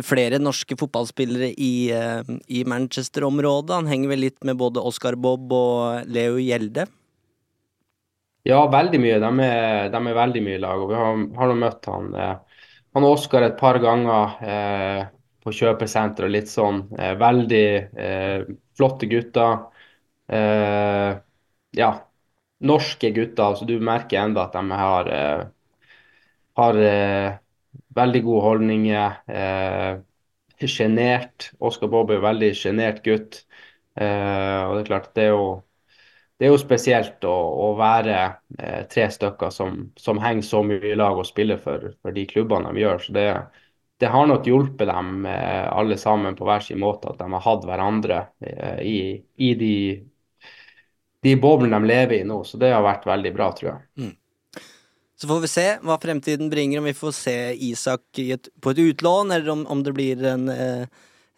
flere 0.00 0.38
norske 0.40 0.76
fotballspillere 0.80 1.52
i, 1.60 1.90
eh, 1.92 2.22
i 2.48 2.64
Manchester-området. 2.64 3.74
Han 3.82 3.86
henger 3.92 4.08
vel 4.14 4.24
litt 4.26 4.44
med 4.44 4.56
både 4.56 4.80
Oscar 4.80 5.14
Bob 5.14 5.52
og 5.52 6.08
Leo 6.08 6.38
Gjelde? 6.40 6.86
Ja, 8.48 8.58
veldig 8.70 8.98
mye. 9.02 9.18
De 9.22 9.30
er, 9.46 9.90
de 9.92 9.98
er 10.10 10.16
veldig 10.18 10.42
mye 10.42 10.56
i 10.58 10.62
lag. 10.62 10.80
og 10.82 10.90
Vi 10.90 10.98
har, 10.98 11.18
har 11.38 11.54
møtt 11.58 11.86
han, 11.86 12.08
Han 12.94 13.04
og 13.06 13.16
Oscar 13.18 13.42
et 13.46 13.58
par 13.60 13.78
ganger. 13.82 14.38
Eh, 14.42 15.02
på 15.42 15.50
kjøpesenter 15.58 16.26
og 16.28 16.32
litt 16.36 16.50
sånn. 16.50 16.84
Eh, 16.98 17.14
veldig 17.18 17.64
eh, 17.98 18.44
flotte 18.78 19.08
gutter. 19.10 19.56
Eh, 20.30 21.10
ja, 21.78 21.90
norske 22.72 23.10
gutter. 23.16 23.56
Så 23.58 23.66
du 23.68 23.74
merker 23.82 24.22
enda 24.22 24.46
at 24.46 24.54
de 24.58 24.78
har, 24.82 25.10
eh, 25.16 25.42
har 26.56 26.74
eh, 26.76 27.38
veldig 27.96 28.22
gode 28.26 28.42
holdninger. 28.46 29.18
Sjenert. 30.62 31.48
Oskar 31.58 31.90
Bob 31.90 32.12
er 32.14 32.22
veldig 32.22 32.52
sjenert 32.54 33.00
gutt. 33.02 33.40
og 33.98 34.74
det 34.76 34.82
er 34.82 34.88
klart, 34.88 35.08
det 35.16 35.24
er 35.24 35.32
jo 35.34 35.46
det 36.42 36.48
er 36.48 36.56
jo 36.56 36.58
spesielt 36.58 37.22
å, 37.22 37.32
å 37.32 37.66
være 37.78 38.14
eh, 38.58 38.80
tre 38.90 39.04
stykker 39.14 39.52
som, 39.54 39.76
som, 39.94 40.18
henger 40.18 40.42
så 40.42 40.62
mye 40.66 40.88
i 40.90 40.96
lag 40.98 41.14
og 41.14 41.28
spiller 41.28 41.60
for, 41.62 41.92
for 42.02 42.16
de 42.16 42.24
klubbene 42.26 42.72
de 42.74 42.82
gjør. 42.82 43.04
Så 43.04 43.14
det, 43.14 43.26
det 44.02 44.10
har 44.10 44.26
nok 44.26 44.48
hjulpet 44.50 44.90
dem 44.90 45.28
eh, 45.30 45.68
alle 45.70 45.94
sammen 46.02 46.34
på 46.34 46.48
hver 46.48 46.64
sin 46.66 46.80
måte, 46.82 47.12
at 47.12 47.20
de 47.20 47.28
har 47.30 47.44
hatt 47.44 47.68
hverandre 47.68 48.18
eh, 48.42 48.80
i, 48.82 48.96
i 49.38 49.52
de, 49.60 49.76
de 51.22 51.36
boblene 51.38 51.78
de 51.78 51.92
lever 51.92 52.16
i 52.18 52.26
nå. 52.26 52.40
Så 52.48 52.58
det 52.58 52.72
har 52.74 52.82
vært 52.88 53.06
veldig 53.06 53.32
bra, 53.38 53.52
tror 53.54 53.70
jeg. 53.70 53.80
Mm. 54.02 54.12
Så 55.22 55.28
får 55.30 55.42
vi 55.44 55.48
se 55.52 55.64
hva 55.86 55.94
fremtiden 56.02 56.48
bringer, 56.50 56.80
om 56.80 56.88
vi 56.88 56.96
får 56.98 57.12
se 57.14 57.36
Isak 57.62 58.18
et, 58.18 58.48
på 58.58 58.72
et 58.72 58.80
utlån, 58.82 59.30
eller 59.30 59.52
om, 59.52 59.60
om 59.70 59.84
det 59.86 59.92
blir 59.94 60.24
en, 60.26 60.48
eh, 60.50 60.88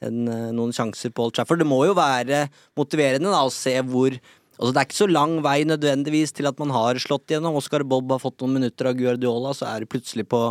en, 0.00 0.22
noen 0.56 0.72
sjanser 0.72 1.12
på 1.12 1.26
Old 1.26 1.34
Trafford. 1.36 1.60
Det 1.60 1.68
må 1.68 1.82
jo 1.84 1.98
være 1.98 2.46
motiverende 2.80 3.28
da, 3.28 3.42
å 3.44 3.52
se 3.52 3.76
hvor 3.84 4.16
Altså, 4.54 4.70
det 4.70 4.78
er 4.78 4.86
ikke 4.86 4.96
så 5.00 5.06
lang 5.10 5.32
vei 5.42 5.56
nødvendigvis 5.66 6.30
til 6.38 6.46
at 6.46 6.60
man 6.62 6.70
har 6.70 6.98
slått 7.02 7.32
gjennom. 7.32 7.56
Oscar 7.58 7.82
Bob 7.90 8.12
har 8.14 8.20
fått 8.22 8.38
noen 8.38 8.60
minutter 8.60 8.86
av 8.86 8.94
Guardiola, 8.94 9.50
så 9.50 9.66
er 9.66 9.82
det 9.82 9.88
plutselig 9.90 10.28
på 10.30 10.44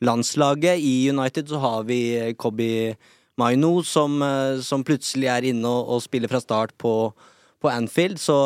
landslaget. 0.00 0.80
I 0.80 1.10
United 1.12 1.52
så 1.52 1.60
har 1.60 1.84
vi 1.84 2.00
Kobi 2.40 2.70
Maino, 3.36 3.74
som, 3.84 4.16
eh, 4.24 4.62
som 4.64 4.80
plutselig 4.80 5.28
er 5.28 5.50
inne 5.52 5.68
og, 5.68 5.92
og, 5.92 6.00
spiller 6.00 6.32
fra 6.32 6.40
start 6.40 6.72
på, 6.80 7.12
på 7.60 7.68
Anfield. 7.68 8.16
Så 8.16 8.38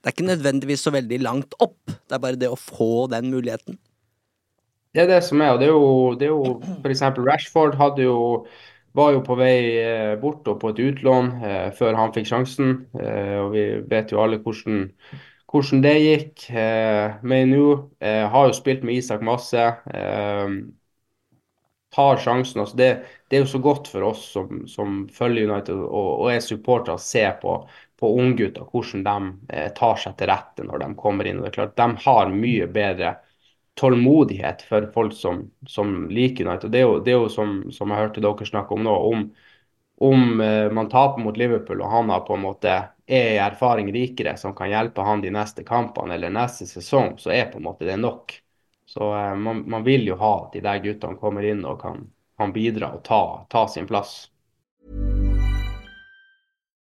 det 0.00 0.08
er 0.08 0.16
ikke 0.16 0.30
nødvendigvis 0.30 0.82
så 0.86 0.92
veldig 0.94 1.20
langt 1.20 1.54
opp. 1.60 1.78
Det 1.86 2.16
er 2.16 2.22
bare 2.22 2.40
det 2.40 2.48
å 2.48 2.58
få 2.58 3.06
den 3.12 3.28
muligheten. 3.34 3.76
Det 4.94 5.04
er 5.04 5.10
det 5.10 5.20
som 5.22 5.42
er. 5.44 5.52
og 5.52 5.60
det 5.60 5.68
er 5.68 5.74
jo, 5.74 6.14
det 6.18 6.26
er 6.26 6.32
jo 6.32 6.54
F.eks. 6.80 7.02
Rashford 7.20 7.76
hadde 7.78 8.08
jo 8.08 8.18
var 8.98 9.12
jo 9.14 9.20
på 9.22 9.36
vei 9.38 9.56
eh, 9.78 10.16
bort 10.18 10.48
og 10.50 10.58
på 10.62 10.72
et 10.72 10.80
utlån 10.82 11.28
eh, 11.46 11.68
før 11.76 11.98
han 11.98 12.14
fikk 12.14 12.26
sjansen. 12.30 12.72
Eh, 12.98 13.36
og 13.38 13.52
Vi 13.54 13.64
vet 13.90 14.10
jo 14.10 14.22
alle 14.22 14.40
hvordan, 14.42 14.88
hvordan 15.52 15.84
det 15.84 15.94
gikk. 16.00 16.48
Eh, 16.50 17.20
Meinu 17.22 17.62
eh, 18.00 18.24
har 18.26 18.48
jo 18.48 18.56
spilt 18.56 18.82
med 18.82 18.98
Isak 18.98 19.22
masse. 19.22 19.68
Eh, 19.94 20.56
tar 21.94 22.18
sjansen. 22.22 22.64
Altså 22.64 22.80
det, 22.80 22.90
det, 23.28 23.36
er 23.36 23.44
jo 23.44 23.52
så 23.52 23.62
godt 23.62 23.90
for 23.92 24.10
oss 24.10 24.26
som, 24.34 24.64
som 24.70 25.04
følger 25.14 25.50
United 25.50 25.78
og, 25.86 26.10
og 26.24 26.32
er 26.32 26.42
supportere, 26.44 26.98
å 26.98 27.02
se 27.02 27.24
på, 27.42 27.56
på 28.00 28.12
unggutter 28.20 28.64
hvordan 28.72 29.04
de 29.04 29.54
eh, 29.56 29.68
tar 29.76 29.98
seg 30.00 30.16
til 30.18 30.30
rette 30.30 30.64
når 30.64 30.84
de 30.84 30.94
kommer 30.98 31.28
inn. 31.28 31.40
Og 31.40 31.46
det 31.46 31.52
er 31.52 31.58
klart, 31.58 31.76
De 31.76 31.88
har 32.06 32.32
mye 32.34 32.68
bedre 32.72 33.14
tålmodighet 33.80 34.62
for 34.68 34.90
folk 34.94 35.12
som, 35.16 35.44
som 35.68 36.08
liker 36.10 36.48
United. 36.48 36.70
Det 36.70 36.82
er 36.82 36.88
jo, 36.88 36.98
det 37.04 37.12
er 37.12 37.20
jo 37.22 37.28
som, 37.32 37.62
som, 37.72 37.92
jeg 37.92 38.04
hørte 38.04 38.24
dere 38.24 38.48
snakke 38.48 38.76
om 38.76 38.84
nå, 38.84 38.96
om, 39.12 39.26
om 40.10 40.40
eh, 40.44 40.70
man 40.72 40.90
taper 40.92 41.22
mot 41.24 41.36
Liverpool 41.36 41.80
og 41.84 41.92
han 41.92 42.12
har 42.12 42.24
på 42.26 42.36
en 42.36 42.44
måte 42.44 42.76
er 43.10 43.40
erfaring 43.42 43.90
rikere 43.92 44.36
som 44.38 44.54
kan 44.54 44.70
hjelpe 44.70 45.02
han 45.02 45.22
de 45.24 45.32
neste 45.34 45.64
kampene 45.66 46.14
eller 46.14 46.30
neste 46.30 46.68
sesong, 46.68 47.16
så 47.18 47.32
er 47.34 47.48
på 47.50 47.58
en 47.58 47.66
måte 47.66 47.88
det 47.88 47.98
nok. 47.98 48.36
Så 48.86 49.12
eh, 49.16 49.34
man, 49.36 49.64
man, 49.70 49.84
vil 49.86 50.06
jo 50.06 50.18
ha 50.20 50.34
at 50.44 50.52
de 50.56 50.64
der 50.66 50.82
guttene 50.84 51.18
kommer 51.20 51.46
inn 51.46 51.64
og 51.64 51.80
kan, 51.82 52.04
kan 52.38 52.52
bidra 52.54 52.94
og 52.96 53.04
ta, 53.06 53.22
ta 53.50 53.66
sin 53.68 53.88
plass. 53.90 54.30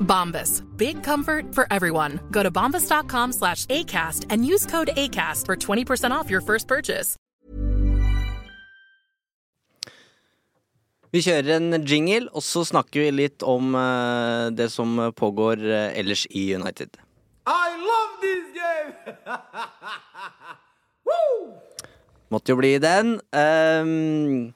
Bombas. 0.00 0.62
Big 0.76 1.02
comfort 1.02 1.54
for 1.54 1.66
everyone. 1.70 2.20
Go 2.30 2.42
to 2.42 2.50
bombas.com 2.50 3.32
slash 3.32 3.66
ACAST 3.66 4.26
and 4.30 4.46
use 4.46 4.66
code 4.66 4.88
ACAST 4.96 5.44
for 5.46 5.56
20% 5.56 6.10
off 6.10 6.30
your 6.30 6.40
first 6.40 6.66
purchase. 6.66 7.16
Vi 11.14 11.22
kjører 11.22 11.56
en 11.56 11.84
jingle, 11.86 12.26
og 12.34 12.42
så 12.42 12.64
snakker 12.66 13.06
vi 13.06 13.10
litt 13.14 13.44
om 13.46 13.72
uh, 13.78 14.50
det 14.52 14.66
som 14.74 14.98
pågår 15.16 15.62
uh, 15.64 15.98
ellers 15.98 16.26
i 16.28 16.50
United. 16.54 16.98
I 17.46 17.76
love 17.78 18.18
this 18.20 18.52
game! 18.52 18.92
Måtte 22.28 22.52
jo 22.52 22.58
bli 22.58 22.72
den. 22.82 23.20
Ehm, 23.30 24.52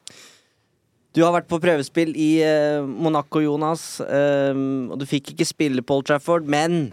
du 1.16 1.22
har 1.24 1.34
vært 1.34 1.48
på 1.50 1.58
prøvespill 1.62 2.12
i 2.14 2.30
eh, 2.46 2.84
Monaco, 2.86 3.42
Jonas, 3.42 3.98
ehm, 4.04 4.90
og 4.92 5.00
du 5.00 5.06
fikk 5.10 5.32
ikke 5.32 5.48
spille 5.48 5.82
Paul 5.86 6.04
Trafford, 6.06 6.46
men 6.46 6.92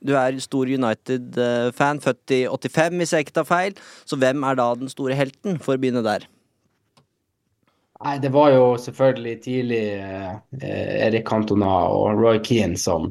du 0.00 0.14
er 0.16 0.38
stor 0.40 0.70
United-fan, 0.70 2.00
født 2.00 2.34
i 2.36 2.42
85, 2.46 2.98
hvis 3.00 3.12
jeg 3.12 3.26
ikke 3.26 3.38
tar 3.40 3.48
feil. 3.48 3.78
Så 4.08 4.16
hvem 4.20 4.44
er 4.46 4.58
da 4.58 4.70
den 4.78 4.90
store 4.92 5.16
helten, 5.18 5.58
for 5.60 5.74
å 5.74 5.82
begynne 5.82 6.04
der? 6.06 6.28
Nei, 7.98 8.14
det 8.22 8.30
var 8.30 8.52
jo 8.54 8.66
selvfølgelig 8.78 9.34
tidlig 9.42 9.82
eh, 9.98 10.34
Erik 11.08 11.26
Cantona 11.26 11.72
og 11.90 12.20
Roy 12.20 12.38
Keane 12.46 12.78
som, 12.78 13.10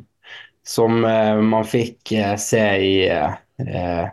som 0.64 1.04
eh, 1.06 1.42
man 1.44 1.68
fikk 1.68 2.14
eh, 2.16 2.38
se 2.40 2.64
i, 2.88 2.94
eh, 3.12 4.06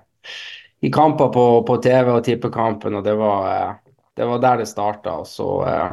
i 0.82 0.90
kamper 0.92 1.30
på, 1.36 1.44
på 1.68 1.78
TV 1.84 2.10
og 2.16 2.24
tippekampen, 2.26 2.98
og 2.98 3.06
det 3.06 3.14
var, 3.22 3.46
eh, 3.52 3.94
det 4.18 4.26
var 4.32 4.42
der 4.42 4.64
det 4.64 4.68
starta. 4.72 5.14
Og, 5.22 5.30
så, 5.30 5.48
eh, 5.70 5.92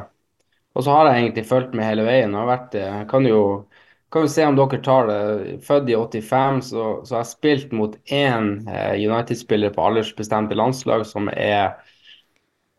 og 0.71 0.85
så 0.85 0.95
har 0.95 1.09
jeg 1.09 1.25
egentlig 1.25 1.47
fulgt 1.49 1.73
med 1.75 1.87
hele 1.87 2.05
veien. 2.07 2.35
Jeg 2.35 2.49
vært, 2.49 2.75
eh, 2.79 2.97
jeg 3.01 3.07
kan 3.11 3.27
jo 3.27 3.41
kan 4.11 4.25
jo 4.25 4.31
se 4.31 4.43
om 4.43 4.57
dere 4.59 4.81
tar 4.83 5.07
det. 5.07 5.19
Født 5.63 5.89
i 5.89 5.95
85, 5.95 6.61
så, 6.67 6.85
så 7.07 7.15
har 7.15 7.21
jeg 7.23 7.31
spilt 7.31 7.75
mot 7.75 7.95
én 8.11 8.49
eh, 8.67 8.95
United-spiller 8.99 9.71
på 9.75 9.85
aldersbestemte 9.87 10.57
landslag 10.59 11.05
som 11.07 11.29
er 11.31 11.77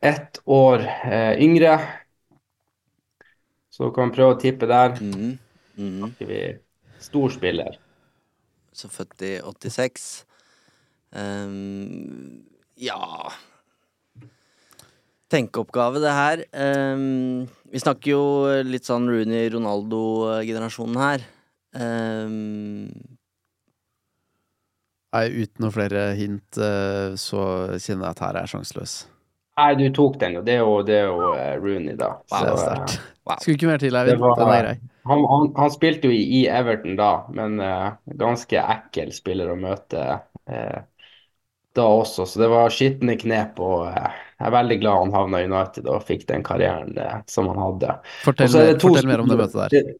ett 0.05 0.43
år 0.45 0.85
eh, 1.09 1.41
yngre. 1.41 1.79
Så 3.73 3.89
kan 3.97 4.11
vi 4.11 4.19
prøve 4.19 4.37
å 4.37 4.43
tippe 4.43 4.69
der. 4.69 4.99
Mm. 5.01 5.39
Snakker 5.79 6.29
vi 6.29 6.43
stor 7.01 7.33
spiller. 7.33 7.81
Så 8.77 8.93
født 8.93 9.25
i 9.25 9.33
86. 9.41 10.11
Um, 11.13 12.45
ja 12.81 13.33
Tenkeoppgave, 15.33 16.01
det 16.03 16.13
her. 16.17 16.43
Um, 16.53 17.47
vi 17.73 17.81
snakker 17.81 18.13
jo 18.13 18.23
litt 18.69 18.85
sånn 18.89 19.09
Rooney-Ronaldo-generasjonen 19.11 21.01
her. 21.01 21.25
Um, 21.73 22.91
Nei, 25.13 25.27
uten 25.45 25.65
noen 25.65 25.75
flere 25.75 26.03
hint, 26.19 26.59
eh, 26.69 27.15
så 27.21 27.43
kjenner 27.77 28.09
jeg 28.09 28.15
at 28.15 28.23
her 28.25 28.39
er 28.39 28.47
jeg 28.47 28.53
sjanseløs. 28.55 28.95
Nei, 29.61 29.75
du 29.77 29.85
tok 29.97 30.15
den 30.21 30.39
jo. 30.39 30.43
Det 30.47 30.55
er 30.57 30.63
jo, 30.63 30.77
det 30.89 30.95
er 30.99 31.09
jo 31.11 31.33
eh, 31.37 31.55
Rooney, 31.61 31.97
da. 32.01 32.09
Wow, 32.31 32.45
det 32.47 32.53
er 32.55 32.57
Så, 32.57 32.63
sterkt. 32.65 32.95
eh, 33.29 33.37
Skulle 33.39 33.55
ikke 33.59 33.67
mer 33.73 33.79
til, 33.79 33.97
Eivind. 33.97 34.25
Den 34.37 34.51
er 34.51 34.59
grei. 34.63 34.77
han, 35.11 35.25
han, 35.33 35.53
han 35.57 35.71
spilte 35.75 36.09
jo 36.09 36.15
i, 36.15 36.23
i 36.41 36.47
Everton 36.49 36.97
da, 36.99 37.11
men 37.35 37.59
uh, 37.61 37.93
ganske 38.21 38.61
ekkel 38.77 39.13
spiller 39.15 39.51
å 39.53 39.59
møte 39.59 40.03
uh, 40.23 40.81
da 41.77 41.85
også. 41.89 42.27
Så 42.27 42.41
det 42.43 42.49
var 42.53 42.73
skitne 42.75 43.17
knep, 43.21 43.61
og 43.63 43.87
eh, 43.91 44.17
jeg 44.43 44.51
er 44.51 44.55
veldig 44.57 44.79
glad 44.83 44.99
han 44.99 45.13
havna 45.15 45.41
i 45.41 45.45
United 45.47 45.87
og 45.87 46.03
fikk 46.03 46.25
den 46.27 46.43
karrieren 46.43 46.97
eh, 46.99 47.21
som 47.31 47.47
han 47.53 47.61
hadde. 47.63 47.93
Fortell, 48.25 48.57
fortell 48.83 49.07
mer 49.07 49.23
om 49.23 49.31
det 49.31 49.39
møtet 49.39 49.61
der. 49.71 49.93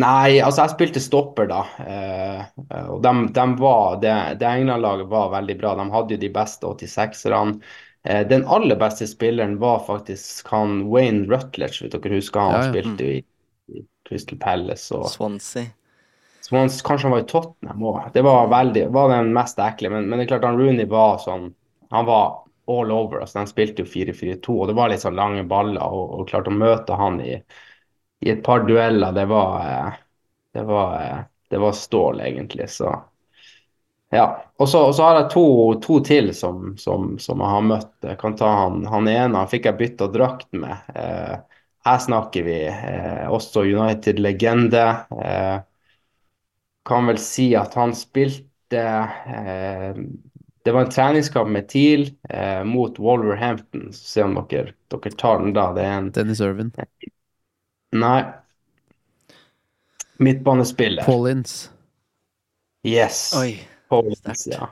Nei, 0.00 0.40
altså 0.42 0.64
jeg 0.64 0.72
spilte 0.72 1.02
stopper 1.02 1.46
da, 1.46 1.60
eh, 1.84 2.40
og 2.90 3.02
de, 3.04 3.12
de 3.36 3.44
var, 3.60 4.00
det, 4.02 4.14
det 4.40 4.48
England-laget 4.48 5.10
var 5.12 5.28
veldig 5.36 5.58
bra. 5.60 5.74
De 5.78 5.84
hadde 5.92 6.16
jo 6.16 6.22
de 6.24 6.30
beste 6.34 6.72
86-erne. 6.82 7.60
Eh, 8.08 8.24
den 8.32 8.42
aller 8.50 8.80
beste 8.80 9.06
spilleren 9.06 9.58
var 9.60 9.84
faktisk 9.86 10.50
han 10.50 10.80
Wayne 10.90 11.28
Rutledge, 11.30 11.84
hvis 11.84 11.94
dere 11.94 12.16
husker 12.16 12.42
han. 12.42 12.56
Ja, 12.56 12.64
ja. 12.64 12.72
spilte 12.72 13.06
jo 13.06 13.20
i, 13.20 13.22
i 13.70 13.84
Crystal 14.08 14.40
Palace 14.40 14.88
og 14.96 15.06
Swansea. 15.12 15.70
Swans, 16.44 16.82
kanskje 16.84 17.08
han 17.08 17.14
var 17.14 17.22
i 17.22 17.28
Tottenham 17.30 17.84
òg. 17.88 18.00
Det 18.12 18.24
var 18.26 18.50
veldig, 18.52 18.88
var 18.92 19.14
den 19.14 19.30
mest 19.36 19.62
ekle. 19.62 19.94
Men, 19.94 20.10
men 20.10 20.20
det 20.20 20.26
er 20.26 20.34
klart 20.34 20.48
han 20.50 20.58
Rooney 20.60 20.88
var 20.90 21.22
sånn 21.22 21.52
Han 21.94 22.08
var 22.08 22.43
all 22.66 22.92
over. 22.92 23.20
altså 23.20 23.38
De 23.42 23.50
spilte 23.50 23.84
jo 23.84 23.88
4-4-2, 23.90 24.56
og 24.62 24.68
det 24.70 24.76
var 24.78 24.90
litt 24.92 25.02
sånn 25.04 25.18
lange 25.18 25.44
baller. 25.48 25.82
Og, 25.84 26.18
og 26.20 26.28
klart 26.30 26.48
å 26.50 26.54
møte 26.54 26.98
han 27.00 27.20
i, 27.24 27.36
i 28.24 28.32
et 28.34 28.42
par 28.46 28.64
dueller, 28.68 29.12
det 29.16 29.26
var 29.30 29.66
eh, 29.68 30.00
Det 30.54 30.62
var, 30.68 30.94
eh, 31.02 31.20
det 31.50 31.58
var 31.62 31.72
stål, 31.78 32.20
egentlig. 32.28 32.68
Så 32.70 32.92
ja. 34.10 34.26
Og 34.56 34.68
så, 34.68 34.78
og 34.86 34.94
så 34.94 35.02
har 35.08 35.16
jeg 35.18 35.30
to, 35.32 35.42
to 35.82 35.98
til 36.06 36.30
som, 36.36 36.74
som, 36.78 37.14
som 37.18 37.42
jeg 37.42 37.50
har 37.56 37.64
møtt. 37.66 37.92
Jeg 38.06 38.18
kan 38.20 38.36
ta 38.38 38.50
han, 38.62 38.84
han 38.90 39.08
ene. 39.10 39.40
Han 39.40 39.50
fikk 39.50 39.66
jeg 39.70 39.78
bytta 39.80 40.08
drakt 40.14 40.48
med. 40.54 40.86
Eh, 40.94 41.34
her 41.88 41.98
snakker 42.06 42.46
vi 42.46 42.58
eh, 42.70 43.24
også 43.34 43.64
United-legende. 43.66 44.84
Eh, 45.18 45.56
kan 46.84 47.06
vel 47.08 47.18
si 47.18 47.46
at 47.56 47.74
han 47.78 47.94
spilte 47.96 48.80
eh, 48.80 49.96
Det 50.64 50.72
var 50.72 50.86
en 50.86 50.90
treningskamp 50.90 51.50
med 51.52 51.68
TIL 51.68 52.06
eh, 52.28 52.64
mot 52.64 52.98
Wolverhampton. 52.98 53.92
Så 53.92 54.04
se 54.14 54.22
om 54.24 54.38
dere, 54.48 54.72
dere 54.88 55.12
tar 55.20 55.42
den 55.42 55.52
da. 55.52 55.68
Det 55.76 55.84
er 55.84 55.98
en 55.98 56.08
Dennis 56.14 56.40
Irvin. 56.40 56.72
Nei. 57.92 58.22
Midtbanespiller. 60.24 61.04
Pollins. 61.04 61.70
Yes. 62.84 63.32
Oi. 63.36 63.58
Paulins, 63.88 64.46
ja. 64.46 64.70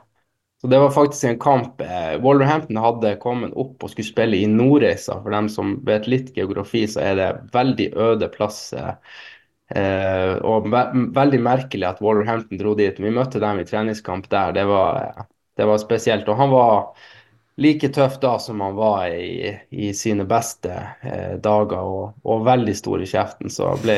Så 0.61 0.67
det 0.67 0.79
var 0.79 0.91
faktisk 0.91 1.23
en 1.23 1.39
kamp. 1.39 1.81
Eh, 1.81 2.21
Wolverhampton 2.21 2.77
hadde 2.77 3.15
kommet 3.19 3.53
opp 3.53 3.83
og 3.83 3.91
skulle 3.91 4.07
spille 4.07 4.37
i 4.39 4.47
Nordreisa. 4.47 5.17
For 5.21 5.33
dem 5.35 5.49
som 5.51 5.73
vet 5.85 6.07
litt 6.07 6.31
geografi, 6.37 6.85
så 6.87 7.01
er 7.03 7.17
det 7.19 7.29
veldig 7.53 7.89
øde 7.99 8.29
plass. 8.31 8.61
Eh, 8.73 8.93
eh, 9.75 10.37
og 10.39 10.69
ve 10.71 10.85
veldig 11.17 11.41
merkelig 11.43 11.89
at 11.89 12.01
Wolverhampton 12.01 12.61
dro 12.61 12.77
dit. 12.79 13.01
Vi 13.01 13.11
møtte 13.11 13.43
dem 13.43 13.59
i 13.59 13.67
treningskamp 13.67 14.29
der. 14.31 14.55
Det 14.55 14.65
var, 14.71 15.01
eh, 15.03 15.27
det 15.59 15.65
var 15.69 15.81
spesielt. 15.81 16.27
Og 16.29 16.37
han 16.39 16.51
var 16.53 16.77
like 17.61 17.89
tøff 17.93 18.17
da 18.21 18.37
som 18.41 18.61
han 18.65 18.75
var 18.75 19.07
i, 19.13 19.53
i 19.69 19.91
sine 19.93 20.25
beste 20.29 20.73
eh, 21.01 21.35
dager, 21.43 21.81
og, 21.83 22.15
og 22.25 22.45
veldig 22.47 22.75
stor 22.77 23.03
i 23.03 23.09
kjeften. 23.09 23.51
Så 23.53 23.73
ble, 23.83 23.97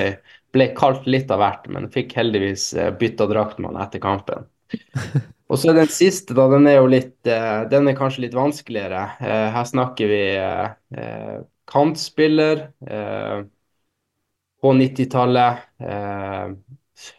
ble 0.56 0.70
kalt 0.78 1.08
litt 1.10 1.32
av 1.32 1.42
hvert, 1.44 1.70
men 1.72 1.90
fikk 1.94 2.18
heldigvis 2.20 2.72
eh, 2.76 2.92
bytta 3.00 3.30
drakt 3.32 3.60
med 3.62 3.74
han 3.74 3.86
etter 3.88 4.04
kampen. 4.04 4.48
Og 5.46 5.60
så 5.62 5.76
den 5.78 5.90
siste, 5.94 6.34
da. 6.34 6.48
Den 6.50 6.66
er 6.66 6.80
jo 6.80 6.88
litt 6.90 7.28
eh, 7.30 7.66
Den 7.70 7.86
er 7.92 7.98
kanskje 8.00 8.24
litt 8.26 8.34
vanskeligere. 8.38 9.04
Eh, 9.22 9.50
her 9.54 9.68
snakker 9.70 10.10
vi 10.10 10.22
eh, 10.42 10.72
eh, 10.98 11.36
kantspiller 11.70 12.64
eh, 12.90 13.44
på 14.62 14.74
90-tallet. 14.74 15.58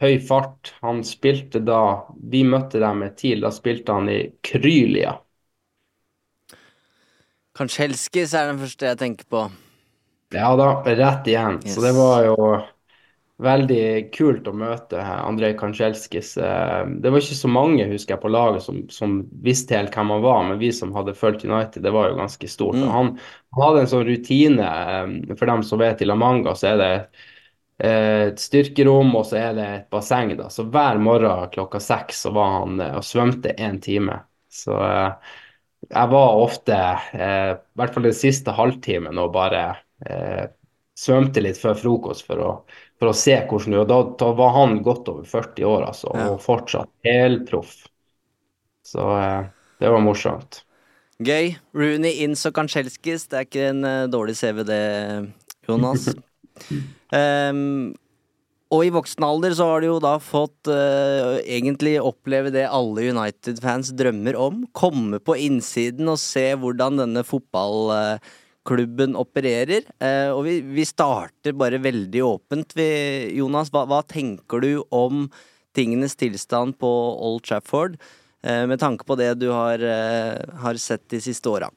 Høy 0.01 0.19
fart. 0.29 0.73
Han 0.83 1.03
spilte 1.05 1.63
da 1.71 1.79
Vi 2.35 2.43
møtte 2.55 2.81
dem 2.85 3.01
med 3.05 3.17
TIL. 3.23 3.41
Da 3.47 3.53
spilte 3.61 3.97
han 3.99 4.09
i 4.13 4.21
Krylia. 4.51 5.17
Kansjelskis 7.59 8.35
er 8.43 8.53
den 8.53 8.63
første 8.63 8.91
jeg 8.93 9.01
tenker 9.03 9.31
på. 9.37 9.45
Ja 10.35 10.57
da, 10.59 10.83
rett 10.85 11.27
igjen. 11.27 11.61
Yes. 11.65 11.75
Så 11.75 11.81
det 11.85 11.93
var 11.97 12.25
jo 12.27 12.37
veldig 13.43 13.81
kult 14.15 14.47
å 14.49 14.55
møte 14.57 15.01
Andrej 15.05 15.55
Kansjelskis. 15.61 16.35
Eh, 16.41 16.83
Det 17.03 17.13
var 17.13 17.21
ikke 17.23 17.39
så 17.39 17.51
mange, 17.53 17.87
husker 17.91 18.15
jeg, 18.17 18.23
på 18.23 18.33
laget 18.33 18.65
som, 18.65 18.81
som 18.93 19.19
visste 19.45 19.77
helt 19.77 19.95
hvem 19.95 20.15
han 20.15 20.25
var, 20.25 20.43
men 20.49 20.61
vi 20.63 20.73
som 20.73 20.95
hadde 20.97 21.15
fulgt 21.19 21.45
United, 21.45 21.83
det 21.85 21.93
var 21.95 22.11
jo 22.11 22.19
ganske 22.21 22.49
stort. 22.51 22.79
Mm. 22.81 22.89
Han, 22.95 23.13
han 23.57 23.67
hadde 23.69 23.85
en 23.85 23.93
sånn 23.93 24.07
rutine, 24.09 24.71
eh, 24.97 25.37
for 25.37 25.53
dem 25.53 25.65
som 25.69 25.83
vet, 25.85 26.03
i 26.03 26.09
La 26.09 26.17
Manga 26.19 26.57
så 26.57 26.73
er 26.75 26.81
det 26.83 26.93
et 27.79 28.39
styrkerom, 28.41 29.11
og 29.19 29.27
så 29.29 29.37
er 29.41 29.57
det 29.57 29.67
et 29.75 29.89
basseng. 29.93 30.31
da. 30.39 30.49
Så 30.53 30.65
hver 30.73 30.99
morgen 31.03 31.51
klokka 31.53 31.81
seks 31.83 32.23
så 32.25 32.33
var 32.37 32.55
han 32.61 32.81
eh, 32.81 32.95
og 32.97 33.05
svømte 33.05 33.53
én 33.61 33.81
time. 33.85 34.21
Så 34.49 34.77
eh, 34.81 35.35
jeg 35.91 36.09
var 36.13 36.41
ofte, 36.41 36.77
eh, 37.13 37.51
i 37.53 37.79
hvert 37.79 37.95
fall 37.95 38.09
den 38.09 38.17
siste 38.17 38.55
halvtimen, 38.57 39.19
og 39.21 39.35
bare 39.37 39.65
eh, 40.09 40.47
svømte 40.97 41.43
litt 41.45 41.61
før 41.61 41.77
frokost 41.77 42.25
for 42.27 42.41
å, 42.41 42.53
for 42.99 43.13
å 43.13 43.17
se 43.17 43.37
hvordan 43.45 43.75
det 43.77 43.83
var. 43.83 43.91
Da, 43.93 44.01
da 44.25 44.31
var 44.41 44.55
han 44.57 44.79
godt 44.87 45.13
over 45.13 45.29
40 45.29 45.69
år, 45.69 45.85
altså, 45.91 46.15
Ja. 46.17 46.31
og 46.33 46.41
fortsatt 46.45 46.89
helproff. 47.05 47.77
Så 48.87 49.05
eh, 49.21 49.43
det 49.83 49.93
var 49.93 50.01
morsomt. 50.01 50.63
Gøy. 51.21 51.55
Rooney, 51.77 52.23
Inns 52.25 52.45
og 52.49 52.57
Kanchelskis. 52.57 53.29
Det 53.29 53.39
er 53.43 53.47
ikke 53.49 53.69
en 53.71 53.85
eh, 53.89 54.05
dårlig 54.13 54.37
CV, 54.41 54.65
det, 54.69 54.83
Jonas. 55.69 56.09
Ehm, 57.15 57.95
og 58.75 58.83
i 58.83 58.91
voksen 58.91 59.23
alder 59.23 59.55
så 59.55 59.69
har 59.71 59.83
du 59.83 59.87
jo 59.93 59.99
da 60.03 60.17
fått 60.19 60.67
uh, 60.67 61.39
egentlig 61.47 61.95
oppleve 62.03 62.51
det 62.55 62.65
alle 62.67 63.05
United-fans 63.15 63.93
drømmer 63.95 64.39
om. 64.43 64.65
Komme 64.75 65.21
på 65.23 65.37
innsiden 65.39 66.11
og 66.11 66.19
se 66.19 66.49
hvordan 66.59 66.99
denne 66.99 67.23
fotballklubben 67.27 69.15
opererer. 69.21 69.87
Uh, 70.03 70.35
og 70.35 70.43
vi, 70.49 70.59
vi 70.67 70.89
starter 70.89 71.55
bare 71.55 71.79
veldig 71.85 72.25
åpent. 72.27 72.75
Vi, 72.75 72.91
Jonas, 73.39 73.71
hva, 73.71 73.87
hva 73.87 74.03
tenker 74.03 74.67
du 74.67 74.73
om 74.91 75.29
tingenes 75.77 76.19
tilstand 76.19 76.81
på 76.83 76.91
Old 76.91 77.47
Trafford? 77.47 78.01
Uh, 78.43 78.67
med 78.67 78.83
tanke 78.83 79.07
på 79.07 79.15
det 79.21 79.37
du 79.39 79.53
har, 79.55 79.79
har 80.67 80.83
sett 80.83 81.07
de 81.15 81.23
siste 81.23 81.55
åra. 81.55 81.71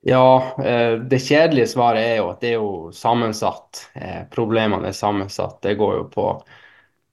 Ja, 0.00 0.52
eh, 0.64 0.92
det 0.92 1.18
kjedelige 1.18 1.66
svaret 1.66 2.00
er 2.06 2.16
jo 2.20 2.28
at 2.30 2.40
det 2.40 2.48
er 2.52 2.56
jo 2.60 2.90
sammensatt. 2.94 3.90
Eh, 3.98 4.20
problemene 4.30 4.88
er 4.88 4.92
sammensatt. 4.96 5.58
Det 5.62 5.74
går 5.80 5.94
jo 5.96 6.04
på 6.12 6.26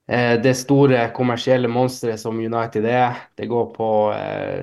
eh, 0.08 0.36
det 0.42 0.54
store 0.56 1.08
kommersielle 1.16 1.68
monsteret 1.68 2.20
som 2.22 2.38
United 2.38 2.84
er. 2.86 3.12
Det 3.36 3.46
går 3.50 3.66
på 3.74 4.12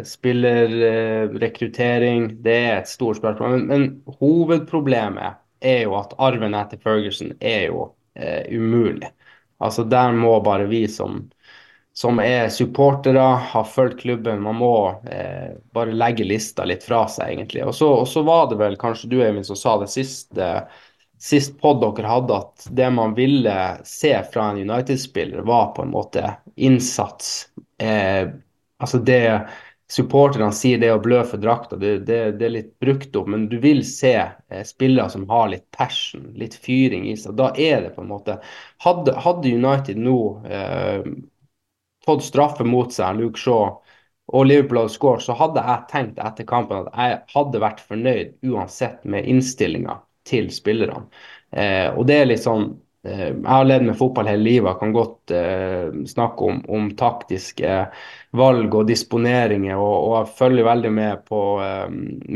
spillerrekruttering. 0.07 2.43
det 2.43 2.57
er 2.57 2.77
et 2.77 2.87
stort 2.89 3.17
spørsmål. 3.19 3.49
Men, 3.57 3.67
men 3.67 4.03
hovedproblemet 4.21 5.33
er 5.63 5.81
jo 5.83 5.95
at 5.99 6.13
arven 6.19 6.53
etter 6.55 6.77
Ferguson 6.79 7.33
er 7.41 7.65
jo 7.67 7.91
umulig. 8.51 9.07
Altså 9.59 9.83
Der 9.83 10.11
må 10.11 10.39
bare 10.43 10.67
vi 10.69 10.87
som 10.87 11.29
som 11.93 12.17
er 12.19 12.49
supportere, 12.49 13.21
har 13.53 13.67
fulgt 13.69 13.99
klubben. 14.01 14.41
Man 14.41 14.57
må 14.57 14.75
eh, 15.05 15.53
bare 15.73 15.93
legge 15.93 16.25
lista 16.25 16.65
litt 16.65 16.83
fra 16.83 17.03
seg, 17.11 17.35
egentlig. 17.35 17.61
Og 17.67 17.75
så, 17.77 17.91
og 18.01 18.07
så 18.09 18.23
var 18.25 18.49
det 18.49 18.57
vel 18.61 18.79
kanskje 18.81 19.11
du, 19.11 19.19
Eivind, 19.21 19.45
som 19.45 19.59
sa 19.59 19.77
det 19.81 19.91
siste 19.93 20.49
sist 21.23 21.53
pod 21.61 21.79
dere 21.79 22.09
hadde, 22.09 22.35
at 22.35 22.65
det 22.75 22.89
man 22.91 23.13
ville 23.15 23.53
se 23.87 24.11
fra 24.33 24.49
en 24.51 24.57
United-spiller, 24.59 25.45
var 25.47 25.69
på 25.75 25.85
en 25.85 25.93
måte 25.93 26.33
innsats. 26.55 27.47
Eh, 27.79 28.27
altså 28.77 28.99
det 28.99 29.21
supporterne 29.93 30.49
sier, 30.55 30.81
det 30.81 30.89
å 30.91 30.99
blø 30.99 31.21
for 31.27 31.39
drakta, 31.39 31.77
det, 31.79 31.93
det, 32.09 32.19
det, 32.39 32.47
er 32.47 32.55
litt 32.57 32.71
brukt 32.81 33.15
opp. 33.15 33.29
Men 33.31 33.45
du 33.51 33.55
vil 33.63 33.83
se 33.87 34.15
eh, 34.17 34.65
spillere 34.67 35.13
som 35.13 35.23
har 35.29 35.51
litt 35.53 35.67
passion, 35.71 36.25
litt 36.39 36.57
fyring 36.59 37.07
i 37.11 37.15
seg. 37.19 37.37
Da 37.39 37.53
er 37.55 37.85
det 37.85 37.93
på 37.95 38.03
en 38.03 38.11
måte 38.11 38.39
Hadde, 38.83 39.15
hadde 39.23 39.53
United 39.53 40.01
nå 40.03 40.17
eh, 40.43 41.05
fått 42.05 42.25
straffe 42.25 42.65
mot 42.67 42.93
seg, 42.93 43.19
Luke 43.19 43.39
Shaw, 43.39 43.77
og 44.33 44.47
Liverpool 44.47 44.83
hadde 44.83 44.93
skåret, 44.95 45.25
så 45.25 45.35
hadde 45.37 45.63
jeg 45.65 45.89
tenkt 45.91 46.21
etter 46.23 46.47
kampen 46.47 46.85
at 46.85 46.95
jeg 46.95 47.19
hadde 47.33 47.61
vært 47.63 47.83
fornøyd 47.83 48.53
uansett 48.53 49.03
med 49.09 49.27
innstillinga 49.29 49.99
til 50.27 50.47
spillerne. 50.53 51.09
Eh, 51.51 51.89
og 51.91 52.07
det 52.07 52.15
er 52.17 52.29
litt 52.31 52.41
sånn 52.41 52.69
eh, 53.05 53.27
Jeg 53.35 53.45
har 53.45 53.67
levd 53.67 53.89
med 53.89 53.97
fotball 53.99 54.29
hele 54.31 54.41
livet 54.47 54.71
og 54.71 54.79
kan 54.79 54.93
godt 54.95 55.33
eh, 55.35 55.91
snakke 56.09 56.47
om, 56.47 56.61
om, 56.71 56.87
taktiske 56.97 57.75
valg 58.33 58.77
og 58.79 58.87
disponeringer, 58.89 59.75
og, 59.75 59.97
og, 59.97 60.15
jeg 60.21 60.37
følger 60.39 60.69
veldig 60.69 60.93
med 60.95 61.27
på 61.27 61.41
eh, 61.65 61.85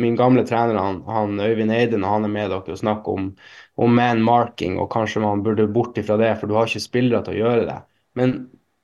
min 0.03 0.19
gamle 0.19 0.43
trener, 0.45 0.77
han, 0.77 0.99
han 1.07 1.39
Øyvind 1.39 1.73
Eide, 1.73 1.97
når 2.03 2.17
han 2.17 2.27
er 2.27 2.35
med 2.35 2.51
dere 2.53 2.75
og 2.75 2.83
snakker 2.83 3.15
om, 3.15 3.31
om 3.79 3.97
man 4.03 4.21
marking, 4.27 4.77
og 4.83 4.91
kanskje 4.93 5.23
man 5.23 5.41
burde 5.47 5.71
bort 5.71 5.97
ifra 5.97 6.19
det, 6.19 6.35
for 6.37 6.51
du 6.51 6.59
har 6.59 6.67
ikke 6.67 6.83
spillere 6.83 7.23
til 7.25 7.39
å 7.39 7.41
gjøre 7.45 7.65
det. 7.71 7.81
Men 8.19 8.37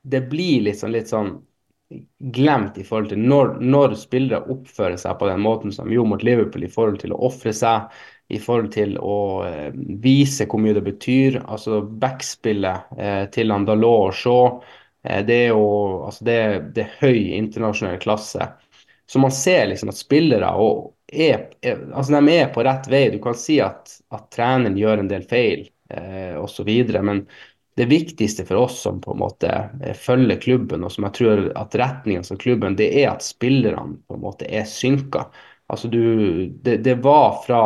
det 0.04 0.20
blir 0.30 0.66
liksom 0.68 0.92
litt 0.92 1.10
sånn 1.10 1.36
glemt 2.34 2.78
i 2.78 2.84
forhold 2.84 3.12
til 3.12 3.22
når, 3.22 3.54
når, 3.60 3.94
spillere 3.98 4.50
oppfører 4.50 4.96
seg 5.00 5.18
på 5.20 5.28
den 5.28 5.42
måten 5.44 5.72
som 5.72 5.88
de 5.88 5.96
gjorde 5.98 6.14
mot 6.14 6.24
Liverpool, 6.26 6.64
i 6.64 6.72
forhold 6.72 7.00
til 7.02 7.14
å 7.14 7.20
ofre 7.28 7.52
seg, 7.54 7.90
i 8.32 8.40
forhold 8.40 8.72
til 8.74 8.96
å 8.98 9.18
eh, 9.46 9.70
vise 10.02 10.46
hvor 10.48 10.62
mye 10.64 10.76
det 10.76 10.84
betyr. 10.86 11.42
Altså 11.44 11.82
backspillet 11.84 12.96
eh, 12.98 13.24
til 13.34 13.52
Andalot 13.54 14.08
og 14.08 14.18
Shaw, 14.18 14.46
eh, 15.04 15.20
det 15.28 15.40
er 15.46 15.52
jo 15.52 15.66
altså 16.08 16.28
det, 16.30 16.40
det 16.76 16.86
er 16.86 16.96
høy 17.02 17.20
internasjonal 17.36 18.00
klasse. 18.02 18.48
Så 19.06 19.20
man 19.20 19.34
ser 19.36 19.68
liksom 19.68 19.92
at 19.92 20.00
spillere 20.00 20.48
er, 21.12 21.50
er, 21.60 21.82
altså 21.92 22.16
de 22.16 22.36
er 22.38 22.48
på 22.54 22.64
rett 22.64 22.88
vei. 22.90 23.06
Du 23.12 23.20
kan 23.22 23.36
si 23.38 23.60
at, 23.62 23.98
at 24.14 24.30
treneren 24.32 24.78
gjør 24.80 25.04
en 25.04 25.10
del 25.12 25.26
feil 25.28 25.66
eh, 25.92 26.32
osv., 26.40 26.70
men 27.04 27.26
det 27.76 27.86
viktigste 27.90 28.44
for 28.46 28.64
oss 28.66 28.80
som 28.84 29.00
på 29.02 29.12
en 29.12 29.22
måte 29.22 29.50
eh, 29.82 29.94
følger 29.98 30.40
klubben, 30.40 30.84
og 30.84 30.92
som 30.92 31.06
jeg 31.08 31.16
tror 31.18 31.44
at 31.58 31.74
retningen 31.78 32.24
som 32.26 32.38
klubben, 32.40 32.76
det 32.78 32.90
er 33.02 33.10
at 33.12 33.26
spillerne 33.26 33.98
på 34.06 34.16
en 34.18 34.24
måte 34.24 34.48
er 34.48 34.66
synka. 34.68 35.26
Altså 35.70 35.88
du, 35.90 36.00
det, 36.62 36.78
det 36.86 36.98
var 37.02 37.40
fra 37.46 37.62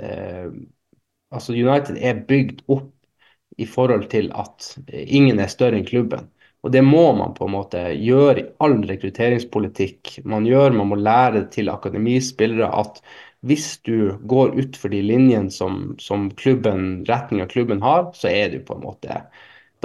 eh, 0.00 0.50
altså 1.34 1.56
United 1.56 1.98
er 1.98 2.24
bygd 2.28 2.62
opp 2.70 2.92
i 3.58 3.66
forhold 3.66 4.06
til 4.12 4.30
at 4.38 4.74
ingen 4.88 5.40
er 5.42 5.50
større 5.50 5.80
enn 5.80 5.88
klubben. 5.88 6.28
Og 6.66 6.72
Det 6.74 6.82
må 6.82 7.12
man 7.14 7.34
på 7.36 7.46
en 7.46 7.54
måte 7.54 7.80
gjøre 7.94 8.40
i 8.40 8.46
all 8.62 8.80
rekrutteringspolitikk 8.86 10.18
man 10.26 10.46
gjør. 10.46 10.74
Man 10.74 10.90
må 10.90 10.98
lære 10.98 11.44
til 11.54 11.70
akademispillere 11.70 12.70
at 12.80 12.98
hvis 13.46 13.78
du 13.86 14.16
går 14.26 14.56
utfor 14.58 14.90
de 14.92 15.02
linjene 15.04 15.50
som, 15.54 15.94
som 16.02 16.28
klubben, 16.38 17.04
retninga 17.06 17.46
klubben 17.50 17.82
har, 17.82 18.10
så 18.14 18.28
er 18.32 18.50
du 18.52 18.58
på 18.66 18.74
en 18.78 18.84
måte 18.86 19.22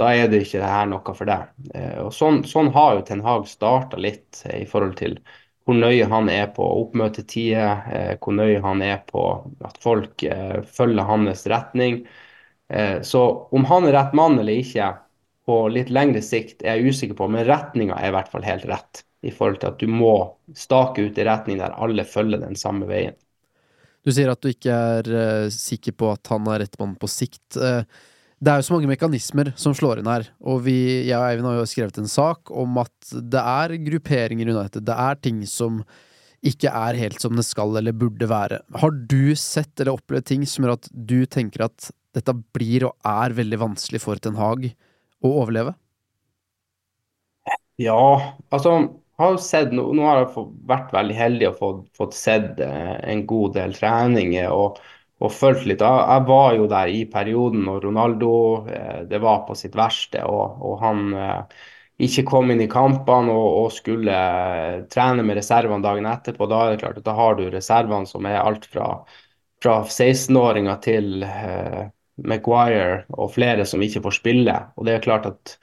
da 0.00 0.08
er 0.14 0.28
det 0.30 0.40
ikke 0.42 0.58
det 0.58 0.70
her 0.70 0.88
noe 0.90 1.14
for 1.14 1.28
deg. 1.30 1.50
Eh, 1.74 1.98
og 2.02 2.10
Sånn, 2.14 2.42
sånn 2.50 2.72
har 2.74 2.96
jo 2.96 3.04
Ten 3.06 3.22
Hag 3.24 3.46
starta 3.50 3.98
litt 4.00 4.40
eh, 4.48 4.64
i 4.64 4.68
forhold 4.70 4.96
til 4.98 5.18
hvor 5.64 5.78
nøye 5.78 6.08
han 6.10 6.28
er 6.28 6.48
på 6.52 6.64
oppmøtetider, 6.82 7.84
eh, 7.94 8.10
hvor 8.20 8.34
nøye 8.36 8.58
han 8.64 8.82
er 8.84 8.98
på 9.08 9.22
at 9.64 9.78
folk 9.80 10.24
følger 10.76 11.06
hans 11.08 11.46
retning. 11.48 12.02
Så 13.04 13.20
om 13.54 13.64
han 13.68 13.84
er 13.86 13.92
rett 13.94 14.14
mann 14.16 14.38
eller 14.40 14.56
ikke 14.60 14.86
på 15.46 15.56
litt 15.72 15.90
lengre 15.92 16.22
sikt 16.24 16.64
er 16.64 16.78
jeg 16.80 16.94
usikker 16.94 17.18
på, 17.18 17.28
men 17.30 17.44
retninga 17.48 17.96
er 18.00 18.10
i 18.10 18.14
hvert 18.16 18.30
fall 18.32 18.44
helt 18.44 18.64
rett. 18.68 19.02
I 19.24 19.32
forhold 19.32 19.60
til 19.62 19.70
at 19.70 19.80
du 19.80 19.88
må 19.88 20.14
stake 20.58 21.04
ut 21.06 21.20
i 21.20 21.26
retning 21.28 21.60
der 21.60 21.76
alle 21.80 22.04
følger 22.08 22.40
den 22.42 22.56
samme 22.60 22.88
veien. 22.88 23.16
Du 24.04 24.12
sier 24.12 24.28
at 24.28 24.40
du 24.44 24.50
ikke 24.50 24.74
er 24.74 25.48
sikker 25.52 25.94
på 25.96 26.10
at 26.12 26.28
han 26.32 26.46
er 26.52 26.60
rett 26.64 26.76
mann 26.80 26.92
på 27.00 27.08
sikt. 27.08 27.56
Det 27.56 28.50
er 28.52 28.60
jo 28.60 28.66
så 28.66 28.74
mange 28.74 28.90
mekanismer 28.90 29.54
som 29.56 29.72
slår 29.76 30.02
inn 30.02 30.10
her, 30.10 30.26
og 30.44 30.64
vi, 30.66 30.76
jeg 31.08 31.16
og 31.16 31.24
Eivind 31.30 31.48
har 31.48 31.54
jo 31.56 31.68
skrevet 31.70 32.00
en 32.02 32.10
sak 32.10 32.50
om 32.52 32.76
at 32.82 33.14
det 33.32 33.40
er 33.40 33.76
grupperinger 33.86 34.50
i 34.50 34.52
United, 34.52 34.84
det 34.84 34.96
er 35.06 35.20
ting 35.24 35.38
som 35.48 35.80
ikke 36.44 36.68
er 36.68 36.98
helt 37.00 37.22
som 37.24 37.38
det 37.38 37.46
skal 37.48 37.72
eller 37.80 37.96
burde 37.96 38.28
være. 38.28 38.58
Har 38.82 38.92
du 38.92 39.32
sett 39.40 39.80
eller 39.80 39.96
opplevd 39.96 40.26
ting 40.28 40.44
som 40.48 40.66
gjør 40.66 40.76
at 40.76 40.90
du 40.92 41.22
tenker 41.24 41.64
at 41.70 41.88
dette 42.14 42.34
blir 42.52 42.84
og 42.90 43.08
er 43.08 43.32
veldig 43.38 43.62
vanskelig 43.62 44.02
for 44.04 44.20
Ten 44.20 44.36
Hag 44.36 44.68
å 45.24 45.32
overleve? 45.40 45.72
Ja, 47.80 47.96
altså 48.54 48.76
har 49.18 49.36
sett, 49.42 49.72
nå, 49.74 49.86
nå 49.94 50.04
har 50.08 50.22
jeg 50.24 50.46
vært 50.68 50.92
veldig 50.94 51.16
heldig 51.18 51.48
og 51.50 51.56
fått, 51.60 51.86
fått 51.98 52.18
sett 52.18 52.60
eh, 52.64 52.94
en 53.12 53.24
god 53.30 53.54
del 53.60 53.74
treninger. 53.78 54.50
og 54.50 54.82
og 55.22 55.32
fulgt 55.32 55.66
litt. 55.68 55.82
Jeg 55.84 56.24
var 56.28 56.56
jo 56.58 56.66
der 56.70 56.90
i 56.92 57.04
perioden 57.10 57.64
når 57.68 57.84
Ronaldo 57.86 58.32
eh, 58.70 59.02
det 59.10 59.20
var 59.22 59.44
på 59.48 59.56
sitt 59.58 59.76
verste, 59.78 60.24
og, 60.26 60.58
og 60.64 60.80
han 60.82 61.04
eh, 61.14 61.60
ikke 62.04 62.24
kom 62.28 62.50
inn 62.50 62.64
i 62.64 62.70
kampene 62.70 63.32
og, 63.32 63.48
og 63.64 63.68
skulle 63.74 64.16
trene 64.92 65.24
med 65.26 65.38
reservene 65.38 65.84
dagen 65.84 66.08
etterpå. 66.10 66.48
Da 66.50 66.64
er 66.64 66.74
det 66.74 66.82
klart 66.82 66.98
at 67.00 67.06
da 67.06 67.14
har 67.18 67.38
du 67.38 67.46
reservene 67.52 68.10
som 68.10 68.26
er 68.28 68.40
alt 68.42 68.66
fra, 68.70 68.88
fra 69.62 69.78
16-åringer 69.86 70.80
til 70.84 71.24
eh, 71.28 71.84
Maguire 72.26 73.04
og 73.14 73.32
flere 73.34 73.66
som 73.68 73.82
ikke 73.86 74.02
får 74.04 74.18
spille. 74.18 74.58
Og 74.76 74.88
det 74.88 74.96
er 74.96 75.06
klart 75.06 75.30
at, 75.30 75.56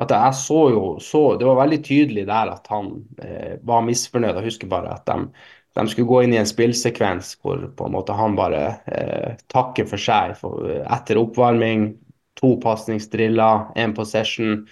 at 0.00 0.12
jeg 0.14 0.36
så 0.38 0.60
jo 0.72 0.84
så, 1.04 1.22
Det 1.36 1.44
var 1.44 1.58
veldig 1.60 1.78
tydelig 1.84 2.26
der 2.28 2.52
at 2.54 2.68
han 2.72 2.92
eh, 3.22 3.56
var 3.66 3.84
misfornøyd. 3.84 4.38
Jeg 4.38 4.48
husker 4.48 4.70
bare 4.70 4.94
at 4.96 5.06
de 5.08 5.30
de 5.74 5.86
skulle 5.88 6.08
gå 6.08 6.22
inn 6.24 6.34
i 6.34 6.40
en 6.40 6.48
spillsekvens 6.48 7.36
hvor 7.42 7.60
på 7.78 7.86
en 7.86 7.94
måte 7.94 8.14
han 8.18 8.36
bare 8.38 8.62
eh, 8.90 9.36
takker 9.52 9.86
for 9.86 10.02
seg 10.02 10.34
for, 10.40 10.66
etter 10.82 11.20
oppvarming. 11.20 11.92
To 12.40 12.54
pasningsdriller, 12.62 13.68
én 13.78 13.94
possession. 13.94 14.64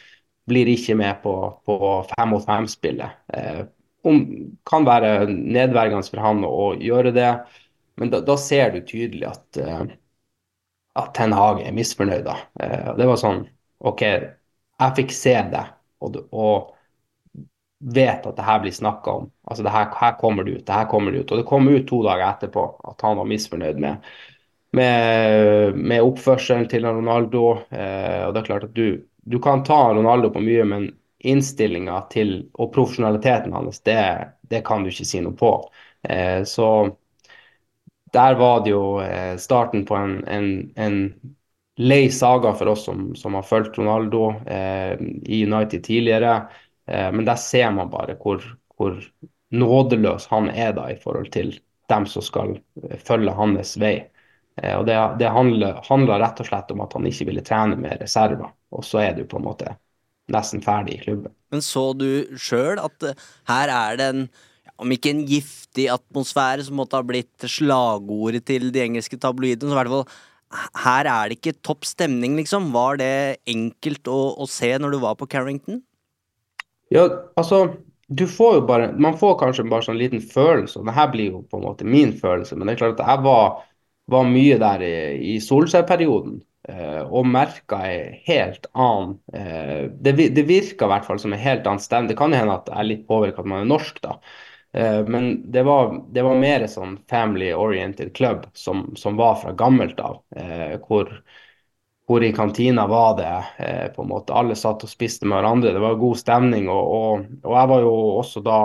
Blir 0.49 0.71
ikke 0.73 0.97
med 0.97 1.21
på, 1.23 1.35
på 1.69 1.77
fem 2.15 2.33
mot 2.33 2.45
fem-spillet. 2.47 3.19
Eh, 3.35 3.67
kan 4.67 4.87
være 4.87 5.29
nedverdigende 5.29 6.07
for 6.09 6.23
han 6.25 6.45
å, 6.47 6.73
gjøre 6.81 7.13
det, 7.13 7.31
men 8.01 8.13
da, 8.13 8.23
da, 8.25 8.37
ser 8.41 8.73
du 8.73 8.81
tydelig 8.87 9.27
at, 9.29 9.59
eh, 9.61 9.83
at 10.99 11.13
Ten 11.19 11.35
Hage 11.37 11.67
er 11.67 11.77
misfornøyd. 11.77 12.25
da. 12.27 12.39
Eh, 12.63 12.91
det 12.99 13.09
var 13.11 13.21
sånn 13.21 13.45
OK, 13.87 14.03
jeg 14.79 14.97
fikk 15.01 15.15
se 15.15 15.35
det. 15.53 15.65
og, 16.01 16.17
og 16.33 16.75
vet 17.79 18.27
at 18.27 18.37
det 18.37 18.43
her 18.43 18.61
blir 18.63 18.75
snakka 18.75 19.11
om. 19.11 19.31
Altså 19.45 19.63
det 19.63 19.71
her, 19.71 19.91
her 20.01 20.17
kommer 20.19 20.45
det 20.45 20.51
ut, 20.59 20.67
det 20.67 20.73
her 20.73 20.89
kommer 20.91 21.13
det 21.13 21.19
ut. 21.19 21.31
Og 21.31 21.39
det 21.39 21.47
kom 21.47 21.69
ut 21.69 21.87
to 21.89 22.03
dager 22.03 22.27
etterpå 22.27 22.65
at 22.91 23.05
han 23.07 23.19
var 23.21 23.29
misfornøyd 23.31 23.79
med, 23.83 24.09
med, 24.77 25.79
med 25.79 26.03
oppførselen 26.03 26.69
til 26.71 26.87
Ronaldo. 26.87 27.45
Eh, 27.71 28.25
og 28.27 28.35
det 28.35 28.43
er 28.43 28.49
klart 28.51 28.67
at 28.69 28.75
du, 28.75 29.05
du 29.23 29.39
kan 29.43 29.63
ta 29.67 29.79
Ronaldo 29.95 30.33
på 30.35 30.43
mye, 30.43 30.67
men 30.67 30.89
innstillinga 31.19 32.01
til 32.13 32.33
og 32.55 32.73
profesjonaliteten 32.75 33.55
hans, 33.55 33.81
det, 33.87 33.99
det, 34.51 34.63
kan 34.67 34.85
du 34.85 34.91
ikke 34.93 35.07
si 35.07 35.23
noe 35.23 35.39
på. 35.39 35.53
Eh, 36.07 36.43
så 36.47 36.69
der 38.15 38.39
var 38.41 38.63
det 38.65 38.73
jo 38.73 38.99
eh, 39.03 39.35
starten 39.39 39.85
på 39.87 39.97
en, 39.99 40.21
en, 40.27 40.53
en 40.79 41.01
lei 41.79 42.11
saga 42.11 42.53
for 42.59 42.75
oss 42.75 42.85
som, 42.85 43.15
som 43.17 43.35
har 43.39 43.47
fulgt 43.47 43.79
Ronaldo 43.79 44.35
eh, 44.47 44.99
i 45.23 45.45
United 45.47 45.85
tidligere. 45.85 46.49
Eh, 46.91 47.13
men 47.13 47.25
der 47.25 47.39
ser 47.39 47.71
man 47.71 47.91
bare 47.91 48.17
hvor, 48.19 48.43
hvor, 48.77 48.99
nådeløs 49.55 50.27
han 50.29 50.51
er 50.53 50.75
da 50.77 50.91
i 50.93 50.99
forhold 51.01 51.31
til 51.33 51.55
dem 51.89 52.07
som 52.11 52.25
skal 52.25 52.57
eh, 52.83 52.99
følge 52.99 53.35
hans 53.37 53.77
vei. 53.81 53.97
Eh, 54.59 54.75
og 54.75 54.87
Det, 54.91 54.99
det 55.23 55.31
handler, 55.33 56.19
rett 56.19 56.43
og 56.43 56.51
slett 56.51 56.75
om 56.75 56.83
at 56.85 56.99
han 56.99 57.07
ikke 57.07 57.31
ville 57.31 57.47
trene 57.47 57.79
med 57.79 58.03
reserver. 58.03 58.51
Og 58.75 58.85
så 58.85 59.05
er 59.07 59.15
du 59.17 59.25
på 59.25 59.39
en 59.39 59.47
måte 59.47 59.77
nesten 60.29 60.61
ferdig 60.61 60.99
i 60.99 61.03
klubben. 61.07 61.33
Men 61.55 61.65
så 61.65 61.93
du 61.97 62.37
sjøl 62.37 62.83
at 62.83 63.07
eh, 63.07 63.27
her 63.49 63.73
er 63.73 64.01
det 64.01 64.13
en 64.13 64.29
om 64.79 64.93
ikke 64.95 65.11
en 65.11 65.25
giftig 65.27 65.89
atmosfære 65.91 66.63
som 66.63 66.77
måtte 66.79 66.99
ha 66.99 67.03
blitt 67.03 67.47
slagordet 67.51 68.45
til 68.47 68.69
de 68.71 68.85
engelske 68.85 69.19
tabloidene, 69.19 69.73
så 69.73 69.75
i 69.75 69.79
hvert 69.81 69.91
fall 69.91 70.05
her 70.85 71.09
er 71.09 71.29
det 71.29 71.39
ikke 71.39 71.59
topp 71.65 71.87
stemning, 71.89 72.37
liksom. 72.39 72.71
Var 72.75 73.01
det 73.01 73.13
enkelt 73.51 74.09
å, 74.09 74.19
å, 74.41 74.49
se 74.49 74.71
når 74.81 74.97
du 74.97 74.99
var 75.03 75.19
på 75.21 75.29
Carrington? 75.31 75.83
Ja, 76.95 77.05
altså 77.37 77.67
du 78.09 78.25
får 78.25 78.55
jo 78.57 78.61
bare 78.65 78.93
Man 78.97 79.19
får 79.21 79.35
kanskje 79.43 79.67
bare 79.69 79.85
sånn 79.85 79.99
liten 80.01 80.23
følelse, 80.25 80.81
og 80.81 80.89
det 80.89 80.97
her 80.97 81.11
blir 81.13 81.35
jo 81.35 81.43
på 81.45 81.59
en 81.61 81.67
måte 81.67 81.85
min 81.85 82.15
følelse, 82.17 82.57
men 82.57 82.69
det 82.69 82.77
er 82.77 82.83
klart 82.83 83.01
at 83.03 83.11
jeg 83.13 83.25
var, 83.27 83.59
var 84.09 84.31
mye 84.31 84.57
der 84.63 84.85
i, 84.87 84.95
i 85.35 85.39
Solskjær-perioden 85.45 86.39
eh, 86.73 87.03
og 87.05 87.29
merka 87.29 87.83
en 87.85 88.17
helt 88.25 88.71
annen 88.73 89.19
eh, 89.37 89.91
det, 89.93 90.17
det 90.33 90.47
virka 90.49 90.89
i 90.89 90.95
hvert 90.95 91.09
fall 91.09 91.21
som 91.21 91.37
en 91.37 91.43
helt 91.43 91.69
annen 91.69 91.85
stemme. 91.85 92.09
Det 92.09 92.17
kan 92.17 92.33
hende 92.33 92.57
at 92.57 92.73
jeg 92.73 92.81
er 92.81 92.89
litt 92.89 93.05
påvirka 93.11 93.45
at 93.45 93.53
man 93.53 93.67
er 93.67 93.69
norsk, 93.75 94.01
da. 94.05 94.17
Eh, 94.73 95.07
men 95.07 95.53
det 95.53 95.63
var, 95.63 96.05
det 96.13 96.23
var, 96.23 96.35
mer 96.39 96.67
sånn 96.69 96.99
family-oriented 97.11 98.15
club 98.17 98.47
som, 98.55 98.91
som, 98.97 99.17
var 99.17 99.39
fra 99.41 99.53
gammelt 99.53 100.01
av. 100.01 100.21
Eh, 100.37 100.77
hvor, 100.85 101.13
hvor, 102.07 102.25
i 102.25 102.33
kantina 102.37 102.87
var 102.87 103.17
det 103.17 103.65
eh, 103.65 103.87
på 103.95 104.05
en 104.05 104.11
måte 104.13 104.37
Alle 104.37 104.57
satt 104.57 104.85
og 104.85 104.93
spiste 104.93 105.27
med 105.27 105.39
hverandre. 105.39 105.73
Det 105.73 105.85
var 105.85 106.01
god 106.01 106.21
stemning. 106.21 106.69
Og, 106.73 106.97
og, 106.99 107.29
og 107.45 107.55
jeg 107.57 107.73
var 107.73 107.87
jo 107.87 107.95
også 108.23 108.45
da 108.45 108.59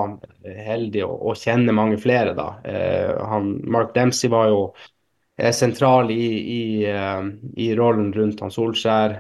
heldig 0.43 1.06
å, 1.08 1.14
å 1.32 1.38
kjenne 1.39 1.76
mange 1.76 1.99
flere, 2.01 2.36
da. 2.36 2.49
han, 3.32 3.56
Mark 3.64 3.95
Dempsey 3.95 4.32
var 4.32 4.51
jo 4.51 4.66
sentral 5.56 6.12
i, 6.14 6.26
i, 6.54 6.64
i, 7.58 7.72
rollen 7.74 8.12
rundt 8.14 8.43
han 8.43 8.51
Solskjær. 8.54 9.16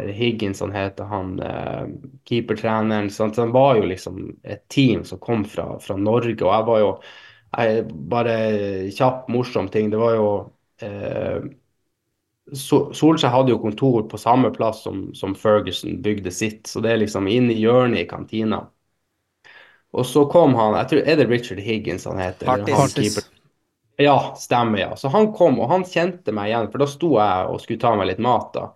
Higgins 0.00 0.60
han 0.60 0.72
heter, 0.72 1.04
han 1.04 1.40
eh, 1.40 1.86
keepertreneren. 2.28 3.10
Så 3.10 3.30
han 3.36 3.52
var 3.52 3.76
jo 3.76 3.88
liksom 3.90 4.36
et 4.42 4.68
team 4.68 5.04
som 5.04 5.18
kom 5.18 5.44
fra, 5.44 5.78
fra 5.80 5.96
Norge. 5.96 6.38
Og 6.44 6.52
jeg 6.52 6.68
var 6.68 6.84
jo 6.84 6.92
jeg, 7.56 7.84
Bare 8.12 8.36
kjapp, 8.92 9.28
morsom 9.32 9.70
ting. 9.72 9.90
Det 9.90 10.00
var 10.00 10.14
jo 10.18 10.28
eh, 10.84 11.48
Solskjær 12.48 13.32
hadde 13.32 13.52
jo 13.52 13.60
kontor 13.60 14.06
på 14.08 14.18
samme 14.20 14.50
plass 14.54 14.82
som, 14.86 15.08
som, 15.14 15.34
Ferguson 15.36 15.98
bygde 16.02 16.32
sitt, 16.32 16.66
så 16.66 16.80
det 16.80 16.94
er 16.94 17.02
liksom 17.02 17.26
inne 17.28 17.52
i 17.52 17.60
hjørnet 17.60 18.06
i 18.06 18.08
kantina. 18.08 18.62
Og 19.92 20.06
så 20.06 20.24
kom 20.32 20.54
han 20.56 20.76
jeg 20.76 20.88
tror, 20.90 21.02
Er 21.04 21.18
det 21.20 21.26
Richard 21.28 21.60
Higgins 21.64 22.06
han 22.08 22.20
heter? 22.20 22.64
Partis. 22.64 23.18
Ja, 24.00 24.34
stemmer. 24.36 24.78
ja. 24.78 24.96
Så 24.96 25.08
han 25.08 25.32
kom, 25.32 25.58
og 25.60 25.72
han 25.72 25.84
kjente 25.84 26.32
meg 26.32 26.52
igjen, 26.52 26.68
for 26.70 26.84
da 26.84 26.86
sto 26.86 27.12
jeg 27.18 27.48
og 27.50 27.60
skulle 27.62 27.82
ta 27.82 27.94
meg 27.98 28.12
litt 28.12 28.20
mat. 28.22 28.52
da. 28.54 28.68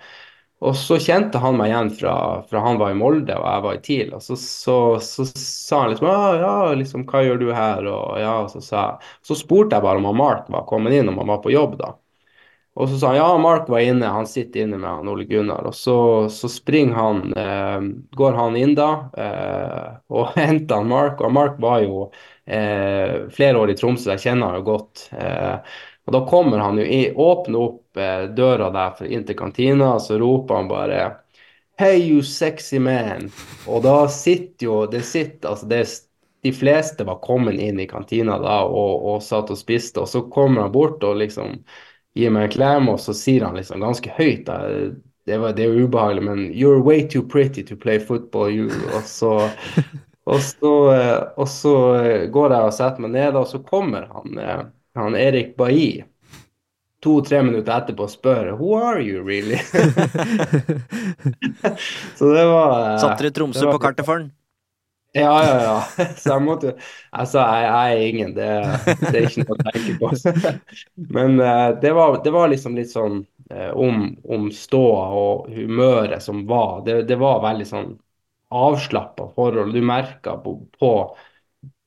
Og 0.62 0.76
så 0.78 0.94
kjente 1.02 1.40
han 1.42 1.56
meg 1.58 1.72
igjen 1.72 1.88
fra, 1.98 2.14
fra 2.46 2.60
han 2.62 2.78
var 2.78 2.92
i 2.92 2.98
Molde 2.98 3.34
og 3.34 3.46
jeg 3.48 3.62
var 3.64 3.74
i 3.74 3.80
TIL. 3.82 4.12
Og 4.14 4.22
så, 4.22 4.36
så, 4.38 4.76
så, 5.02 5.26
sa 5.34 5.80
han 5.82 5.90
liksom 5.90 6.06
ja, 6.06 6.28
ja, 6.38 6.52
liksom, 6.78 7.02
hva 7.10 7.24
gjør 7.26 7.40
du 7.40 7.48
her? 7.50 7.88
Og 7.90 8.20
ja, 8.22 8.36
så, 8.52 8.62
sa, 8.62 8.84
så 9.26 9.38
spurte 9.38 9.74
jeg 9.74 9.82
bare 9.82 9.98
om 9.98 10.06
han 10.06 10.20
Mark 10.20 10.46
var 10.54 10.68
kommet 10.70 10.94
inn, 10.94 11.10
om 11.10 11.18
han 11.18 11.32
var 11.34 11.42
på 11.42 11.50
jobb 11.54 11.74
da. 11.80 11.96
Og 12.78 12.88
så 12.88 13.00
sa 13.00 13.10
han 13.10 13.18
ja, 13.18 13.26
Mark 13.42 13.66
var 13.68 13.82
inne, 13.84 14.14
han 14.14 14.28
sitter 14.30 14.62
inne 14.62 14.78
med 14.78 14.88
han 14.88 15.10
Ole 15.10 15.26
Gunnar. 15.28 15.66
Og 15.68 15.74
så, 15.76 15.96
så 16.32 16.48
springer 16.48 16.94
han, 16.96 17.24
eh, 17.36 17.90
går 18.16 18.38
han 18.38 18.56
inn 18.56 18.78
da 18.78 18.90
eh, 19.18 19.88
og 20.14 20.32
henter 20.38 20.78
han 20.78 20.92
Mark. 20.94 21.20
Og 21.26 21.34
Mark 21.34 21.58
var 21.60 21.82
jo 21.82 22.06
eh, 22.46 23.26
flere 23.34 23.58
år 23.58 23.74
i 23.74 23.80
Tromsø, 23.82 24.14
jeg 24.14 24.28
kjenner 24.28 24.52
han 24.52 24.62
jo 24.62 24.68
godt. 24.70 25.08
Eh, 25.10 25.80
og 26.06 26.16
da 26.16 26.22
kommer 26.26 26.62
han 26.62 26.78
jo 26.80 26.86
i, 26.86 27.04
åpner 27.12 27.66
opp 27.66 27.81
døra 27.94 28.70
der 28.72 28.94
for 28.98 29.06
inn 29.06 29.26
til 29.28 29.36
kantina, 29.36 29.94
og 29.96 30.02
så 30.04 30.18
roper 30.20 30.60
han 30.60 30.70
bare 30.70 31.02
Hey, 31.78 31.98
you 31.98 32.22
sexy 32.22 32.78
man. 32.78 33.30
Og 33.66 33.82
da 33.82 34.08
sitter 34.08 34.66
jo 34.66 34.86
Det 34.86 35.02
sitter 35.04 35.48
altså 35.48 35.66
det, 35.66 35.86
De 36.42 36.52
fleste 36.52 37.04
var 37.04 37.22
kommet 37.24 37.60
inn 37.60 37.80
i 37.80 37.86
kantina 37.88 38.36
da 38.38 38.60
og, 38.66 39.06
og 39.06 39.22
satt 39.22 39.50
og 39.50 39.58
spiste, 39.58 40.02
og 40.02 40.08
så 40.08 40.24
kommer 40.30 40.62
han 40.66 40.72
bort 40.74 41.02
og 41.06 41.16
liksom 41.22 41.62
gir 42.18 42.32
meg 42.34 42.48
en 42.48 42.52
klem, 42.52 42.88
og 42.92 43.00
så 43.00 43.14
sier 43.16 43.46
han 43.46 43.56
liksom 43.56 43.80
ganske 43.80 44.10
høyt 44.18 44.44
da, 44.46 44.58
det, 45.24 45.38
var, 45.38 45.54
det 45.56 45.68
jo 45.68 45.86
ubehagelig, 45.86 46.24
men 46.26 46.44
You're 46.50 46.82
way 46.82 47.08
too 47.08 47.22
pretty 47.22 47.62
to 47.62 47.76
play 47.76 47.98
football, 47.98 48.50
you. 48.50 48.68
Og 48.96 49.06
så, 49.06 49.32
og 50.24 50.40
så, 50.42 50.72
og 51.36 51.48
så 51.48 51.74
går 52.34 52.56
jeg 52.56 52.68
og 52.68 52.74
setter 52.76 53.06
meg 53.06 53.14
ned, 53.14 53.38
og 53.38 53.46
så 53.48 53.62
kommer 53.64 54.10
han 54.12 54.38
eh, 54.38 54.64
han 54.98 55.16
Erik 55.16 55.56
Bailly 55.56 56.02
to-tre 57.02 57.42
minutter 57.42 57.72
etterpå 57.74 58.06
spør 58.10 58.52
Who 58.58 58.76
are 58.78 59.02
you 59.02 59.24
really? 59.26 59.58
så 62.18 62.30
det 62.30 62.44
var 62.46 62.94
uh, 62.94 63.00
Satte 63.02 63.26
du 63.26 63.30
Tromsø 63.34 63.66
var, 63.66 63.72
på 63.76 63.82
kartet 63.82 64.06
for 64.06 64.22
den? 64.22 64.30
Ja, 65.12 65.44
ja, 65.44 65.56
ja. 65.62 66.04
Så 66.16 66.30
jeg 66.30 66.42
måtte 66.46 66.72
Altså, 67.10 67.38
jeg, 67.42 67.64
jeg 67.66 67.92
er 67.92 68.06
ingen. 68.06 68.30
Det, 68.36 68.48
det, 69.02 69.10
er 69.12 69.26
ikke 69.28 69.44
noe 69.44 69.56
å 69.58 69.64
tenke 69.66 69.92
på. 70.00 70.06
Men 71.18 71.36
uh, 71.40 71.68
det, 71.82 71.92
var, 71.96 72.16
det, 72.24 72.32
var, 72.32 72.48
liksom 72.52 72.78
litt 72.78 72.92
sånn 72.92 73.18
uh, 73.52 73.72
om, 73.76 74.06
om 74.24 74.48
ståa 74.56 75.04
og 75.18 75.50
humøret 75.52 76.24
som 76.24 76.46
var. 76.48 76.80
Det, 76.86 77.02
det 77.10 77.18
var 77.20 77.44
veldig 77.44 77.68
sånn 77.68 77.92
avslappa 78.52 79.28
forhold. 79.36 79.74
Du 79.76 79.84
merka 79.84 80.38
på, 80.40 80.56
på 80.80 80.92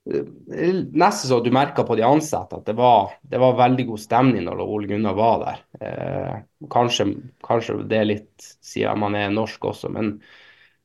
nesten 0.05 1.29
så 1.29 1.39
du 1.39 1.51
merka 1.51 1.83
på 1.83 1.95
de 1.97 2.03
ansatte 2.05 2.59
at 2.59 2.67
det 2.67 2.75
var, 2.77 3.15
det 3.25 3.39
var, 3.41 3.55
veldig 3.57 3.87
god 3.89 4.01
stemning 4.03 4.45
når 4.45 4.61
Ole 4.61 4.89
Gunnar 4.91 5.15
var 5.17 5.39
der. 5.41 5.63
Eh, 5.81 6.35
kanskje, 6.69 7.07
kanskje, 7.45 7.79
det 7.89 7.97
er 7.97 8.09
litt 8.11 8.49
siden 8.61 9.01
man 9.01 9.17
er 9.17 9.33
norsk 9.33 9.65
også, 9.71 9.89
men, 9.95 10.19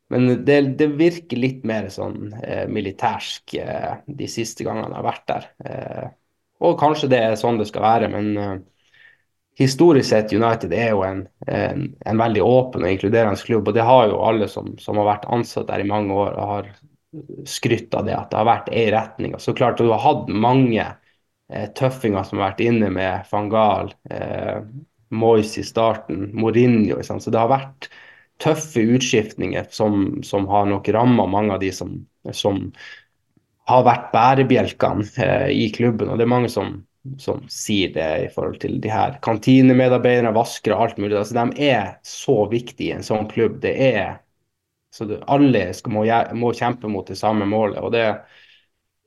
men 0.08 0.30
det, 0.46 0.60
det, 0.80 0.88
virker 0.96 1.40
litt 1.40 1.68
mer 1.68 1.90
sånn 1.92 2.32
eh, 2.40 2.64
militærsk 2.72 3.58
eh, 3.60 4.00
de 4.08 4.30
siste 4.30 4.64
gangene 4.64 4.88
jeg 4.88 4.98
har 5.02 5.08
vært 5.10 5.28
der. 5.28 5.48
Eh, 5.68 6.08
og 6.64 6.80
kanskje 6.80 7.12
det 7.12 7.20
er 7.20 7.40
sånn 7.40 7.60
det 7.60 7.68
skal 7.68 7.84
være, 7.84 8.08
men 8.12 8.30
eh, 8.40 8.58
historisk 9.60 10.08
sett 10.14 10.32
United 10.32 10.72
er 10.72 10.94
jo 10.94 11.04
en, 11.04 11.26
en, 11.44 11.90
en, 11.92 12.24
veldig 12.24 12.46
åpen 12.46 12.86
og 12.86 12.94
inkluderende 12.94 13.44
klubb, 13.44 13.68
og 13.68 13.76
det 13.76 13.84
har 13.84 14.08
jo 14.08 14.24
alle 14.24 14.48
som, 14.48 14.72
som 14.80 14.96
har 15.00 15.12
vært 15.12 15.28
ansatt 15.28 15.68
der 15.68 15.84
i 15.84 15.92
mange 15.92 16.16
år 16.16 16.32
og 16.40 16.54
har 16.54 16.72
skrytt 17.46 17.94
av 17.94 18.06
det, 18.06 18.14
at 18.16 18.30
det 18.30 18.38
har 18.38 18.48
vært 18.48 18.70
ei 18.72 18.86
retning. 18.94 19.34
Og 19.34 19.42
så 19.42 19.54
klart 19.56 19.80
du 19.80 19.88
har 19.90 20.02
hatt 20.04 20.28
mange 20.30 20.84
eh, 20.84 21.66
tøffinger 21.76 22.26
som 22.26 22.38
har 22.38 22.52
vært 22.52 22.62
inne 22.64 22.90
med 22.94 23.26
Fangal, 23.30 23.92
eh, 24.11 24.61
Moyes 25.11 25.56
i 25.58 25.64
starten, 25.66 26.28
Mourinho. 26.38 27.00
Så 27.02 27.32
det 27.32 27.40
har 27.40 27.50
vært 27.50 27.90
tøffe 28.40 28.84
utskiftninger 28.96 29.66
som, 29.74 30.20
som 30.24 30.46
har 30.48 30.70
nok 30.70 30.88
ramma 30.94 31.26
mange 31.28 31.56
av 31.56 31.61
de 31.64 31.72
som, 31.74 31.98
som 32.32 32.70
har 33.70 33.82
vært 33.86 34.08
bærebjelkene 34.14 35.11
eh, 35.26 35.50
i 35.66 35.68
klubben. 35.74 36.11
Og 36.11 36.18
det 36.18 36.26
er 36.26 36.32
mange 36.32 36.50
som, 36.52 36.78
som 37.18 37.42
sier 37.50 37.92
det 37.94 38.08
i 38.24 38.32
forhold 38.32 38.62
til 38.62 38.78
de 38.82 38.92
her 38.92 39.18
kantinemedarbeiderne, 39.26 40.34
vaskere, 40.36 40.78
alt 40.78 40.98
mulig. 41.02 41.18
Altså, 41.18 41.36
de 41.42 41.70
er 41.74 41.94
så 42.06 42.44
viktige 42.50 42.92
i 42.94 42.98
en 43.00 43.06
sånn 43.06 43.28
klubb. 43.30 43.58
Det 43.64 43.74
er 43.90 44.20
så 44.91 45.07
det, 45.07 45.20
alle 45.30 45.68
skal, 45.74 45.95
må, 45.95 46.05
må, 46.34 46.53
kjempe 46.57 46.91
mot 46.91 47.07
det 47.07 47.18
samme 47.18 47.47
målet. 47.49 47.78
Og 47.82 47.93
det, 47.95 48.07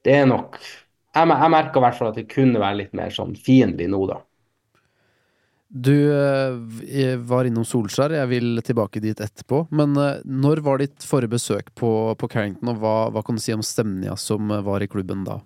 det 0.06 0.22
er 0.22 0.30
nok 0.30 0.56
Jeg, 0.60 1.28
jeg 1.30 1.54
merker 1.54 1.80
i 1.80 1.84
hvert 1.84 1.98
fall 1.98 2.12
at 2.14 2.20
det 2.22 2.30
kunne 2.32 2.62
være 2.62 2.80
litt 2.80 2.96
mer 2.98 3.12
sånn 3.14 3.36
fiendtlig 3.38 3.90
nå, 3.92 4.00
da. 4.10 4.22
Du 5.74 5.94
eh, 6.14 7.18
var 7.18 7.48
innom 7.50 7.66
Solskjær, 7.66 8.14
jeg 8.14 8.30
vil 8.30 8.60
tilbake 8.66 9.02
dit 9.02 9.18
etterpå. 9.18 9.64
Men 9.74 9.96
eh, 9.98 10.20
når 10.26 10.62
var 10.66 10.82
ditt 10.82 11.06
forrige 11.06 11.34
besøk 11.34 11.72
på, 11.78 11.92
på 12.18 12.30
Carrington, 12.30 12.70
og 12.74 12.82
hva, 12.82 12.98
hva, 13.14 13.24
kan 13.26 13.38
du 13.38 13.42
si 13.42 13.56
om 13.56 13.66
stemninga 13.66 14.14
som 14.22 14.54
var 14.66 14.86
i 14.86 14.90
klubben 14.90 15.26
da? 15.26 15.40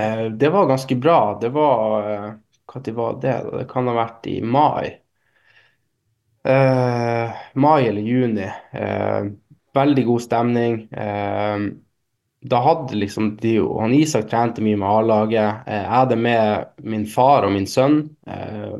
Eh, 0.00 0.26
det 0.36 0.52
var 0.52 0.68
ganske 0.68 0.98
bra. 1.00 1.38
Det 1.40 1.52
var 1.54 2.10
Når 2.74 2.92
var 2.96 3.16
det? 3.22 3.38
Det 3.56 3.64
kan 3.72 3.88
ha 3.88 3.96
vært 3.96 4.28
i 4.28 4.38
mai. 4.40 5.03
Eh, 6.44 7.30
mai 7.54 7.88
eller 7.88 8.00
juni. 8.02 8.42
Eh, 8.72 9.24
veldig 9.74 10.04
god 10.06 10.22
stemning. 10.22 10.92
Eh, 10.92 11.58
da 12.44 12.60
hadde 12.60 12.96
liksom 12.96 13.36
de 13.40 13.58
Han 13.80 13.94
Isak 13.94 14.28
trente 14.30 14.62
mye 14.62 14.76
med 14.76 14.88
A-laget. 14.88 15.64
Jeg 15.66 15.86
hadde 15.88 16.16
med 16.16 16.66
min 16.82 17.06
far 17.06 17.46
og 17.46 17.52
min 17.52 17.66
sønn. 17.66 18.02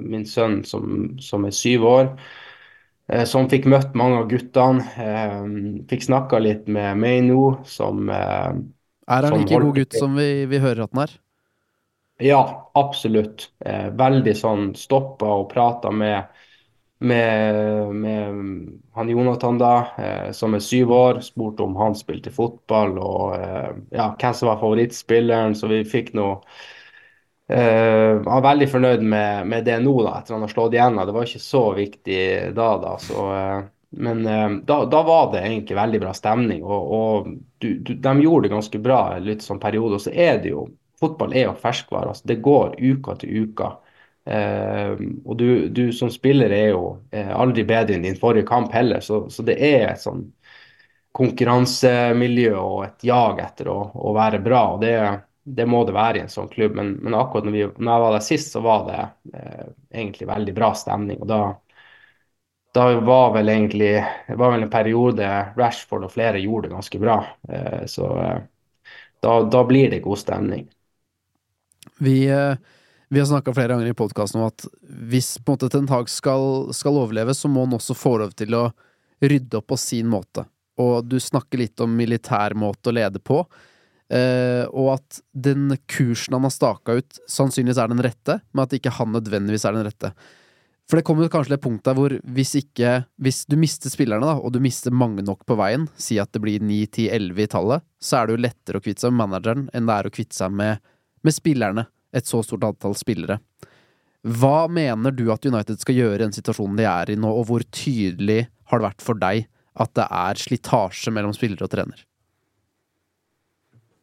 Min 0.01 0.27
sønn 0.29 0.65
som, 0.69 1.15
som 1.21 1.47
er 1.49 1.51
syv 1.57 1.87
år. 1.89 2.11
Som 3.29 3.49
fikk 3.49 3.65
møtt 3.73 3.97
mange 3.97 4.21
av 4.21 4.29
guttene. 4.29 4.85
Eh, 5.01 5.41
fikk 5.89 6.05
snakka 6.11 6.43
litt 6.45 6.69
med 6.69 7.01
Meino, 7.01 7.65
som 7.65 8.09
eh, 8.13 8.53
Er 9.09 9.27
han 9.29 9.41
like 9.41 9.57
god 9.65 9.77
gutt 9.81 9.97
som 9.97 10.17
vi, 10.21 10.29
vi 10.51 10.61
hører 10.61 10.85
at 10.85 10.93
han 10.93 11.05
er? 11.07 11.17
Ja, 12.23 12.71
absolutt. 12.79 13.49
Eh, 13.65 13.89
veldig 13.99 14.35
sånn 14.39 14.69
stoppa 14.79 15.33
og 15.41 15.49
prata 15.51 15.91
med, 15.91 16.29
med, 16.99 17.95
med 17.95 18.35
han 18.95 19.09
Jonathan, 19.09 19.59
da, 19.59 19.87
eh, 19.99 20.31
som 20.33 20.55
er 20.55 20.63
syv 20.65 20.93
år. 20.93 21.21
Spurte 21.21 21.63
om 21.63 21.77
han 21.77 21.97
spilte 21.99 22.33
fotball 22.33 22.97
og 22.99 23.35
eh, 23.39 23.71
ja, 23.97 24.09
hvem 24.21 24.35
som 24.35 24.51
var 24.51 24.61
favorittspilleren. 24.63 25.57
Så 25.59 25.71
vi 25.73 25.83
fikk 25.89 26.15
noe 26.17 26.39
eh, 27.49 28.15
Han 28.25 28.33
er 28.39 28.47
veldig 28.49 28.69
fornøyd 28.73 29.05
med, 29.05 29.47
med 29.51 29.67
det 29.69 29.79
nå, 29.85 29.95
da, 30.07 30.19
etter 30.21 30.37
han 30.37 30.47
har 30.47 30.53
slått 30.55 30.77
igjennom. 30.77 31.07
Det 31.09 31.17
var 31.17 31.29
ikke 31.29 31.45
så 31.45 31.65
viktig 31.77 32.21
da, 32.57 32.69
da. 32.85 32.95
Så, 33.03 33.27
eh, 33.35 33.59
men 34.05 34.25
da, 34.67 34.81
da 34.91 35.03
var 35.07 35.29
det 35.33 35.45
egentlig 35.45 35.77
veldig 35.79 36.01
bra 36.03 36.13
stemning, 36.19 36.65
og, 36.67 36.89
og 36.97 37.29
du, 37.63 37.69
du, 37.79 37.93
de 37.95 38.15
gjorde 38.25 38.49
det 38.49 38.55
ganske 38.57 38.81
bra 38.83 39.03
litt 39.23 39.45
sånn 39.45 39.61
periode. 39.63 40.01
Og 40.01 40.03
så 40.07 40.15
er 40.15 40.41
det 40.43 40.55
jo 40.55 40.67
Fotball 41.03 41.33
er 41.35 41.49
jo 41.49 41.57
ferskvare. 41.59 42.13
altså 42.13 42.29
Det 42.31 42.37
går 42.41 42.77
uka 42.79 43.17
til 43.19 43.43
uka. 43.45 43.73
Eh, 44.25 44.93
og 45.25 45.37
du, 45.37 45.69
du 45.69 45.93
som 45.93 46.11
spiller 46.13 46.51
er 46.57 46.69
jo 46.73 46.85
eh, 47.13 47.31
aldri 47.37 47.65
bedre 47.69 47.97
enn 47.99 48.07
din 48.07 48.17
forrige 48.21 48.47
kamp 48.49 48.73
heller, 48.73 49.01
så, 49.05 49.25
så 49.31 49.45
det 49.45 49.59
er 49.61 49.91
et 49.93 50.01
sånn 50.03 50.25
konkurransemiljø 51.15 52.55
og 52.59 52.81
et 52.89 53.05
jag 53.07 53.39
etter 53.45 53.69
å, 53.71 53.79
å 53.95 54.15
være 54.17 54.41
bra. 54.43 54.63
og 54.75 54.81
det, 54.83 54.95
det 55.45 55.67
må 55.71 55.85
det 55.87 55.95
være 55.95 56.19
i 56.19 56.25
en 56.25 56.33
sånn 56.33 56.49
klubb. 56.51 56.75
Men, 56.79 56.95
men 57.05 57.15
akkurat 57.19 57.47
når, 57.47 57.55
vi, 57.55 57.67
når 57.79 57.93
jeg 57.95 58.05
var 58.07 58.17
der 58.17 58.27
sist, 58.31 58.51
så 58.57 58.65
var 58.65 58.87
det 58.89 59.03
eh, 59.39 59.69
egentlig 59.95 60.31
veldig 60.33 60.57
bra 60.57 60.73
stemning. 60.79 61.21
og 61.23 61.31
da 61.31 61.43
da 62.75 63.01
var 63.01 63.33
vel 63.35 63.49
egentlig 63.49 64.05
Det 64.29 64.35
var 64.37 64.51
vel 64.53 64.63
en 64.63 64.71
periode 64.71 65.29
Rashford 65.57 66.05
og 66.05 66.13
flere 66.13 66.41
gjorde 66.43 66.69
det 66.69 66.75
ganske 66.75 66.99
bra. 66.99 67.17
Eh, 67.49 67.85
så 67.87 68.09
eh, 68.23 68.41
da, 69.23 69.35
da 69.57 69.65
blir 69.65 69.91
det 69.91 70.03
god 70.05 70.19
stemning. 70.19 70.69
Vi, 71.99 72.27
eh, 72.31 72.57
vi 73.09 73.21
har 73.21 73.29
snakka 73.29 73.55
flere 73.55 73.75
ganger 73.75 73.91
i 73.91 73.97
podkasten 73.97 74.41
om 74.41 74.49
at 74.49 74.67
hvis 75.11 75.37
på 75.39 75.53
en 75.53 75.59
måte 75.59 75.71
Ten 75.73 76.09
skal, 76.11 76.73
skal 76.75 76.99
overleve, 76.99 77.35
så 77.35 77.49
må 77.49 77.67
han 77.67 77.77
også 77.77 77.97
få 77.97 78.17
lov 78.23 78.35
til 78.39 78.57
å 78.57 78.65
rydde 79.25 79.61
opp 79.61 79.69
på 79.73 79.79
sin 79.81 80.09
måte. 80.11 80.47
Og 80.81 81.05
du 81.07 81.21
snakker 81.23 81.61
litt 81.61 81.81
om 81.81 81.93
militær 81.95 82.57
måte 82.59 82.91
å 82.91 82.97
lede 82.97 83.21
på. 83.23 83.45
Eh, 84.13 84.65
og 84.69 84.97
at 84.99 85.21
den 85.33 85.77
kursen 85.91 86.37
han 86.37 86.47
har 86.47 86.53
staka 86.53 86.99
ut, 86.99 87.21
sannsynligvis 87.31 87.81
er 87.81 87.93
den 87.93 88.03
rette, 88.05 88.41
men 88.53 88.65
at 88.67 88.75
ikke 88.77 88.93
han 88.99 89.15
nødvendigvis 89.15 89.65
er 89.69 89.77
den 89.77 89.87
rette. 89.87 90.13
For 90.85 91.01
det 91.01 91.07
kommer 91.09 91.31
kanskje 91.33 91.55
til 91.55 91.57
et 91.57 91.65
punkt 91.65 91.87
der 91.87 91.97
hvor 91.97 92.13
hvis 92.37 92.51
ikke 92.59 93.07
Hvis 93.17 93.47
du 93.49 93.57
mister 93.57 93.89
spillerne, 93.89 94.27
da, 94.29 94.35
og 94.37 94.53
du 94.53 94.61
mister 94.61 94.93
mange 94.93 95.25
nok 95.25 95.47
på 95.49 95.57
veien, 95.57 95.87
si 95.97 96.19
at 96.21 96.35
det 96.35 96.43
blir 96.45 96.61
9-10-11 96.61 97.41
i 97.41 97.49
tallet, 97.49 97.87
så 97.97 98.19
er 98.19 98.27
det 98.27 98.35
jo 98.35 98.45
lettere 98.45 98.81
å 98.81 98.85
kvitte 98.85 99.07
seg 99.07 99.15
med 99.15 99.23
manageren 99.25 99.69
enn 99.73 99.89
det 99.89 99.97
er 99.97 100.09
å 100.09 100.13
kvitte 100.13 100.37
seg 100.37 100.53
med, 100.53 100.83
med 101.25 101.37
spillerne. 101.37 101.87
Et 102.15 102.27
så 102.27 102.43
stort 102.47 102.65
antall 102.67 102.95
spillere. 102.99 103.41
Hva 104.25 104.69
mener 104.73 105.13
du 105.13 105.27
at 105.35 105.45
United 105.45 105.83
skal 105.83 105.99
gjøre 105.99 106.17
i 106.17 106.23
den 106.25 106.33
situasjonen 106.33 106.79
de 106.79 106.87
er 106.89 107.13
i 107.13 107.19
nå, 107.21 107.29
og 107.29 107.51
hvor 107.51 107.65
tydelig 107.75 108.47
har 108.71 108.81
det 108.81 108.87
vært 108.87 109.05
for 109.05 109.21
deg 109.21 109.45
at 109.75 109.91
det 109.99 110.07
er 110.07 110.41
slitasje 110.41 111.13
mellom 111.13 111.35
spillere 111.37 111.67
og 111.67 111.75
trener? 111.75 112.07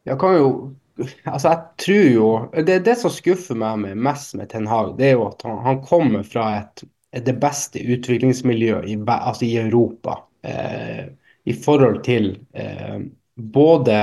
Jeg 0.05 0.19
kan 0.21 0.37
jo 0.37 0.51
Altså, 1.25 1.49
jeg 1.49 1.61
tror 1.81 2.07
jo 2.13 2.63
Det, 2.67 2.75
det 2.85 2.93
som 2.99 3.09
skuffer 3.09 3.57
meg 3.57 3.95
mest 3.97 4.35
med 4.37 4.51
Ten 4.51 4.67
Hag, 4.69 4.91
det 4.99 5.07
er 5.07 5.15
jo 5.15 5.29
at 5.31 5.41
han, 5.47 5.55
han 5.63 5.79
kommer 5.87 6.21
fra 6.27 6.49
et 6.59 6.83
det 7.11 7.33
beste 7.41 7.79
utviklingsmiljøet 7.79 8.87
i, 8.87 8.95
altså 9.03 9.45
i 9.45 9.57
Europa. 9.59 10.21
Eh, 10.47 11.09
I 11.43 11.53
forhold 11.53 12.03
til 12.05 12.37
eh, 12.53 13.01
både 13.35 13.97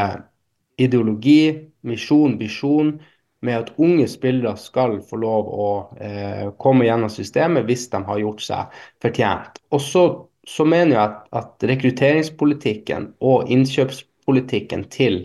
ideologi, 0.77 1.69
misjon, 1.89 2.37
visjon, 2.39 2.99
med 3.41 3.59
at 3.59 3.73
unge 3.79 4.09
spillere 4.11 4.57
skal 4.59 4.99
få 5.07 5.19
lov 5.23 5.51
å 5.53 5.69
eh, 6.03 6.49
komme 6.59 6.89
gjennom 6.89 7.11
systemet 7.13 7.69
hvis 7.69 7.87
de 7.93 8.01
har 8.09 8.23
gjort 8.23 8.43
seg 8.43 8.81
fortjent. 9.03 9.61
Og 9.71 9.83
så, 9.85 10.05
så 10.43 10.67
mener 10.67 10.97
jeg 10.97 11.05
at, 11.05 11.21
at 11.39 11.69
rekrutteringspolitikken 11.71 13.13
og 13.23 13.53
innkjøpspolitikken 13.55 14.89
til 14.91 15.21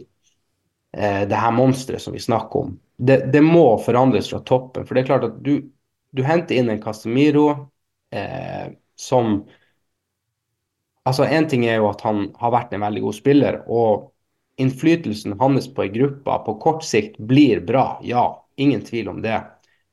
eh, 0.94 1.24
det 1.30 1.42
her 1.42 1.56
monsteret 1.58 2.06
som 2.06 2.14
vi 2.14 2.22
snakker 2.22 2.68
om, 2.68 2.78
det, 2.98 3.34
det 3.34 3.42
må 3.42 3.66
forandres 3.82 4.30
fra 4.30 4.44
toppen. 4.46 4.86
For 4.86 4.94
det 4.94 5.04
er 5.04 5.10
klart 5.10 5.28
at 5.32 5.42
du, 5.46 5.56
du 6.14 6.24
henter 6.28 6.62
inn 6.62 6.70
en 6.70 6.82
Casemiro 6.84 7.50
eh, 8.14 8.72
som 9.00 9.42
Altså, 11.04 11.26
én 11.28 11.50
ting 11.52 11.66
er 11.68 11.82
jo 11.82 11.90
at 11.90 12.00
han 12.06 12.30
har 12.40 12.52
vært 12.54 12.70
en 12.72 12.84
veldig 12.86 13.02
god 13.04 13.16
spiller, 13.18 13.58
og 13.68 14.13
innflytelsen 14.62 15.40
hans 15.40 15.68
på 15.74 15.84
ei 15.84 15.90
gruppe 15.94 16.38
på 16.46 16.56
kort 16.62 16.84
sikt 16.86 17.18
blir 17.18 17.62
bra. 17.66 18.00
Ja, 18.04 18.46
ingen 18.56 18.82
tvil 18.86 19.10
om 19.10 19.22
det. 19.22 19.42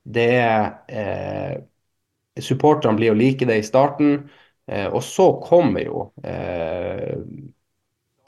Det 0.02 0.30
eh, 0.88 1.58
Supporterne 2.40 2.96
blir 2.96 3.12
å 3.12 3.18
like 3.18 3.44
det 3.48 3.58
i 3.61 3.64
starten, 3.66 4.30
eh, 4.70 4.86
og 4.88 5.02
så 5.04 5.26
kommer 5.44 5.82
jo 5.84 6.06
eh, 6.24 7.18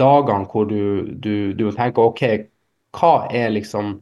dagene 0.00 0.48
hvor 0.50 0.66
du, 0.70 0.80
du, 1.24 1.52
du 1.54 1.64
må 1.68 1.72
tenke 1.76 2.02
OK, 2.04 2.22
hva 2.98 3.12
er 3.32 3.52
liksom 3.54 3.96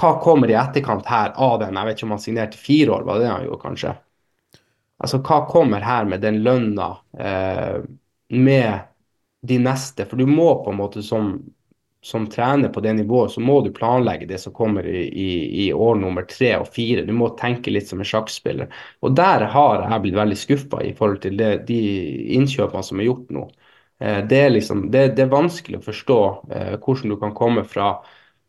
Hva 0.00 0.14
kommer 0.24 0.48
i 0.48 0.56
etterkant 0.56 1.04
her 1.12 1.34
av 1.36 1.58
den? 1.60 1.76
Jeg 1.76 1.86
vet 1.88 1.98
ikke 1.98 2.06
om 2.08 2.14
han 2.16 2.22
signerte 2.24 2.58
fire 2.60 2.94
år, 2.94 3.02
var 3.08 3.18
det 3.20 3.26
han 3.28 3.42
gjorde, 3.44 3.60
kanskje? 3.66 3.90
Altså, 5.02 5.18
hva 5.26 5.40
kommer 5.50 5.82
her 5.84 6.06
med 6.08 6.22
den 6.22 6.38
lønna, 6.46 6.86
eh, 7.18 7.82
med 8.28 8.80
de 9.42 9.58
neste? 9.62 10.06
For 10.08 10.20
du 10.20 10.26
må 10.28 10.48
på 10.64 10.72
en 10.72 10.78
måte 10.78 11.02
som, 11.02 11.34
som 12.02 12.26
trener 12.30 12.72
på 12.74 12.82
det 12.84 12.94
nivået, 12.98 13.34
så 13.34 13.42
må 13.42 13.60
du 13.62 13.72
planlegge 13.74 14.28
det 14.30 14.40
som 14.42 14.54
kommer 14.54 14.86
i, 14.86 15.04
i, 15.08 15.30
i 15.66 15.72
år 15.72 15.98
nummer 16.00 16.26
tre 16.30 16.54
og 16.60 16.68
fire. 16.74 17.04
Du 17.06 17.12
må 17.16 17.32
tenke 17.38 17.74
litt 17.74 17.90
som 17.90 18.02
en 18.02 18.08
sjakkspiller. 18.08 18.70
Og 19.02 19.16
der 19.18 19.46
har 19.54 19.86
jeg 19.86 20.04
blitt 20.06 20.18
veldig 20.18 20.38
skuffa 20.38 20.82
i 20.86 20.94
forhold 20.98 21.22
til 21.26 21.38
det, 21.40 21.52
de 21.70 21.82
innkjøpene 22.38 22.86
som 22.86 23.02
er 23.02 23.10
gjort 23.10 23.34
nå. 23.34 23.46
Eh, 24.02 24.26
det, 24.26 24.40
er 24.40 24.50
liksom, 24.50 24.88
det, 24.90 25.08
det 25.16 25.26
er 25.26 25.34
vanskelig 25.34 25.78
å 25.78 25.86
forstå 25.86 26.20
eh, 26.50 26.74
hvordan 26.82 27.14
du 27.14 27.18
kan 27.20 27.34
komme 27.38 27.62
fra, 27.68 27.92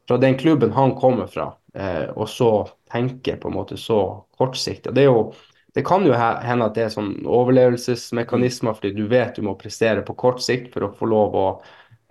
fra 0.07 0.17
den 0.21 0.37
klubben 0.39 0.73
han 0.73 0.95
kommer 0.97 1.29
fra, 1.29 1.51
eh, 1.77 2.07
og 2.15 2.29
så 2.31 2.51
tenke 2.89 3.37
på 3.37 3.51
en 3.51 3.57
måte 3.59 3.77
så 3.77 3.99
kortsiktig. 4.37 4.95
Det, 4.95 5.05
er 5.05 5.11
jo, 5.11 5.27
det 5.73 5.83
kan 5.87 6.05
jo 6.05 6.13
hende 6.13 6.67
at 6.67 6.75
det 6.77 6.85
er 6.85 6.93
sånn 6.93 7.13
overlevelsesmekanismer, 7.25 8.75
fordi 8.77 8.93
du 8.97 9.07
vet 9.09 9.35
du 9.37 9.41
må 9.45 9.55
prestere 9.57 10.03
på 10.05 10.15
kort 10.19 10.41
sikt 10.43 10.69
for 10.73 10.85
å 10.85 10.93
få 10.93 11.09
lov 11.09 11.37
å 11.39 11.47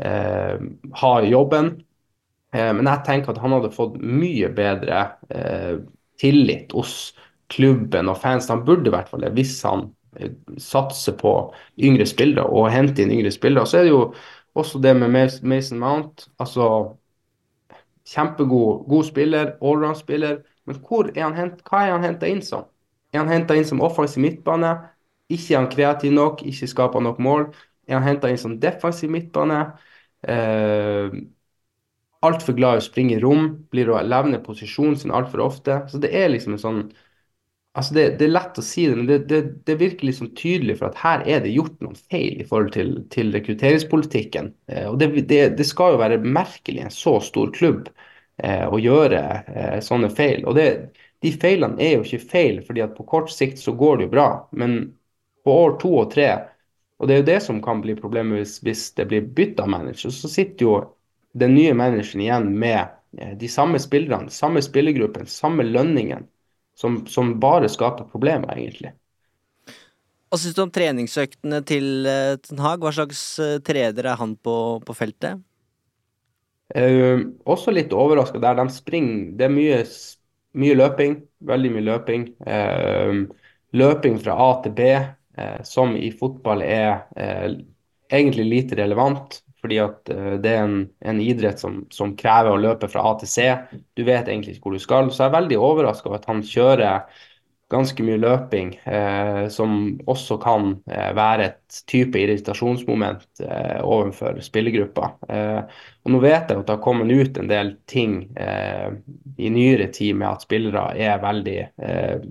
eh, 0.03 0.59
ha 1.03 1.13
jobben. 1.23 1.73
Eh, 2.55 2.73
men 2.75 2.91
jeg 2.91 3.05
tenker 3.07 3.33
at 3.33 3.43
han 3.43 3.55
hadde 3.57 3.73
fått 3.75 3.99
mye 4.03 4.51
bedre 4.57 5.05
eh, 5.31 5.77
tillit 6.21 6.75
hos 6.77 7.13
klubben 7.53 8.11
og 8.11 8.19
fans. 8.21 8.51
Han 8.51 8.65
burde 8.67 8.91
i 8.91 8.95
hvert 8.97 9.13
fall 9.13 9.23
det, 9.25 9.33
hvis 9.39 9.55
han 9.69 9.87
eh, 10.19 10.35
satser 10.61 11.17
på 11.21 11.37
yngre 11.79 12.09
spillere 12.09 12.49
og 12.51 12.71
henter 12.75 13.07
inn 13.07 13.15
yngre 13.21 13.33
spillere. 13.35 13.63
Og 13.63 13.71
så 13.71 13.81
er 13.81 13.87
det 13.87 13.95
jo 13.95 14.03
også 14.59 14.83
det 14.85 14.97
med 14.99 15.15
Mason 15.47 15.81
Mount. 15.81 16.27
altså 16.43 16.69
Kjempegod 18.11 18.85
god 18.91 19.05
spiller, 19.09 19.53
allround-spiller. 19.63 20.43
Men 20.67 20.83
hvor 20.87 21.11
er 21.15 21.23
han 21.25 21.39
hent, 21.39 21.63
hva 21.69 21.87
er 21.87 21.95
han 21.97 22.05
henta 22.07 22.29
inn 22.31 22.43
som? 22.43 22.67
Er 23.13 23.23
han 23.23 23.33
henta 23.33 23.57
inn 23.57 23.69
som 23.69 23.83
offensiv 23.85 24.23
midtbane? 24.25 24.73
Ikke 25.33 25.55
er 25.55 25.61
han 25.63 25.71
kreativ 25.73 26.13
nok, 26.17 26.43
ikke 26.49 26.69
skaper 26.71 27.05
nok 27.05 27.21
mål. 27.23 27.47
Er 27.89 27.99
han 27.99 28.09
henta 28.09 28.31
inn 28.33 28.41
som 28.41 28.59
defensiv 28.63 29.13
midtbane? 29.13 29.61
Eh, 30.29 31.23
altfor 32.27 32.55
glad 32.57 32.79
i 32.79 32.83
å 32.83 32.85
springe 32.87 33.17
i 33.17 33.23
rom, 33.23 33.49
blir 33.73 33.91
å 33.93 34.01
levne 34.07 34.41
posisjonen 34.45 34.99
sin 35.01 35.15
altfor 35.15 35.43
ofte. 35.45 35.81
Så 35.91 36.01
det 36.03 36.13
er 36.19 36.31
liksom 36.33 36.59
en 36.59 36.67
sånn 36.67 36.85
Altså 37.73 37.95
det, 37.97 38.03
det 38.21 38.27
er 38.27 38.33
lett 38.35 38.59
å 38.61 38.63
si 38.67 38.83
det, 38.85 38.97
men 38.99 39.07
det, 39.09 39.17
det, 39.31 39.39
det 39.65 39.75
virker 39.81 40.05
liksom 40.05 40.29
tydelig 40.37 40.75
for 40.77 40.91
at 40.91 40.99
her 41.01 41.23
er 41.25 41.39
det 41.41 41.55
gjort 41.55 41.79
noen 41.81 41.95
feil 41.97 42.43
i 42.43 42.45
forhold 42.45 42.75
til, 42.75 42.91
til 43.15 43.31
rekrutteringspolitikken. 43.33 44.51
Eh, 44.69 44.91
og 44.91 44.99
det, 45.01 45.65
skal 45.65 45.95
jo 45.95 46.03
være 46.03 46.19
merkelig 46.21 46.83
i 46.83 46.85
en 46.85 46.93
så 46.93 47.15
stor 47.25 47.49
klubb 47.57 47.89
eh, 48.45 48.67
å 48.69 48.77
gjøre 48.77 49.23
eh, 49.55 49.79
sånne 49.87 50.13
feil. 50.13 50.45
Og 50.45 50.59
det, 50.61 50.67
de 51.23 51.33
feilene 51.33 51.79
er 51.83 51.97
jo 51.97 52.07
ikke 52.07 52.31
feil, 52.33 52.61
fordi 52.67 52.83
at 52.85 52.97
på 52.97 53.07
kort 53.09 53.31
sikt 53.33 53.61
så 53.63 53.75
går 53.79 54.01
det 54.01 54.09
jo 54.09 54.15
bra. 54.15 54.27
Men 54.53 54.79
på 55.45 55.55
år 55.65 55.77
to 55.83 55.93
og 56.03 56.11
tre, 56.15 56.29
og 56.99 57.09
det 57.09 57.15
er 57.15 57.23
jo 57.23 57.29
det 57.31 57.39
som 57.45 57.61
kan 57.65 57.83
bli 57.83 57.97
problemet 57.99 58.41
hvis, 58.43 58.57
hvis 58.67 58.89
det 58.99 59.09
blir 59.11 59.29
bytta 59.37 59.67
manager, 59.71 60.15
så 60.15 60.31
sitter 60.31 60.67
jo 60.67 60.75
den 61.39 61.55
nye 61.57 61.75
manageren 61.75 62.25
igjen 62.25 62.51
med 62.59 62.83
eh, 63.19 63.37
de 63.39 63.49
samme 63.51 63.81
spillerne, 63.83 64.31
samme 64.31 64.63
spillergruppen, 64.63 65.27
samme 65.31 65.67
lønningen, 65.67 66.27
som, 66.79 67.03
som 67.07 67.37
bare 67.41 67.71
skaper 67.71 68.11
problemer, 68.13 68.55
egentlig. 68.57 68.95
Hva 70.33 70.39
syns 70.41 70.57
du 70.57 70.63
om 70.65 70.71
treningsøktene 70.73 71.63
til 71.69 72.07
eh, 72.09 72.35
Ten 72.43 72.63
Hag? 72.65 72.83
Hva 72.85 72.93
slags 72.97 73.25
treder 73.67 74.09
er 74.13 74.21
han 74.21 74.37
på, 74.41 74.57
på 74.87 74.97
feltet? 74.97 75.43
Eh, 76.75 77.21
også 77.45 77.73
litt 77.75 77.93
overraska 77.93 78.41
der. 78.41 78.57
De 78.61 78.73
springer 78.73 79.33
Det 79.37 79.45
er 79.49 79.53
mye, 79.53 79.81
mye 80.59 80.77
løping. 80.79 81.17
Veldig 81.53 81.71
mye 81.75 81.87
løping. 81.87 82.27
Eh, 82.47 83.23
løping 83.79 84.19
fra 84.23 84.37
A 84.47 84.51
til 84.65 84.75
B, 84.77 84.91
eh, 84.93 85.63
som 85.69 85.97
i 85.97 86.11
fotball 86.17 86.65
er 86.67 87.07
eh, 87.17 87.49
egentlig 88.13 88.49
lite 88.51 88.79
relevant. 88.83 89.41
Fordi 89.63 89.79
at 89.79 90.11
eh, 90.11 90.37
det 90.43 90.53
er 90.53 90.65
en, 90.67 90.79
en 91.07 91.21
idrett 91.23 91.61
som, 91.63 91.83
som 91.95 92.17
krever 92.19 92.53
å 92.53 92.61
løpe 92.61 92.91
fra 92.91 93.05
A 93.11 93.15
til 93.21 93.31
C. 93.31 93.51
Du 93.95 94.05
vet 94.07 94.27
egentlig 94.27 94.57
ikke 94.57 94.69
hvor 94.69 94.79
du 94.79 94.83
skal. 94.83 95.11
Så 95.11 95.23
jeg 95.25 95.31
er 95.31 95.39
veldig 95.39 95.61
overraska 95.63 96.11
over 96.11 96.19
at 96.19 96.31
han 96.31 96.43
kjører 96.47 97.23
ganske 97.73 98.05
mye 98.07 98.19
løping, 98.21 98.75
eh, 98.87 99.47
som 99.53 99.77
også 100.11 100.37
kan 100.43 100.75
eh, 100.91 101.11
være 101.17 101.47
et 101.49 101.79
type 101.91 102.21
irritasjonsmoment 102.21 103.25
eh, 103.47 103.81
overfor 103.83 104.41
spillergruppa. 104.45 105.09
Eh, 105.29 105.81
og 106.05 106.15
nå 106.15 106.21
vet 106.25 106.53
jeg 106.53 106.61
at 106.63 106.67
det 106.69 106.77
har 106.77 106.85
kommet 106.85 107.13
ut 107.13 107.41
en 107.43 107.51
del 107.51 107.75
ting 107.91 108.19
eh, 108.37 108.93
i 109.39 109.51
nyere 109.55 109.89
tid 109.95 110.17
med 110.21 110.29
at 110.35 110.47
spillere 110.47 110.87
er 111.01 111.23
veldig 111.23 111.59
eh, 111.89 112.29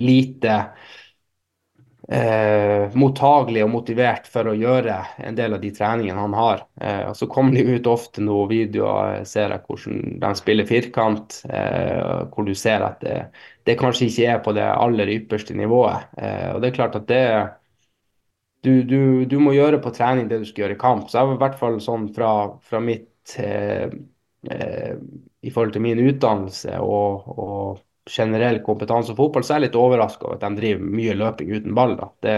lite 0.00 0.56
eh, 2.10 2.90
mottagelig 2.98 3.62
og 3.64 3.70
motivert 3.74 4.26
for 4.30 4.50
å 4.50 4.54
gjøre 4.58 4.96
en 5.28 5.36
del 5.38 5.54
av 5.56 5.62
de 5.62 5.70
treningene 5.76 6.20
han 6.24 6.34
har. 6.36 6.64
Eh, 6.80 7.04
og 7.10 7.16
Så 7.18 7.28
kommer 7.30 7.54
det 7.56 7.66
ut 7.80 7.86
ofte 7.90 8.24
noen 8.24 8.50
videoer 8.50 9.24
ser 9.28 9.54
jeg 9.54 9.64
hvordan 9.68 10.18
de 10.24 10.32
spiller 10.40 10.68
firkant, 10.68 11.40
eh, 11.50 12.26
hvor 12.34 12.48
du 12.48 12.54
ser 12.58 12.84
at 12.86 13.00
det, 13.04 13.18
det 13.68 13.78
kanskje 13.80 14.10
ikke 14.10 14.28
er 14.34 14.42
på 14.44 14.56
det 14.58 14.66
aller 14.72 15.14
ypperste 15.20 15.56
nivået. 15.58 16.10
Eh, 16.18 16.50
og 16.54 16.60
det 16.62 16.72
er 16.72 16.78
klart 16.80 16.98
at 17.00 17.08
det 17.10 17.24
du, 18.62 18.82
du, 18.84 19.24
du 19.26 19.38
må 19.40 19.52
gjøre 19.56 19.80
på 19.82 19.92
trening 19.96 20.28
det 20.30 20.40
du 20.42 20.46
skal 20.48 20.64
gjøre 20.66 20.76
i 20.76 20.80
kamp. 20.80 21.06
Så 21.08 21.18
jeg 21.20 21.28
var 21.30 21.36
i 21.38 21.42
hvert 21.44 21.58
fall 21.60 21.78
sånn 21.84 22.08
fra, 22.16 22.30
fra 22.68 22.80
mitt 22.84 23.36
eh, 23.40 23.86
eh, 24.50 24.96
I 25.48 25.52
forhold 25.54 25.72
til 25.76 25.84
min 25.86 26.02
utdannelse 26.04 26.76
og, 26.84 27.30
og 27.40 27.80
generell 28.08 28.60
kompetanse 28.64 29.12
om 29.12 29.18
fotball, 29.18 29.44
så 29.44 29.54
er 29.54 29.60
jeg 29.60 29.68
litt 29.68 29.78
overraska 29.78 30.26
over 30.26 30.38
at 30.38 30.44
de 30.46 30.58
driver 30.58 30.96
mye 30.98 31.14
løping 31.18 31.52
uten 31.52 31.76
ball. 31.76 31.96
Det, 32.24 32.36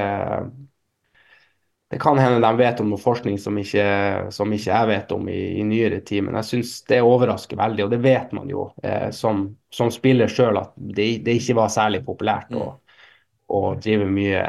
det 1.93 2.01
kan 2.03 2.19
hende 2.19 2.41
de 2.43 2.59
vet 2.59 2.81
om 2.81 2.91
noe 2.93 3.01
forskning 3.01 3.39
som 3.41 3.59
ikke, 3.61 3.87
som 4.35 4.53
ikke 4.53 4.71
jeg 4.71 4.91
vet 4.91 5.15
om 5.17 5.27
i, 5.29 5.41
i 5.61 5.67
nyere 5.69 6.01
tid, 6.01 6.27
men 6.27 6.39
jeg 6.41 6.51
syns 6.51 6.77
det 6.89 7.03
overrasker 7.05 7.61
veldig. 7.61 7.87
Og 7.87 7.93
det 7.93 8.01
vet 8.05 8.33
man 8.37 8.51
jo 8.51 8.71
eh, 8.83 9.11
som, 9.15 9.45
som 9.73 9.93
spiller 9.95 10.31
sjøl 10.33 10.61
at 10.63 10.73
det, 10.77 11.11
det 11.27 11.37
ikke 11.41 11.59
var 11.61 11.73
særlig 11.73 12.03
populært 12.07 12.55
å, 12.57 12.71
å 13.53 13.63
drive 13.77 14.09
mye 14.09 14.47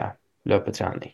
løpetrening. 0.50 1.14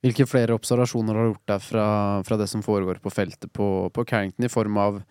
Hvilke 0.00 0.24
flere 0.24 0.56
observasjoner 0.56 1.16
har 1.16 1.26
du 1.26 1.34
gjort 1.34 1.50
deg 1.52 1.64
fra, 1.64 1.86
fra 2.24 2.36
det 2.40 2.46
som 2.48 2.62
foregår 2.64 3.02
på 3.04 3.12
feltet 3.12 3.52
på, 3.52 3.90
på 3.92 4.04
Carrington, 4.08 4.46
i 4.48 4.52
form 4.52 4.80
av 4.80 5.02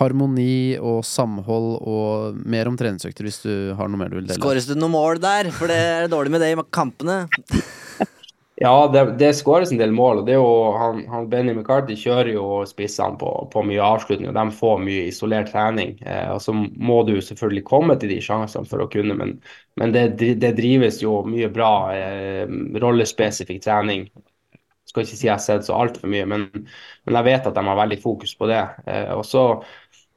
harmoni 0.00 0.78
og 0.80 1.02
samhold 1.06 1.74
og 1.80 2.40
mer 2.48 2.70
om 2.70 2.78
treningsøkter, 2.80 3.28
hvis 3.28 3.42
du 3.44 3.52
har 3.78 3.90
noe 3.90 4.00
mer 4.00 4.12
du 4.12 4.20
vil 4.20 4.28
dele? 4.28 4.40
Skåres 4.40 4.68
det 4.70 4.78
noe 4.80 4.92
mål 4.92 5.20
der? 5.22 5.52
For 5.54 5.70
det 5.70 5.78
er 5.78 6.10
dårlig 6.12 6.34
med 6.34 6.44
det 6.44 6.54
i 6.54 6.58
kampene. 6.72 7.22
Ja, 8.60 8.90
det, 8.92 9.02
det 9.16 9.30
skåres 9.38 9.70
en 9.72 9.78
del 9.80 9.92
mål. 9.96 10.18
og 10.20 10.26
det 10.28 10.34
er 10.34 10.36
jo, 10.36 10.72
han, 10.76 10.98
han 11.08 11.28
Benny 11.32 11.54
McCarthy 11.54 11.94
kjører 11.96 12.28
jo 12.34 12.58
spissene 12.68 13.16
på, 13.16 13.30
på 13.52 13.62
mye 13.64 13.80
avslutning, 13.80 14.28
og 14.28 14.36
de 14.36 14.56
får 14.58 14.82
mye 14.84 15.06
isolert 15.08 15.48
trening. 15.48 15.94
Eh, 16.04 16.26
og 16.28 16.42
Så 16.44 16.52
må 16.52 16.98
du 17.08 17.14
selvfølgelig 17.24 17.62
komme 17.70 17.96
til 17.96 18.12
de 18.12 18.18
sjansene 18.20 18.68
for 18.68 18.84
å 18.84 18.88
kunne, 18.92 19.16
men, 19.16 19.38
men 19.80 19.96
det, 19.96 20.04
det 20.44 20.52
drives 20.60 21.00
jo 21.00 21.22
mye 21.24 21.48
bra 21.54 21.70
eh, 21.96 22.52
rollespesifikk 22.84 23.64
trening. 23.64 24.10
Skal 24.90 25.06
ikke 25.06 25.16
si 25.22 25.30
jeg 25.30 25.38
har 25.38 25.40
sett 25.40 25.64
så 25.64 25.80
altfor 25.80 26.12
mye, 26.12 26.28
men, 26.28 26.46
men 27.06 27.16
jeg 27.16 27.28
vet 27.30 27.48
at 27.48 27.56
de 27.56 27.64
har 27.64 27.80
veldig 27.80 28.00
fokus 28.04 28.36
på 28.36 28.50
det. 28.52 28.60
Eh, 28.84 29.08
og 29.16 29.24
så 29.24 29.46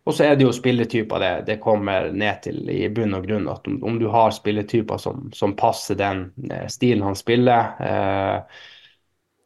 og 0.04 0.16
så 0.16 0.26
er 0.28 0.36
det 0.36 0.44
jo 0.44 0.52
spilletyper 0.52 1.22
det, 1.24 1.32
det 1.48 1.62
kommer 1.64 2.10
ned 2.12 2.42
til 2.44 2.58
i 2.70 2.90
bunn 2.92 3.16
og 3.16 3.28
grunn. 3.28 3.48
at 3.48 3.68
Om, 3.68 3.78
om 3.88 4.00
du 4.00 4.10
har 4.12 4.34
spilletyper 4.36 5.00
som, 5.00 5.30
som 5.34 5.56
passer 5.56 5.96
den 5.96 6.26
eh, 6.52 6.68
stilen 6.68 7.06
han 7.08 7.16
spiller, 7.16 7.70
eh, 7.80 8.64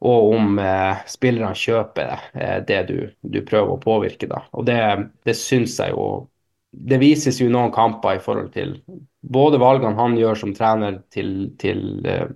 og 0.08 0.32
om 0.34 0.58
eh, 0.62 1.04
spillerne 1.10 1.54
kjøper 1.58 2.10
eh, 2.34 2.56
det 2.66 2.80
du, 2.90 2.96
du, 3.22 3.38
prøver 3.46 3.74
å 3.74 3.82
påvirke. 3.82 4.26
da. 4.30 4.42
Og 4.52 4.66
det, 4.66 4.80
det 5.26 5.36
syns 5.38 5.78
jeg 5.78 5.94
jo 5.94 6.26
Det 6.70 6.98
vises 7.00 7.38
jo 7.40 7.46
noen 7.48 7.72
kamper 7.72 8.18
i 8.18 8.20
forhold 8.20 8.50
til 8.52 8.74
både 9.24 9.58
valgene 9.58 9.96
han 9.96 10.18
gjør 10.18 10.36
som 10.36 10.50
trener 10.54 10.98
til, 11.10 11.54
til 11.58 12.04
eh, 12.06 12.26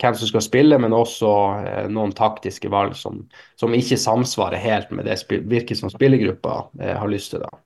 hvem 0.00 0.14
som 0.16 0.30
skal 0.30 0.42
spille, 0.42 0.78
men 0.78 0.94
også 0.96 1.34
eh, 1.66 1.90
noen 1.90 2.14
taktiske 2.16 2.70
valg 2.72 2.96
som, 2.96 3.20
som 3.60 3.74
ikke 3.74 4.00
samsvarer 4.00 4.62
helt 4.62 4.90
med 4.90 5.10
det 5.10 5.18
virker 5.28 5.78
som 5.78 5.92
spillergruppa 5.92 6.56
har 6.78 7.10
lyst 7.10 7.34
til. 7.34 7.42
da. 7.44 7.62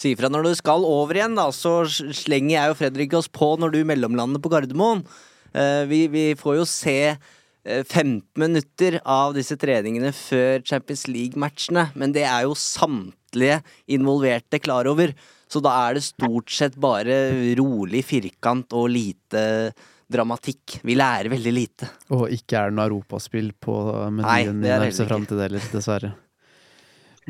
Si 0.00 0.14
ifra 0.14 0.30
når 0.32 0.46
du 0.46 0.54
skal 0.56 0.86
over 0.88 1.18
igjen, 1.18 1.36
da, 1.36 1.50
så 1.52 1.82
slenger 1.84 2.54
jeg 2.54 2.72
og 2.72 2.78
Fredrik 2.78 3.16
oss 3.18 3.28
på 3.28 3.52
når 3.60 3.74
du 3.74 3.82
mellomlander 3.88 4.40
på 4.40 4.52
Gardermoen. 4.52 5.04
Uh, 5.52 5.84
vi, 5.90 6.06
vi, 6.08 6.24
får 6.40 6.56
jo 6.56 6.64
se 6.68 6.96
uh, 7.12 7.82
15 7.82 8.22
minutter 8.40 8.96
av 9.04 9.34
disse 9.36 9.58
treningene 9.60 10.14
før 10.16 10.64
Champions 10.64 11.04
League-matchene, 11.10 11.90
men 12.00 12.16
det 12.16 12.24
er 12.24 12.46
jo 12.46 12.56
samtlige 12.56 13.60
involverte 13.92 14.62
klar 14.62 14.88
over. 14.88 15.12
Så 15.50 15.60
da 15.60 15.74
er 15.84 15.98
det 15.98 16.06
stort 16.06 16.48
sett 16.54 16.78
bare 16.80 17.20
rolig 17.58 18.04
firkant 18.06 18.72
og 18.78 18.88
lite 18.94 19.44
dramatikk. 20.10 20.80
Vi 20.86 20.96
lærer 20.96 21.28
veldig 21.30 21.52
lite. 21.54 21.90
Og 22.16 22.30
ikke 22.32 22.56
er 22.56 22.70
det 22.70 22.78
noe 22.78 22.88
europaspill 22.88 23.52
på 23.60 23.76
menyen 24.16 24.64
i 24.64 24.70
nærmeste 24.70 25.06
framtid 25.10 25.44
heller, 25.44 25.70
dessverre. 25.74 26.14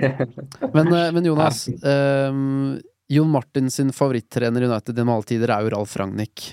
Men, 0.73 0.89
men, 1.15 1.25
Jonas, 1.25 1.69
um, 1.69 2.81
Jon 3.11 3.31
Martin 3.31 3.71
sin 3.71 3.93
favorittrener 3.93 4.63
i 4.63 4.69
United 4.69 4.97
gjennom 4.97 5.17
alle 5.17 5.27
tider 5.29 5.53
er 5.53 5.67
jo 5.67 5.73
Ralf 5.75 5.97
Ragnhild. 5.99 6.45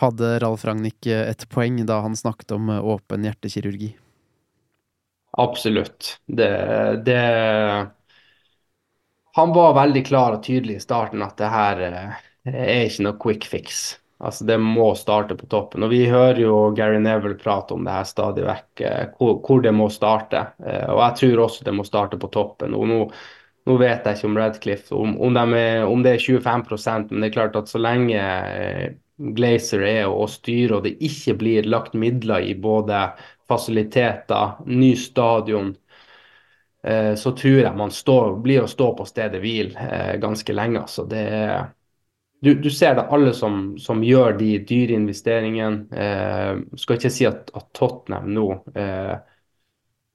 Hadde 0.00 0.30
Ralf 0.40 0.64
Ragnhild 0.64 1.10
et 1.12 1.44
poeng 1.52 1.82
da 1.86 2.00
han 2.00 2.16
snakket 2.16 2.54
om 2.56 2.70
åpen 2.80 3.26
hjertekirurgi? 3.28 3.90
Absolutt. 5.38 6.16
Det, 6.26 6.50
det 7.06 7.20
Han 9.36 9.52
var 9.54 9.76
veldig 9.78 10.06
klar 10.06 10.38
og 10.38 10.42
tydelig 10.42 10.80
i 10.80 10.82
starten 10.82 11.22
at 11.22 11.36
det 11.38 11.52
her 11.52 11.84
er 11.86 12.86
ikke 12.88 13.06
noe 13.06 13.20
quick 13.20 13.46
fix. 13.46 13.84
Altså 14.20 14.44
Det 14.44 14.58
må 14.60 14.90
starte 15.00 15.36
på 15.36 15.48
toppen. 15.48 15.84
Og 15.86 15.92
Vi 15.92 16.04
hører 16.10 16.42
jo 16.42 16.54
Gary 16.76 17.00
Neville 17.00 17.38
prate 17.40 17.74
om 17.74 17.86
det 17.86 17.94
her 17.94 18.08
stadig 18.08 18.44
vekk, 18.44 18.82
hvor, 19.16 19.38
hvor, 19.40 19.62
det 19.64 19.72
må 19.72 19.88
starte. 19.92 20.44
Og 20.60 21.00
Jeg 21.00 21.16
tror 21.22 21.44
også 21.46 21.64
det 21.64 21.74
må 21.76 21.86
starte 21.88 22.20
på 22.20 22.28
toppen. 22.32 22.76
Og 22.76 22.84
Nå, 22.90 22.98
nå 23.68 23.76
vet 23.80 24.04
jeg 24.04 24.18
ikke 24.18 24.28
om 24.28 24.40
Redcliffe, 24.40 24.96
om, 24.96 25.16
om, 25.20 25.36
de 25.36 25.60
er, 25.60 25.86
om 25.88 26.04
det 26.04 26.16
er 26.16 26.24
25% 26.24 27.12
men 27.12 27.24
det 27.24 27.30
er 27.30 27.38
klart 27.38 27.56
at 27.56 27.72
så 27.72 27.80
lenge 27.80 28.20
Glazer 29.36 29.84
er 29.84 30.06
å 30.08 30.24
styre 30.30 30.78
og 30.78 30.86
det 30.86 30.94
ikke 31.04 31.36
blir 31.40 31.68
lagt 31.68 31.92
midler 31.92 32.46
i 32.48 32.54
både 32.56 33.02
fasiliteter, 33.50 34.62
ny 34.64 34.94
stadion, 34.96 35.74
så 36.80 37.32
tror 37.36 37.58
jeg 37.60 37.76
man 37.76 37.92
står, 37.92 38.38
blir 38.40 38.62
å 38.64 38.70
stå 38.70 38.86
på 38.96 39.04
stedet 39.04 39.42
hvil 39.42 39.74
ganske 40.22 40.54
lenge. 40.56 40.86
Så 40.88 41.04
det 41.10 41.20
er 41.20 41.66
du, 42.40 42.54
du, 42.54 42.70
ser 42.72 42.94
det 42.96 43.08
alle 43.12 43.32
som, 43.36 43.74
som 43.78 44.04
gjør 44.04 44.38
de 44.38 44.54
dyre 44.64 44.96
investeringene. 44.96 45.82
Eh, 45.92 46.62
skal 46.80 46.96
ikke 46.96 47.12
si 47.12 47.26
at, 47.28 47.50
at 47.56 47.68
Tottenham 47.76 48.30
nå 48.32 48.46
eh, 48.74 49.12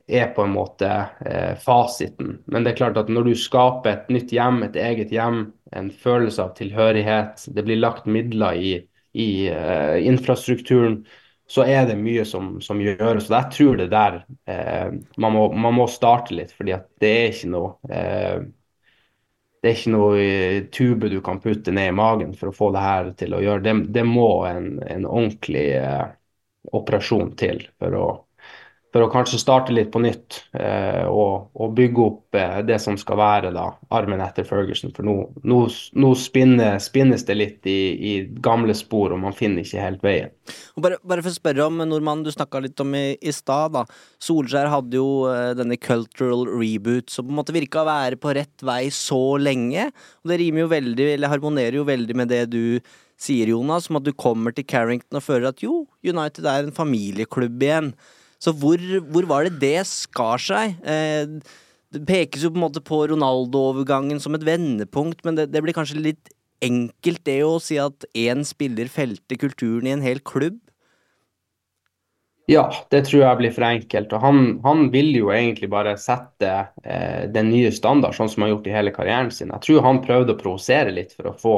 er 0.08 0.32
på 0.34 0.46
en 0.46 0.54
måte 0.54 0.90
eh, 1.26 1.54
fasiten, 1.62 2.40
men 2.46 2.66
det 2.66 2.74
er 2.74 2.80
klart 2.82 2.98
at 3.02 3.10
når 3.10 3.30
du 3.30 3.36
skaper 3.40 3.92
et 3.92 4.10
nytt 4.14 4.34
hjem, 4.34 4.62
et 4.68 4.76
eget 4.78 5.14
hjem, 5.14 5.48
en 5.76 5.90
følelse 5.90 6.44
av 6.44 6.52
tilhørighet, 6.58 7.48
det 7.54 7.66
blir 7.66 7.82
lagt 7.82 8.10
midler 8.10 8.58
i, 8.58 8.74
i 9.18 9.30
eh, 9.50 10.02
infrastrukturen, 10.06 11.02
så 11.50 11.66
er 11.70 11.86
det 11.90 11.98
mye 12.02 12.26
som, 12.26 12.56
som 12.62 12.82
gjøres. 12.82 13.28
Så 13.28 13.36
jeg 13.36 13.52
tror 13.54 13.80
det 13.82 13.90
der 13.94 14.22
eh, 14.50 14.94
man 15.22 15.36
må, 15.36 15.48
man, 15.54 15.78
må, 15.78 15.90
starte 15.90 16.38
litt, 16.38 16.54
fordi 16.58 16.74
at 16.78 16.88
det 17.02 17.12
er 17.20 17.34
ikke 17.34 17.52
noe 17.54 17.94
eh, 17.94 18.46
det 19.66 19.72
er 19.72 19.78
ikke 19.80 19.92
noe 19.96 20.26
tube 20.76 21.10
du 21.10 21.18
kan 21.26 21.40
putte 21.42 21.74
ned 21.74 21.90
i 21.90 21.96
magen 21.98 22.36
for 22.38 22.52
å 22.52 22.56
få 22.56 22.68
det 22.76 22.84
her 22.86 23.08
til 23.18 23.34
å 23.34 23.40
gjøre. 23.42 23.64
Det, 23.66 23.74
det 23.98 24.04
må 24.06 24.28
en, 24.46 24.68
en 24.86 25.08
ordentlig 25.10 25.64
eh, 25.80 26.04
operasjon 26.78 27.32
til 27.42 27.64
for 27.82 27.98
å, 27.98 28.06
for 28.96 29.04
å, 29.04 29.10
kanskje 29.12 29.42
starte 29.42 29.74
litt 29.76 29.90
på 29.92 30.00
nytt 30.00 30.38
eh, 30.56 31.04
og, 31.04 31.50
og, 31.52 31.74
bygge 31.76 32.00
opp 32.00 32.38
eh, 32.40 32.62
det 32.64 32.78
som 32.80 32.96
skal 32.96 33.20
være 33.20 33.50
da, 33.52 33.66
armen 33.92 34.24
etter 34.24 34.48
Ferguson. 34.48 34.94
For 34.96 35.04
nå, 35.04 35.16
nå, 35.44 35.58
nå 36.00 36.12
spinner, 36.16 36.78
spinnes 36.80 37.28
det 37.28 37.36
litt 37.36 37.68
i, 37.68 37.76
i, 37.92 38.14
gamle 38.46 38.72
spor, 38.78 39.12
og 39.12 39.20
man 39.26 39.36
finner 39.36 39.68
ikke 39.68 39.84
helt 39.84 40.06
veien. 40.06 40.32
Bare, 40.80 41.02
bare 41.04 41.26
for 41.26 41.34
å 41.34 41.36
spørre 41.36 41.68
om 41.68 41.84
Nordmann, 41.84 42.24
du 42.24 42.32
snakka 42.32 42.64
litt 42.64 42.80
om 42.80 42.96
i, 42.96 43.04
i 43.20 43.36
stad. 43.36 43.76
Solskjær 44.24 44.72
hadde 44.72 45.02
jo 45.02 45.28
eh, 45.28 45.52
denne 45.60 45.76
cultural 45.76 46.48
reboot 46.56 47.12
som 47.12 47.28
på 47.28 47.36
en 47.36 47.44
måte 47.44 47.60
virka 47.60 47.84
å 47.84 47.90
være 47.92 48.24
på 48.24 48.32
rett 48.40 48.64
vei 48.64 48.86
så 48.96 49.24
lenge. 49.36 49.90
Og 50.24 50.32
det 50.32 50.40
rimer 50.40 50.64
jo 50.64 50.72
veldig, 50.72 51.14
eller 51.20 51.36
harmonerer 51.36 51.82
jo 51.84 51.90
veldig 51.92 52.22
med 52.24 52.32
det 52.32 52.46
du 52.56 52.64
sier, 53.20 53.52
Jonas, 53.52 53.92
om 53.92 54.00
at 54.00 54.08
du 54.08 54.16
kommer 54.16 54.56
til 54.56 54.64
Carrington 54.72 55.20
og 55.20 55.28
føler 55.28 55.52
at 55.52 55.64
jo, 55.68 55.84
United 56.00 56.48
er 56.48 56.64
en 56.64 56.78
familieklubb 56.80 57.60
igjen. 57.60 57.98
Så 58.46 58.54
hvor, 58.62 58.82
hvor 59.10 59.26
var 59.30 59.48
det 59.48 59.58
det 59.64 59.80
skar 59.90 60.42
seg? 60.42 60.76
Eh, 60.86 61.26
det 61.96 62.04
pekes 62.06 62.44
jo 62.46 62.52
på 62.54 62.60
en 62.60 62.66
måte 62.68 62.84
på 62.84 63.00
Ronaldo-overgangen 63.10 64.20
som 64.22 64.38
et 64.38 64.46
vendepunkt, 64.46 65.24
men 65.26 65.40
det, 65.40 65.50
det 65.54 65.64
blir 65.66 65.74
kanskje 65.74 66.04
litt 66.12 66.30
enkelt 66.66 67.24
det 67.28 67.40
å 67.46 67.58
si 67.62 67.80
at 67.82 68.06
én 68.18 68.46
spiller 68.48 68.92
felte 68.92 69.38
kulturen 69.40 69.90
i 69.90 69.96
en 69.96 70.06
hel 70.06 70.22
klubb? 70.26 70.60
Ja, 72.52 72.68
det 72.94 73.08
tror 73.08 73.24
jeg 73.24 73.38
blir 73.40 73.54
for 73.56 73.66
enkelt. 73.66 74.12
Og 74.14 74.22
han, 74.22 74.42
han 74.66 74.90
vil 74.94 75.10
jo 75.18 75.32
egentlig 75.34 75.72
bare 75.74 75.96
sette 75.98 76.52
eh, 76.86 77.26
den 77.34 77.50
nye 77.50 77.72
standard, 77.74 78.14
sånn 78.14 78.30
som 78.30 78.44
han 78.44 78.52
har 78.52 78.58
gjort 78.58 78.70
i 78.70 78.76
hele 78.76 78.94
karrieren 78.94 79.32
sin. 79.34 79.54
Jeg 79.56 79.66
tror 79.66 79.86
han 79.88 80.04
prøvde 80.06 80.36
å 80.36 80.42
provosere 80.44 80.94
litt 80.94 81.16
for 81.18 81.32
å 81.32 81.38
få 81.42 81.56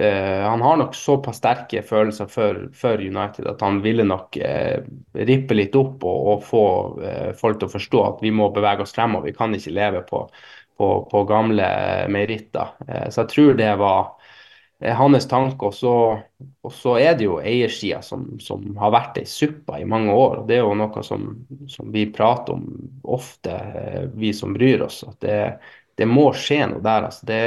eh, 0.00 0.44
Han 0.44 0.62
har 0.62 0.76
nok 0.80 0.94
såpass 0.94 1.40
sterke 1.42 1.82
følelser 1.86 2.30
for, 2.30 2.68
for 2.74 3.02
United 3.02 3.48
at 3.50 3.64
han 3.64 3.80
ville 3.84 4.06
nok 4.06 4.36
eh, 4.36 4.84
rippe 5.28 5.56
litt 5.58 5.76
opp 5.78 6.04
og, 6.06 6.30
og 6.32 6.46
få 6.46 6.64
eh, 7.02 7.32
folk 7.38 7.60
til 7.60 7.70
å 7.70 7.74
forstå 7.76 8.04
at 8.06 8.22
vi 8.24 8.32
må 8.34 8.50
bevege 8.54 8.86
oss 8.86 8.96
fremover. 8.96 9.30
Vi 9.30 9.38
kan 9.38 9.54
ikke 9.54 9.74
leve 9.76 10.04
på, 10.08 10.24
på, 10.78 10.92
på 11.10 11.24
gamle 11.28 11.68
meritter. 12.14 12.76
Eh, 12.88 13.08
så 13.10 13.24
jeg 13.24 13.34
tror 13.34 13.58
det 13.58 13.74
var 13.82 14.14
hans 14.80 15.28
tanke. 15.28 15.66
Og 15.66 15.74
så, 15.74 15.94
og 16.62 16.72
så 16.72 16.96
er 16.98 17.16
det 17.18 17.26
jo 17.26 17.38
eiersida 17.42 18.00
som, 18.04 18.26
som, 18.42 18.64
har 18.78 18.94
vært 18.94 19.20
ei 19.22 19.26
suppe 19.28 19.80
i 19.80 19.88
mange 19.88 20.14
år. 20.14 20.42
og 20.42 20.48
Det 20.48 20.58
er 20.58 20.64
jo 20.64 20.76
noe 20.78 21.04
som, 21.06 21.28
som, 21.70 21.90
vi 21.94 22.06
prater 22.14 22.54
om 22.54 22.66
ofte, 23.02 23.54
eh, 23.54 24.04
vi 24.14 24.32
som 24.36 24.54
bryr 24.54 24.86
oss. 24.86 25.02
At 25.08 25.20
det, 25.24 25.40
det 25.98 26.08
må 26.08 26.30
skje 26.36 26.64
noe 26.70 26.84
der. 26.84 27.08
altså 27.10 27.26
Det, 27.26 27.42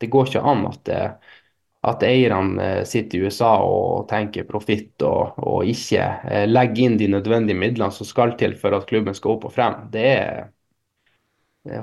det 0.00 0.10
går 0.12 0.28
ikke 0.30 0.44
an 0.52 0.66
at, 0.68 0.82
det, 0.88 1.02
at 1.84 2.02
eierne 2.06 2.64
eh, 2.64 2.82
sitter 2.88 3.18
i 3.18 3.28
USA 3.28 3.52
og 3.64 4.08
tenker 4.10 4.46
profitt 4.48 5.02
og, 5.04 5.38
og, 5.38 5.64
ikke 5.68 6.04
eh, 6.30 6.44
legger 6.48 6.88
inn 6.88 6.98
de 7.00 7.10
nødvendige 7.12 7.60
midlene 7.60 7.92
som 7.92 8.08
skal 8.08 8.34
til 8.40 8.56
for 8.60 8.76
at 8.76 8.88
klubben 8.88 9.16
skal 9.16 9.36
opp 9.36 9.48
og 9.50 9.54
frem. 9.54 9.82
Det 9.92 10.06
er 10.14 10.44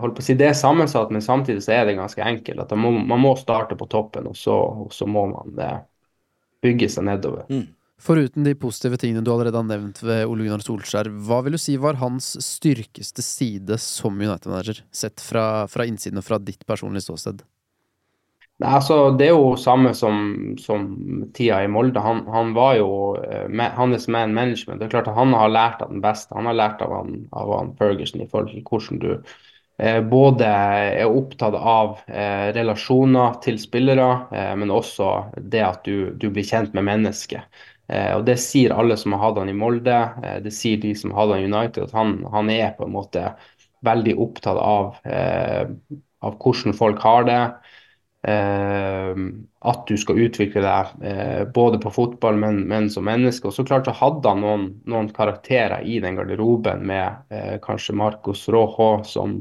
holdt 0.01 0.17
på 0.17 0.23
å 0.23 0.25
si, 0.25 0.37
Det 0.37 0.49
er 0.49 0.57
sammensatt, 0.57 1.11
men 1.13 1.23
samtidig 1.25 1.63
så 1.65 1.75
er 1.79 1.85
det 1.89 1.99
ganske 1.99 2.23
enkelt. 2.23 2.59
at 2.59 2.73
Man 2.77 2.81
må, 2.85 3.05
man 3.13 3.21
må 3.23 3.35
starte 3.39 3.77
på 3.77 3.87
toppen, 3.89 4.27
og 4.29 4.37
så, 4.37 4.57
og 4.85 4.93
så 4.93 5.07
må 5.09 5.27
man 5.31 5.61
eh, 5.61 5.77
bygge 6.61 6.89
seg 6.89 7.07
nedover. 7.09 7.45
Mm. 7.49 7.69
Foruten 8.01 8.45
de 8.45 8.55
positive 8.57 8.97
tingene 8.97 9.21
du 9.21 9.29
allerede 9.29 9.59
har 9.59 9.65
nevnt 9.67 9.99
ved 10.01 10.23
Ole 10.25 10.47
Gunnar 10.47 10.63
Solskjær, 10.65 11.11
hva 11.21 11.43
vil 11.45 11.53
du 11.53 11.61
si 11.61 11.75
var 11.77 11.99
hans 12.01 12.33
styrkeste 12.41 13.21
side 13.21 13.77
som 13.81 14.17
United-manager, 14.17 14.81
sett 14.89 15.21
fra, 15.21 15.67
fra, 15.69 15.85
innsiden 15.85 16.17
og 16.17 16.25
fra 16.25 16.39
ditt 16.41 16.65
personlige 16.65 17.05
ståsted? 17.05 17.43
Altså, 18.61 19.11
Det 19.17 19.27
er 19.27 19.35
jo 19.35 19.55
samme 19.57 19.93
som, 19.97 20.55
som 20.61 20.89
tida 21.33 21.63
i 21.63 21.69
Molde. 21.71 22.01
Han, 22.01 22.25
han 22.29 22.51
var 22.53 22.75
jo 22.77 22.89
uh, 23.17 23.61
hans 23.77 24.07
man 24.07 24.33
management. 24.33 24.79
Det 24.79 24.89
er 24.89 24.95
klart 24.97 25.09
at 25.11 25.17
Han 25.17 25.33
har 25.33 25.49
lært 25.49 25.81
av 25.81 25.93
den 25.93 26.01
beste. 26.03 26.35
Han 26.35 26.49
har 26.49 26.59
lært 26.59 26.81
av 26.85 26.93
han, 26.93 27.23
av 27.31 27.55
han 27.57 27.73
Ferguson 27.79 28.21
i 28.21 28.29
forhold 28.29 28.53
til 28.53 28.67
hvordan 28.67 29.01
du 29.01 29.15
Eh, 29.81 29.97
både 30.05 30.45
er 30.45 31.09
opptatt 31.09 31.55
av 31.57 32.01
eh, 32.05 32.51
relasjoner 32.53 33.39
til 33.41 33.57
spillere, 33.57 34.09
eh, 34.29 34.51
men 34.59 34.73
også 34.73 35.07
det 35.41 35.63
at 35.65 35.87
du, 35.87 36.11
du 36.21 36.27
blir 36.29 36.45
kjent 36.45 36.75
med 36.77 36.85
mennesket. 36.89 37.61
og 37.91 38.21
Det 38.23 38.37
sier 38.39 38.71
alle 38.71 38.95
som 38.95 39.11
har 39.17 39.19
hatt 39.25 39.39
han 39.41 39.49
i 39.51 39.55
Molde, 39.57 39.95
det 40.45 40.53
sier 40.55 40.77
de 40.79 40.93
som 40.95 41.11
har 41.11 41.25
hatt 41.25 41.33
han 41.33 41.41
i 41.41 41.49
United, 41.49 41.89
at 41.89 41.95
han, 41.97 42.13
han, 42.31 42.47
er 42.53 42.69
på 42.77 42.85
en 42.85 42.93
måte 42.93 43.25
veldig 43.83 44.13
opptatt 44.23 44.55
av, 44.55 44.93
av 46.23 46.37
hvordan 46.39 46.77
folk 46.77 47.03
har 47.03 47.27
det. 47.27 47.41
At 48.21 49.87
du 49.89 49.95
skal 49.97 50.19
utvikle 50.21 50.61
deg 50.61 51.47
både 51.55 51.79
på 51.81 51.89
fotball, 51.89 52.35
men, 52.37 52.59
men, 52.69 52.89
som 52.93 53.07
menneske. 53.07 53.49
Og 53.49 53.55
så 53.55 53.65
klart 53.65 53.89
så 53.89 53.95
hadde 53.97 54.29
han 54.29 54.43
noen, 54.43 54.67
noen 54.85 55.09
karakterer 55.15 55.81
i 55.81 55.97
den 56.03 56.19
garderoben 56.19 56.83
med 56.85 57.33
kanskje 57.65 57.97
Marcos 57.97 58.43
Rojo 58.53 58.99
som 59.09 59.39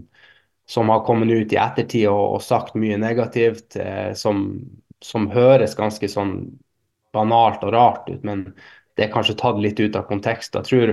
som 0.70 0.88
har 0.88 1.04
kommet 1.04 1.30
ut 1.30 1.52
i 1.52 1.58
ettertid 1.58 2.06
og, 2.08 2.36
og 2.36 2.42
sagt 2.46 2.76
mye 2.78 2.98
negativt, 3.00 3.74
eh, 3.74 4.12
som, 4.14 4.44
som, 5.02 5.26
høres 5.32 5.74
ganske 5.74 6.06
sånn 6.08 6.36
banalt 7.10 7.64
og 7.66 7.72
rart 7.74 8.06
ut, 8.06 8.20
men 8.22 8.44
det 8.94 9.08
er 9.08 9.10
kanskje 9.10 9.34
tatt 9.40 9.58
litt 9.58 9.80
ut 9.82 9.98
av 9.98 10.06
kontekst. 10.06 10.54
Jeg 10.54 10.68
tror 10.68 10.92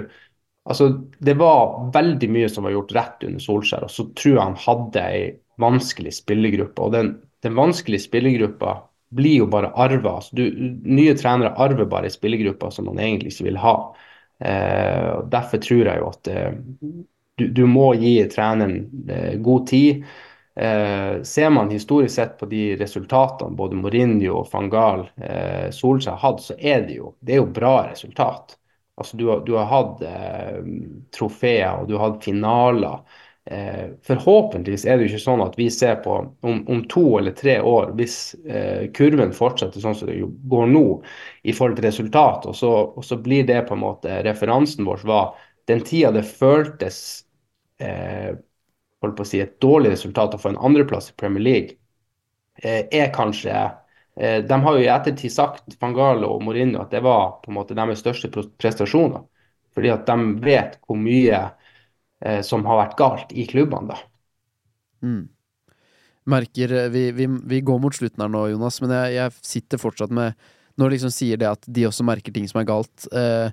altså, 0.65 0.89
Det 1.21 1.35
var 1.38 1.91
veldig 1.93 2.29
mye 2.33 2.49
som 2.49 2.65
var 2.65 2.73
gjort 2.73 2.95
rett 2.97 3.27
under 3.29 3.43
Solskjær, 3.45 3.85
og 3.85 3.93
så 3.93 4.07
tror 4.17 4.33
jeg 4.33 4.41
han 4.41 4.57
hadde 4.63 5.05
ei 5.11 5.21
vanskelig 5.61 6.15
spillergruppe. 6.23 6.81
og 6.81 6.97
den, 6.97 7.13
den 7.43 7.55
vanskelige 7.57 8.03
spillergruppa 8.07 8.75
blir 9.15 9.38
jo 9.43 9.47
bare 9.51 9.71
arva. 9.79 10.17
Altså, 10.19 10.35
nye 10.97 11.13
trenere 11.17 11.53
arver 11.55 11.85
bare 11.89 12.09
ei 12.09 12.71
som 12.71 12.85
man 12.85 12.99
egentlig 12.99 13.31
ikke 13.33 13.47
vil 13.51 13.57
ha. 13.63 13.75
Eh, 14.39 15.09
og 15.17 15.29
Derfor 15.31 15.57
tror 15.63 15.85
jeg 15.88 15.97
jo 16.01 16.09
at 16.09 16.27
eh, 16.27 16.51
du, 17.38 17.47
du 17.53 17.65
må 17.69 17.91
gi 17.99 18.15
treneren 18.31 18.77
eh, 19.09 19.35
god 19.43 19.67
tid. 19.69 20.03
Eh, 20.57 21.21
ser 21.23 21.49
man 21.53 21.69
historisk 21.69 22.15
sett 22.15 22.38
på 22.39 22.47
de 22.49 22.61
resultatene 22.79 23.53
både 23.57 23.77
Mourinho 23.77 24.39
og 24.41 24.47
Fangal 24.49 25.03
eh, 25.21 25.67
Solskjær 25.75 26.15
har 26.17 26.23
hatt, 26.31 26.41
så 26.41 26.55
er 26.57 26.81
det 26.88 26.95
jo, 26.97 27.11
det 27.21 27.35
er 27.38 27.43
jo 27.43 27.51
bra 27.53 27.75
resultat. 27.91 28.55
Altså, 28.97 29.17
du, 29.19 29.27
du 29.45 29.53
har 29.59 29.69
hatt 29.69 30.01
eh, 30.01 30.57
trofeer 31.13 31.83
og 31.83 31.91
du 31.91 31.97
har 31.99 32.07
hatt 32.11 32.25
finaler. 32.25 33.03
Eh, 33.47 33.89
forhåpentligvis 34.03 34.83
er 34.85 34.97
det 34.97 35.05
jo 35.05 35.13
ikke 35.13 35.23
sånn 35.23 35.41
at 35.45 35.53
vi 35.55 35.69
ser 35.71 36.01
på 36.03 36.17
om, 36.19 36.57
om 36.67 36.81
to 36.91 37.05
eller 37.15 37.31
tre 37.31 37.53
år, 37.63 37.93
hvis 37.95 38.17
eh, 38.43 38.89
kurven 38.91 39.31
fortsetter 39.35 39.79
sånn 39.79 39.95
som 39.95 40.09
det 40.09 40.17
går 40.51 40.65
nå 40.67 40.81
i 41.47 41.53
forhold 41.55 41.77
til 41.79 41.87
resultat, 41.87 42.49
og 42.49 42.57
så, 42.59 42.71
og 42.91 43.05
så 43.07 43.15
blir 43.23 43.45
det 43.47 43.61
på 43.69 43.77
en 43.77 43.85
måte 43.85 44.17
referansen 44.27 44.83
vår 44.87 45.05
var 45.07 45.29
den 45.71 45.79
tida 45.87 46.11
det 46.11 46.25
føltes 46.27 46.99
eh, 47.79 48.35
holdt 49.03 49.15
på 49.15 49.23
å 49.23 49.29
si, 49.31 49.39
et 49.39 49.55
dårlig 49.63 49.93
resultat 49.95 50.35
å 50.35 50.41
få 50.41 50.51
en 50.51 50.61
andreplass 50.67 51.11
i 51.13 51.15
Premier 51.19 51.45
League, 51.47 51.77
eh, 52.63 52.83
er 52.91 53.13
kanskje 53.15 53.53
eh, 53.55 54.43
De 54.43 54.59
har 54.63 54.75
jo 54.75 54.83
i 54.83 54.91
ettertid 54.91 55.31
sagt, 55.31 55.77
Fangalo 55.79 56.33
og 56.35 56.43
Mourinho, 56.43 56.83
at 56.83 56.91
det 56.91 57.03
var 57.05 57.37
på 57.43 57.51
en 57.51 57.59
måte 57.61 57.79
deres 57.79 58.03
største 58.03 58.31
prestasjoner. 58.33 59.23
Fordi 59.77 59.91
at 59.93 60.07
de 60.09 60.17
vet 60.41 60.79
hvor 60.83 60.97
mye 60.97 61.43
som 62.41 62.63
har 62.65 62.80
vært 62.80 62.95
galt 62.97 63.34
i 63.38 63.43
klubbene, 63.45 63.93
da. 63.93 63.97
Mm. 65.05 65.28
Merker 66.28 66.74
eh, 66.74 66.89
vi, 66.89 67.11
vi, 67.11 67.28
vi, 67.28 67.61
går 67.61 67.80
mot 67.80 67.95
slutten 67.95 68.24
her 68.24 68.32
nå, 68.32 68.47
Jonas, 68.51 68.82
men 68.84 68.93
jeg, 68.95 69.15
jeg 69.18 69.36
sitter 69.53 69.82
fortsatt 69.82 70.13
med 70.13 70.36
Når 70.78 70.89
du 70.89 70.95
liksom 70.95 71.13
sier 71.13 71.39
det 71.39 71.49
at 71.49 71.63
de 71.65 71.88
også 71.88 72.05
merker 72.05 72.34
ting 72.36 72.45
som 72.49 72.61
er 72.61 72.68
galt. 72.70 73.07
Eh, 73.13 73.49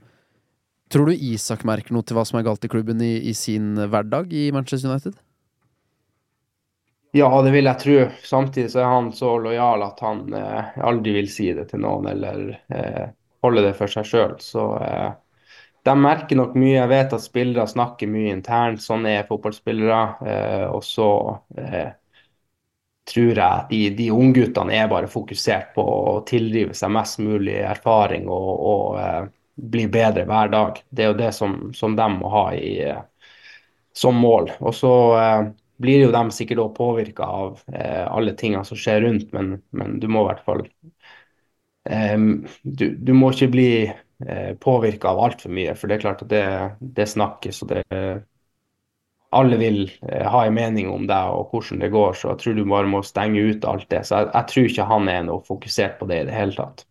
Tror 0.92 1.08
du 1.08 1.14
Isak 1.16 1.62
merker 1.64 1.94
noe 1.96 2.04
til 2.04 2.14
hva 2.14 2.26
som 2.28 2.36
er 2.38 2.44
galt 2.44 2.66
i 2.66 2.68
klubben 2.68 3.00
i, 3.02 3.16
i 3.30 3.32
sin 3.34 3.72
hverdag 3.78 4.34
i 4.36 4.50
Manchester 4.52 4.92
United? 4.92 5.16
Ja, 7.16 7.30
det 7.46 7.54
vil 7.54 7.70
jeg 7.70 7.80
tro. 7.80 7.96
Samtidig 8.26 8.68
så 8.74 8.82
er 8.82 8.90
han 8.92 9.08
så 9.16 9.32
lojal 9.40 9.82
at 9.86 10.02
han 10.04 10.26
eh, 10.36 10.76
aldri 10.84 11.14
vil 11.16 11.30
si 11.32 11.48
det 11.56 11.70
til 11.70 11.82
noen 11.86 12.10
eller 12.12 12.44
eh, 12.68 13.06
holde 13.46 13.64
det 13.64 13.72
for 13.78 13.90
seg 13.90 14.06
sjøl. 14.10 14.36
Så 14.44 14.66
eh, 14.84 15.08
de 15.84 15.94
merker 16.00 16.38
nok 16.38 16.56
mye. 16.58 16.78
Jeg 16.78 16.90
vet 16.90 17.12
at 17.16 17.24
spillere 17.24 17.66
snakker 17.68 18.10
mye 18.10 18.32
internt, 18.32 18.82
sånn 18.82 19.06
er 19.10 19.26
fotballspillere. 19.28 20.00
Eh, 20.24 20.66
og 20.72 20.82
så 20.86 21.08
eh, 21.60 21.90
tror 23.10 23.30
jeg 23.30 23.44
at 23.44 23.72
de, 23.72 23.80
de 23.98 24.10
ungguttene 24.14 24.76
er 24.78 24.88
bare 24.90 25.10
fokusert 25.12 25.74
på 25.76 25.84
å 25.84 26.20
tilrive 26.28 26.76
seg 26.76 26.92
mest 26.94 27.20
mulig 27.20 27.58
erfaring 27.60 28.30
og, 28.32 28.52
og 28.70 29.00
eh, 29.00 29.24
bli 29.74 29.84
bedre 29.92 30.24
hver 30.28 30.52
dag. 30.52 30.80
Det 30.88 31.04
er 31.04 31.12
jo 31.12 31.18
det 31.20 31.32
som, 31.36 31.58
som 31.76 31.96
de 31.96 32.08
må 32.16 32.32
ha 32.32 32.46
i, 32.56 32.72
som 33.94 34.16
mål. 34.18 34.50
Og 34.60 34.74
så 34.74 34.94
eh, 35.20 35.42
blir 35.84 36.06
jo 36.06 36.14
de 36.14 36.24
sikkert 36.34 36.64
òg 36.64 36.72
påvirka 36.78 37.28
av 37.28 37.60
eh, 37.72 38.04
alle 38.08 38.34
tingene 38.38 38.64
som 38.66 38.78
skjer 38.78 39.04
rundt, 39.04 39.32
men, 39.36 39.58
men 39.76 39.98
du 40.00 40.08
må 40.08 40.24
i 40.24 40.30
hvert 40.30 40.44
fall 40.46 40.64
eh, 41.90 42.16
du, 42.62 42.86
du, 42.96 43.12
må 43.16 43.32
ikke 43.34 43.52
bli 43.54 43.68
eh, 43.84 44.03
påvirka 44.62 45.10
av 45.10 45.18
altfor 45.24 45.50
mye, 45.52 45.72
for 45.74 45.90
det 45.90 45.96
er 45.96 46.02
klart 46.04 46.22
at 46.22 46.30
det, 46.30 46.44
det 46.96 47.06
snakkes. 47.10 47.62
og 47.64 47.72
det 47.72 47.82
alle 49.34 49.58
vil 49.58 49.84
eh, 50.08 50.24
ha 50.30 50.44
en 50.46 50.56
mening 50.56 50.90
om 50.92 51.06
deg 51.10 51.34
og 51.34 51.52
hvordan 51.52 51.82
det 51.82 51.92
går, 51.94 52.16
så 52.18 52.32
jeg 52.32 52.42
tror 52.42 52.58
du 52.58 52.64
bare 52.70 52.90
må 52.90 53.02
stenge 53.06 53.42
ut 53.42 53.66
alt 53.68 53.86
det. 53.90 54.04
Så 54.06 54.20
jeg, 54.20 54.30
jeg 54.32 54.50
tror 54.52 54.70
ikke 54.70 54.88
han 54.90 55.10
er 55.10 55.28
noe 55.28 55.46
fokusert 55.46 55.98
på 56.00 56.08
det 56.10 56.22
i 56.22 56.26
det 56.30 56.36
hele 56.36 56.56
tatt. 56.56 56.86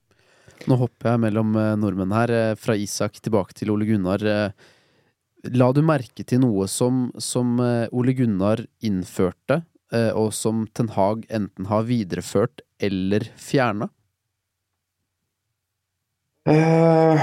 Nå 0.69 0.78
hopper 0.80 1.13
jeg 1.13 1.24
mellom 1.26 1.57
eh, 1.59 1.74
nordmenn 1.80 2.15
her, 2.15 2.34
eh, 2.34 2.53
fra 2.59 2.78
Isak 2.80 3.19
tilbake 3.24 3.55
til 3.57 3.74
Ole 3.74 3.88
Gunnar. 3.89 4.24
Eh, 4.24 4.71
la 5.53 5.69
du 5.76 5.82
merke 5.86 6.24
til 6.28 6.43
noe 6.43 6.69
som, 6.71 7.09
som 7.19 7.57
Ole 7.59 8.13
Gunnar 8.15 8.61
innførte, 8.80 9.65
og 10.15 10.32
som 10.34 10.63
Ten 10.74 10.88
Hag 10.95 11.28
enten 11.30 11.67
har 11.69 11.84
videreført 11.86 12.63
eller 12.82 13.28
fjerna? 13.38 13.89
Uh, 16.49 17.19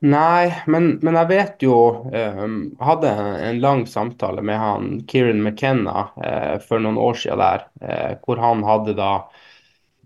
nei, 0.00 0.48
men, 0.66 0.86
men, 1.04 1.16
jeg 1.20 1.28
vet 1.28 1.64
jo 1.66 1.76
um, 2.08 2.54
hadde 2.80 3.10
en 3.50 3.60
lang 3.60 3.82
samtale 3.86 4.40
med 4.42 4.56
han 4.56 4.86
Kieran 5.06 5.42
McKenna 5.44 6.06
uh, 6.16 6.56
for 6.64 6.80
noen 6.80 6.96
år 6.96 7.18
siden 7.20 7.42
der, 7.42 7.66
uh, 7.84 8.12
hvor 8.24 8.40
han 8.40 8.64
hadde 8.64 8.96
da 8.96 9.12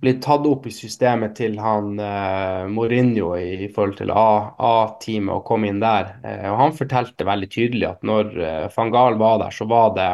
blitt 0.01 0.23
tatt 0.23 0.47
opp 0.47 0.67
i 0.69 0.73
systemet 0.75 1.37
til 1.39 1.57
han 1.61 1.97
eh, 2.03 2.67
Mourinho 2.69 3.33
i, 3.39 3.65
i 3.65 3.69
forhold 3.73 3.97
til 4.01 4.13
A-teamet 4.13 5.33
og 5.35 5.45
kom 5.49 5.65
inn 5.69 5.81
der. 5.81 6.13
Eh, 6.23 6.45
og 6.51 6.61
han 6.61 6.77
fortalte 6.77 7.27
veldig 7.27 7.49
tydelig 7.53 7.89
at 7.89 8.05
når 8.07 8.33
eh, 8.37 8.67
van 8.77 8.93
Gaal 8.93 9.17
var 9.21 9.41
der, 9.45 9.57
så 9.57 9.69
var 9.71 9.95
det 9.97 10.11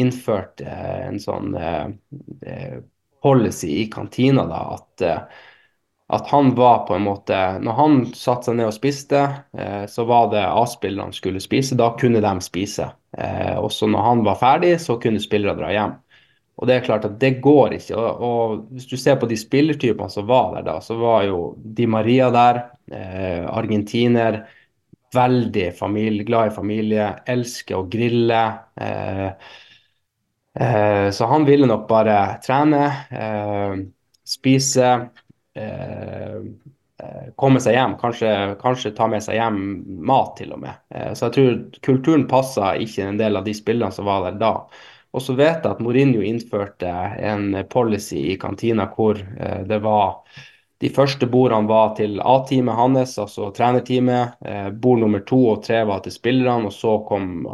innført 0.00 0.62
eh, 0.62 1.00
en 1.08 1.18
sånn 1.22 1.56
eh, 1.58 1.86
eh, 2.46 2.76
policy 3.20 3.72
i 3.82 3.88
kantina 3.92 4.46
da, 4.48 4.62
at, 4.78 5.06
eh, 5.06 5.46
at 6.10 6.26
han 6.32 6.54
var 6.58 6.84
på 6.88 6.94
en 6.96 7.04
måte 7.06 7.36
Når 7.62 7.76
han 7.78 7.98
satte 8.18 8.50
seg 8.50 8.56
ned 8.58 8.70
og 8.70 8.74
spiste, 8.76 9.22
eh, 9.56 9.84
så 9.90 10.04
var 10.08 10.30
det 10.32 10.42
A-spillerne 10.42 11.14
skulle 11.14 11.42
spise. 11.42 11.78
Da 11.78 11.92
kunne 12.00 12.22
de 12.24 12.32
spise. 12.44 12.90
Eh, 13.18 13.56
også 13.58 13.88
når 13.90 14.06
han 14.06 14.24
var 14.26 14.38
ferdig, 14.40 14.74
så 14.82 14.98
kunne 15.02 15.22
spillere 15.22 15.58
dra 15.58 15.70
hjem. 15.74 15.98
Og 16.60 16.68
det 16.68 16.76
er 16.76 16.84
klart 16.84 17.06
at 17.08 17.16
det 17.22 17.38
går 17.40 17.78
ikke. 17.78 17.96
Og, 17.96 18.24
og 18.26 18.56
hvis 18.74 18.88
du 18.90 18.96
ser 19.00 19.16
på 19.20 19.28
de 19.30 19.38
spillertypene 19.40 20.12
som 20.12 20.26
var 20.28 20.58
der 20.58 20.66
da, 20.66 20.76
så 20.84 20.98
var 21.00 21.24
jo 21.24 21.38
Di 21.56 21.86
Maria 21.88 22.28
der, 22.34 22.64
eh, 22.92 23.46
argentiner. 23.48 24.42
Veldig 25.14 25.70
familie, 25.74 26.26
glad 26.28 26.50
i 26.50 26.54
familie, 26.54 27.06
elsker 27.26 27.80
å 27.80 27.86
grille. 27.90 28.42
Eh, 28.78 29.30
eh, 30.60 31.08
så 31.10 31.30
han 31.32 31.48
ville 31.48 31.66
nok 31.66 31.88
bare 31.88 32.18
trene, 32.44 32.84
eh, 33.10 33.80
spise, 34.30 34.92
komme 37.36 37.60
seg 37.60 37.76
hjem. 37.76 37.96
Kanskje, 38.00 38.30
kanskje 38.60 38.92
ta 38.96 39.08
med 39.10 39.24
seg 39.24 39.38
hjem 39.38 39.58
mat, 40.06 40.34
til 40.38 40.54
og 40.54 40.62
med. 40.64 40.80
Eh, 40.94 41.12
så 41.14 41.28
jeg 41.28 41.36
tror 41.36 41.58
kulturen 41.86 42.28
passa 42.30 42.74
ikke 42.76 43.08
en 43.08 43.20
del 43.20 43.40
av 43.40 43.46
de 43.46 43.54
spillene 43.56 43.92
som 43.94 44.08
var 44.08 44.26
der 44.28 44.40
da. 44.40 44.54
Og 45.10 45.24
så 45.24 45.34
vet 45.34 45.64
jeg 45.64 45.72
at 45.72 45.82
Mourinho 45.82 46.22
innførte 46.22 46.90
en 47.18 47.56
policy 47.70 48.20
i 48.34 48.38
kantina 48.40 48.86
hvor 48.94 49.18
eh, 49.18 49.62
det 49.66 49.80
var 49.84 50.22
de 50.80 50.88
første 50.88 51.26
bordene 51.28 51.68
var 51.68 51.90
til 51.98 52.22
A-teamet 52.24 52.78
hans, 52.78 53.18
altså 53.20 53.50
trenerteamet. 53.56 54.38
Eh, 54.40 54.70
bord 54.72 55.02
nummer 55.02 55.24
to 55.28 55.42
og 55.50 55.64
tre 55.66 55.82
var 55.88 56.00
til 56.04 56.14
spillerne, 56.14 56.70
og 56.70 56.72
så 56.72 57.00
kom 57.08 57.44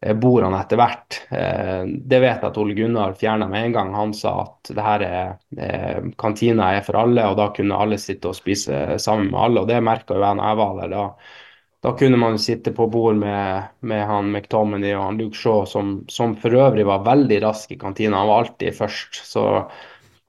akademibordene 0.00 0.60
etter 0.60 0.78
hvert. 0.78 1.18
Eh, 1.30 1.84
det 1.86 2.20
vet 2.20 2.42
jeg 2.42 2.50
at 2.50 2.58
Ole 2.58 2.74
Gunnar 2.74 3.14
fjerna 3.18 3.48
med 3.48 3.66
en 3.66 3.72
gang. 3.72 3.94
Han 3.94 4.14
sa 4.14 4.34
at 4.42 4.70
det 4.74 4.82
her 4.82 5.02
er, 5.02 5.36
eh, 5.58 6.00
kantina 6.18 6.74
er 6.76 6.82
for 6.82 6.96
alle, 6.96 7.26
og 7.26 7.36
da 7.36 7.50
kunne 7.54 7.76
alle 7.76 7.98
sitte 7.98 8.28
og 8.28 8.36
spise 8.36 8.98
sammen 8.98 9.30
med 9.30 9.40
alle. 9.40 9.60
Og 9.60 9.68
det 9.68 9.82
merka 9.82 10.14
jo 10.14 10.22
jeg 10.22 10.36
når 10.36 10.48
jeg 10.48 10.56
var 10.56 10.80
der. 10.80 10.88
da 10.88 11.10
da 11.80 11.92
kunne 11.94 12.16
man 12.18 12.38
sitte 12.38 12.72
på 12.74 12.88
bord 12.90 13.14
med, 13.14 13.68
med 13.80 14.00
han 14.06 14.32
McTominay 14.32 14.96
og 14.96 15.04
han 15.04 15.18
Luke 15.18 15.36
Shaw, 15.38 15.64
som, 15.64 16.04
som 16.08 16.34
for 16.36 16.50
øvrig 16.50 16.84
var 16.86 17.04
veldig 17.06 17.38
rask 17.44 17.70
i 17.70 17.78
kantina. 17.78 18.18
Han 18.18 18.28
var 18.28 18.38
alltid 18.42 18.74
først. 18.74 19.20
Så, 19.22 19.70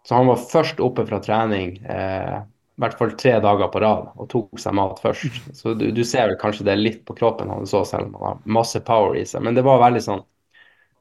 så 0.05 0.15
han 0.15 0.29
var 0.29 0.43
først 0.51 0.79
oppe 0.79 1.07
fra 1.09 1.17
trening 1.25 1.79
eh, 1.89 2.37
i 2.79 2.81
hvert 2.85 2.95
fall 2.95 3.11
tre 3.19 3.33
dager 3.43 3.67
på 3.73 3.79
rad 3.83 4.05
og 4.15 4.27
tok 4.31 4.59
seg 4.63 4.75
mat 4.79 5.01
først. 5.03 5.39
Så 5.57 5.73
du, 5.75 5.89
du 5.91 5.99
ser 6.07 6.29
vel 6.29 6.37
kanskje 6.39 6.63
det 6.69 6.77
litt 6.79 7.01
på 7.03 7.15
kroppen 7.17 7.51
hans 7.51 7.75
òg, 7.75 7.83
selv 7.89 8.07
om 8.07 8.15
han 8.21 8.27
har 8.29 8.53
masse 8.59 8.79
power 8.87 9.17
i 9.19 9.25
seg. 9.27 9.43
Men 9.43 9.57
det 9.57 9.65
var 9.67 9.81
veldig 9.83 10.03
sånn 10.05 10.23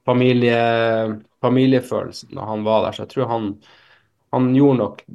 familie, 0.08 0.58
familiefølelse 1.44 2.32
når 2.34 2.50
han 2.50 2.66
var 2.66 2.82
der. 2.82 2.96
Så 2.96 3.04
jeg 3.04 3.12
tror 3.14 3.30
han, 3.30 3.48
han 4.34 4.50
gjorde 4.58 4.80
nok 4.82 5.06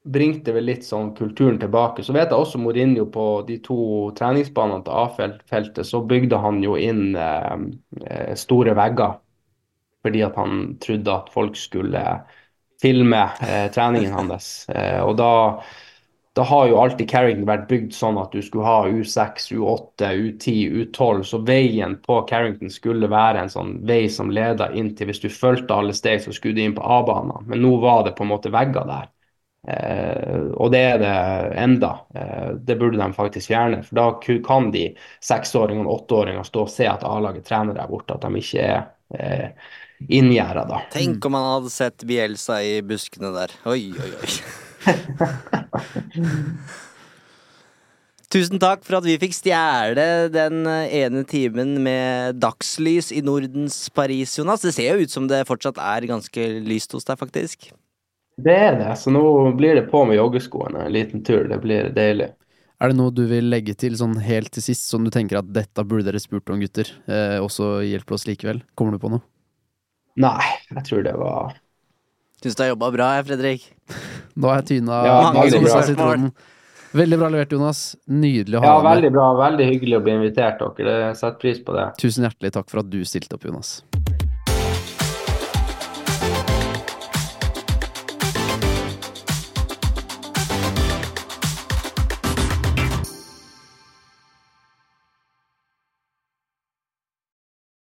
bringte 0.00 0.54
vel 0.56 0.64
litt 0.70 0.86
sånn 0.86 1.10
kulturen 1.16 1.58
tilbake. 1.60 2.04
Så 2.06 2.14
vet 2.16 2.30
jeg 2.30 2.38
også 2.38 2.60
Mourinho 2.62 3.06
på 3.12 3.26
de 3.48 3.58
to 3.64 3.80
treningsbanene 4.16 4.86
til 4.86 4.96
A-feltet, 4.96 5.82
så 5.86 6.00
bygde 6.06 6.38
han 6.40 6.62
jo 6.64 6.76
inn 6.80 7.16
eh, 7.18 7.66
eh, 8.06 8.32
store 8.38 8.76
vegger. 8.78 9.18
Fordi 10.00 10.22
at 10.24 10.38
han 10.40 10.62
trodde 10.80 11.12
at 11.12 11.34
folk 11.34 11.58
skulle 11.60 12.04
filme 12.82 13.22
eh, 13.40 13.66
treningen 13.74 14.12
hans. 14.16 14.68
Eh, 14.68 15.00
og 15.02 15.16
da, 15.20 15.30
da 16.36 16.42
har 16.46 16.68
jo 16.70 16.78
alltid 16.80 17.08
Carrington 17.10 17.46
vært 17.48 17.68
bygd 17.70 17.94
sånn 17.94 18.18
at 18.20 18.32
du 18.32 18.40
skulle 18.44 18.66
ha 18.66 18.88
U6, 18.88 19.50
U8, 19.56 20.10
U10, 20.16 20.56
U12. 20.82 21.24
Så 21.26 21.40
veien 21.46 21.96
på 22.04 22.20
Carrington 22.30 22.72
skulle 22.72 23.10
være 23.10 23.44
en 23.44 23.52
sånn 23.52 23.74
vei 23.88 24.04
som 24.12 24.30
leda 24.32 24.70
inn 24.72 24.92
til 24.96 25.10
Hvis 25.10 25.22
du 25.24 25.28
fulgte 25.32 25.76
alle 25.76 25.96
steg, 25.96 26.22
så 26.24 26.34
skulle 26.36 26.56
du 26.58 26.64
inn 26.64 26.76
på 26.78 26.84
A-banen. 26.86 27.48
Men 27.50 27.64
nå 27.66 27.74
var 27.82 28.04
det 28.06 28.14
på 28.18 28.26
en 28.26 28.32
måte 28.34 28.52
vegger 28.54 28.86
der. 28.88 29.10
Eh, 29.68 30.46
og 30.56 30.70
det 30.72 30.80
er 30.94 30.98
det 31.02 31.14
enda. 31.60 31.90
Eh, 32.14 32.48
det 32.64 32.78
burde 32.80 32.98
de 33.02 33.12
faktisk 33.12 33.50
fjerne. 33.52 33.82
For 33.84 33.98
da 33.98 34.38
kan 34.46 34.70
de 34.72 34.86
seksåringene 35.26 35.88
og 35.88 36.04
åtteåringene 36.04 36.46
stå 36.48 36.64
og 36.64 36.72
se 36.72 36.88
at 36.88 37.04
A-laget 37.04 37.44
trener 37.50 37.76
der 37.76 37.90
borte, 37.90 38.16
at 38.16 38.24
de 38.24 38.40
ikke 38.40 38.70
er 38.70 39.52
eh, 40.00 40.06
inngjerda 40.18 40.64
da. 40.68 40.78
Tenk 40.92 41.24
om 41.28 41.34
han 41.38 41.48
hadde 41.54 41.70
sett 41.74 41.98
Bielsa 42.08 42.56
i 42.64 42.80
buskene 42.86 43.30
der. 43.36 43.50
Oi, 43.70 43.82
oi, 43.94 44.10
oi. 44.20 44.30
Tusen 48.30 48.60
takk 48.62 48.84
for 48.86 49.00
at 49.00 49.06
vi 49.08 49.16
fikk 49.18 49.34
stjele 49.34 50.30
den 50.30 50.62
ene 50.62 51.24
timen 51.26 51.82
med 51.82 52.38
dagslys 52.38 53.10
i 53.10 53.24
Nordens 53.26 53.90
Paris, 53.90 54.38
Jonas. 54.38 54.62
Det 54.62 54.70
ser 54.76 54.94
jo 54.94 55.02
ut 55.02 55.10
som 55.10 55.26
det 55.26 55.42
fortsatt 55.48 55.80
er 55.82 56.06
ganske 56.06 56.38
lyst 56.62 56.94
hos 56.94 57.02
deg, 57.08 57.18
faktisk. 57.18 57.72
Det 58.40 58.54
er 58.54 58.78
det, 58.78 58.92
så 58.96 59.10
nå 59.12 59.22
blir 59.58 59.74
det 59.76 59.90
på 59.90 60.04
med 60.08 60.16
joggeskoene 60.16 60.86
en 60.86 60.94
liten 60.94 61.24
tur. 61.26 61.48
Det 61.50 61.58
blir 61.60 61.90
deilig. 61.96 62.30
Er 62.80 62.92
det 62.92 62.96
noe 62.96 63.12
du 63.12 63.26
vil 63.28 63.50
legge 63.52 63.74
til 63.76 63.98
sånn 63.98 64.14
helt 64.24 64.48
til 64.54 64.64
sist, 64.64 64.86
som 64.88 65.04
du 65.04 65.10
tenker 65.12 65.42
at 65.42 65.50
dette 65.52 65.84
burde 65.84 66.06
dere 66.06 66.22
spurt 66.22 66.48
om, 66.48 66.62
gutter, 66.62 66.88
eh, 67.10 67.36
og 67.42 67.50
så 67.52 67.82
hjelper 67.84 68.16
oss 68.16 68.24
likevel? 68.28 68.62
Kommer 68.78 68.96
du 68.96 69.02
på 69.02 69.10
noe? 69.12 69.24
Nei, 70.20 70.46
jeg 70.74 70.84
tror 70.88 71.02
det 71.06 71.16
var 71.18 71.54
Syns 72.40 72.56
du 72.56 72.62
har 72.64 72.70
jobba 72.72 72.88
bra, 72.94 73.08
Fredrik. 73.28 73.66
Nå 74.40 74.48
har 74.48 74.62
jeg 74.62 74.66
tyna 74.70 75.00
Ja, 75.04 75.16
Mange 75.26 75.42
veldig 75.44 75.60
bra. 75.66 75.82
spørsmål. 75.82 76.30
Veldig 76.96 77.18
bra 77.20 77.28
levert, 77.30 77.52
Jonas. 77.54 77.80
Nydelig 78.08 78.56
å 78.58 78.62
ha 78.64 78.70
deg 78.70 78.82
med. 78.82 78.90
veldig 78.94 79.10
bra. 79.14 79.26
Veldig 79.38 79.66
hyggelig 79.68 79.98
å 79.98 80.02
bli 80.06 80.14
invitert, 80.16 80.62
dere. 80.78 80.94
Setter 81.14 81.38
pris 81.42 81.60
på 81.66 81.76
det. 81.76 81.84
Tusen 82.00 82.24
hjertelig 82.26 82.50
takk 82.56 82.70
for 82.72 82.80
at 82.82 82.88
du 82.90 82.98
stilte 83.06 83.36
opp, 83.36 83.44
Jonas. 83.46 83.74